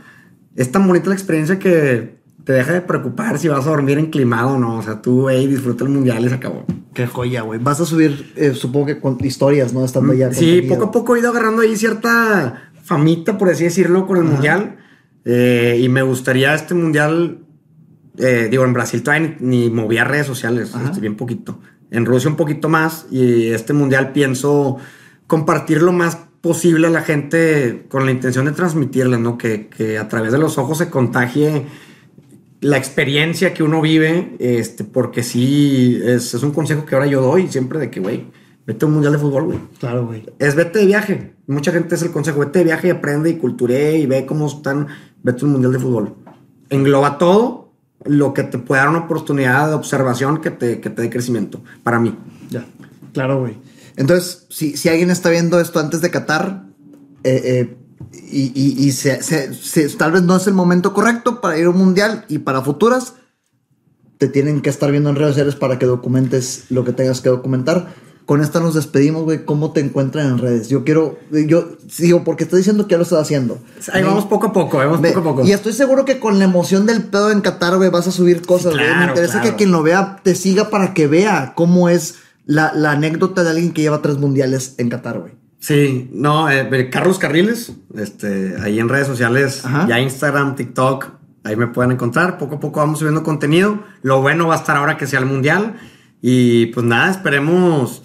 [0.55, 4.51] Es tan bonita la experiencia que te deja de preocupar si vas a dormir enclimado
[4.51, 4.77] o no.
[4.77, 6.65] O sea, tú, disfruta el mundial y se acabó.
[6.93, 7.59] Qué joya, güey.
[7.61, 9.83] Vas a subir, eh, supongo que con historias, ¿no?
[9.83, 10.29] Estando allá.
[10.29, 10.75] Mm, Sí, contenido.
[10.75, 14.77] poco a poco he ido agarrando ahí cierta famita, por así decirlo, con el mundial.
[15.25, 17.39] Eh, y me gustaría este mundial.
[18.17, 20.71] eh, digo, en Brasil todavía ni, ni movía redes sociales,
[21.01, 21.59] bien poquito.
[21.91, 23.07] En Rusia un poquito más.
[23.11, 24.77] Y este mundial pienso
[25.27, 29.37] compartir lo más posible a la gente con la intención de transmitirle, ¿no?
[29.37, 31.65] Que, que a través de los ojos se contagie
[32.61, 37.21] la experiencia que uno vive, este, porque sí, es, es un consejo que ahora yo
[37.21, 38.25] doy siempre de que, güey,
[38.67, 39.59] Vete a un mundial de fútbol, güey.
[39.79, 40.25] Claro, güey.
[40.39, 41.33] Es vete de viaje.
[41.47, 42.41] Mucha gente es el consejo.
[42.41, 44.87] Vete de viaje y aprende y culture y ve cómo están.
[45.23, 46.15] Vete a un mundial de fútbol.
[46.69, 47.66] Engloba todo
[48.07, 51.61] lo que te puede dar una oportunidad de observación que te, que te dé crecimiento.
[51.83, 52.17] Para mí.
[52.49, 52.65] Ya.
[53.13, 53.57] Claro, güey.
[53.95, 56.65] Entonces, si, si alguien está viendo esto antes de Qatar,
[57.23, 57.77] eh, eh,
[58.31, 61.65] y, y- y se- se- se- tal vez no es el momento correcto para ir
[61.65, 63.15] a un mundial y para futuras,
[64.17, 67.29] te tienen que estar viendo en redes sociales para que documentes lo que tengas que
[67.29, 67.93] documentar.
[68.27, 69.45] Con esta nos despedimos, güey.
[69.45, 70.67] ¿Cómo te encuentran en redes?
[70.69, 73.57] Yo quiero, yo digo, porque estoy diciendo que ya lo estás haciendo.
[73.91, 75.45] Ahí Me- vamos poco a poco, vamos poco a poco.
[75.45, 78.45] Y estoy seguro que con la emoción del pedo en Qatar, güey, vas a subir
[78.45, 78.85] cosas, güey.
[78.85, 79.49] claro, Me interesa claro.
[79.49, 83.49] que quien lo vea te siga para que vea cómo es la, la anécdota de
[83.49, 85.31] alguien que lleva tres mundiales en Qatar, güey.
[85.59, 89.87] Sí, no, eh, Carlos Carriles, este, ahí en redes sociales, Ajá.
[89.87, 91.07] ya Instagram, TikTok,
[91.45, 92.37] ahí me pueden encontrar.
[92.37, 93.79] Poco a poco vamos subiendo contenido.
[94.01, 95.75] Lo bueno va a estar ahora que sea el mundial.
[96.21, 98.03] Y pues nada, esperemos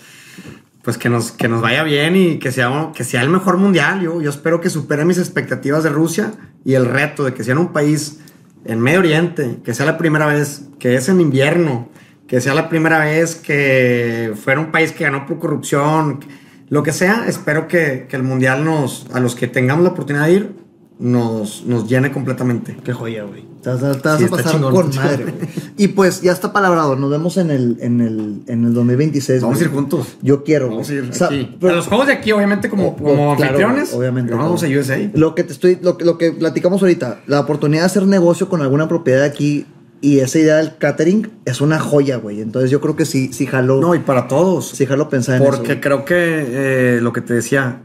[0.83, 4.01] pues que nos, que nos vaya bien y que sea, que sea el mejor mundial.
[4.01, 6.33] Yo, yo espero que supere mis expectativas de Rusia
[6.65, 8.19] y el reto de que sea en un país
[8.65, 11.89] en Medio Oriente, que sea la primera vez, que es en invierno,
[12.27, 16.21] que sea la primera vez que fuera un país que ganó por corrupción,
[16.69, 17.27] lo que sea.
[17.29, 20.62] Espero que, que el mundial nos, a los que tengamos la oportunidad de ir,
[20.99, 22.77] nos, nos llene completamente.
[22.85, 23.45] Qué joya, güey.
[23.63, 25.35] Te vas, a- te vas Sí, a está pasar chingón, con madre, güey.
[25.77, 26.97] Y pues ya está palabrado.
[26.97, 29.43] Nos vemos en el, en el, en el 2026.
[29.43, 30.17] Vamos a ir juntos.
[30.23, 30.69] Yo quiero.
[30.69, 31.57] Vamos a ir O sea, aquí.
[31.61, 33.95] pero- a los juegos de aquí, obviamente, como, Oh, como claro, anfitriones.
[33.95, 34.31] obviamente.
[34.33, 34.67] pero Vamos a.
[34.67, 35.11] USA.
[35.15, 38.49] Lo que te estoy, lo, que- lo que platicamos ahorita, la oportunidad de hacer negocio
[38.49, 39.67] con alguna propiedad aquí
[40.01, 42.41] y esa idea del catering es una joya, güey.
[42.41, 44.69] Entonces yo creo que sí, sí jaló, No, y para todos.
[44.71, 45.51] sí jaló pensar en eso.
[45.57, 47.83] Porque creo que eh, lo que te decía,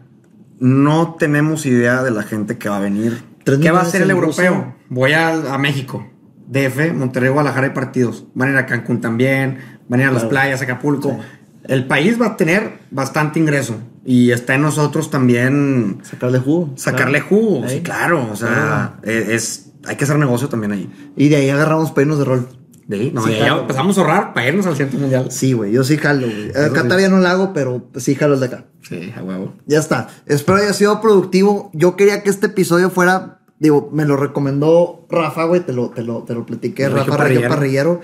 [0.59, 3.23] no tenemos idea de la gente que va a venir.
[3.45, 4.53] ¿Qué va a hacer el europeo?
[4.53, 4.75] Rusia.
[4.89, 6.05] Voy a, a México,
[6.47, 8.25] DF, Monterrey, Guadalajara y partidos.
[8.33, 10.29] Van a ir a Cancún también, van a ir a las Claro.
[10.29, 11.17] playas, Acapulco.
[11.63, 16.71] El país va a tener bastante ingreso y está en nosotros también Sacarle jugo.
[16.75, 17.27] sacarle claro.
[17.43, 17.67] jugo.
[17.69, 20.89] Sí, claro, o sea, eh, es, hay que hacer negocio también ahí.
[21.17, 22.47] Y de ahí agarramos para irnos de rol.
[22.87, 25.29] De ahí, no, Sí, ya empezamos a ahorrar para irnos al centro mundial.
[25.29, 25.73] Sí, güey.
[25.73, 26.47] Yo sí jalo, güey.
[26.47, 27.01] Sí.
[27.01, 28.65] ya no lo hago, pero sí jalo el de acá.
[28.81, 29.53] Sí, a huevo.
[29.65, 30.07] Ya está.
[30.25, 31.69] Espero haya sido productivo.
[31.73, 36.01] Yo quería que este episodio fuera, digo, me lo recomendó Rafa, güey, te lo, te
[36.01, 37.99] lo, te lo platiqué, Rafa Regio Regio Parrillero.
[37.99, 38.01] Parrillero.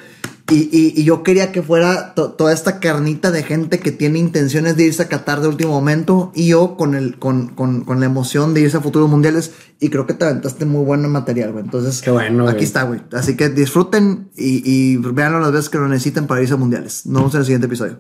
[0.52, 4.20] Y, y- y yo quería que fuera to- toda esta carnita de gente que tiene
[4.20, 8.02] intenciones de irse a Qatar de último momento y yo con, el, con, con, con
[8.02, 11.54] la emoción de irse a futuros mundiales y creo que te aventaste muy buen material,
[11.54, 11.64] güey.
[11.64, 12.64] Entonces, Qué bueno, aquí güey.
[12.66, 13.00] está, güey.
[13.14, 17.06] Así que disfruten y, y véanlo las veces que lo necesiten para irse a mundiales.
[17.06, 18.00] Nos vemos en el siguiente episodio.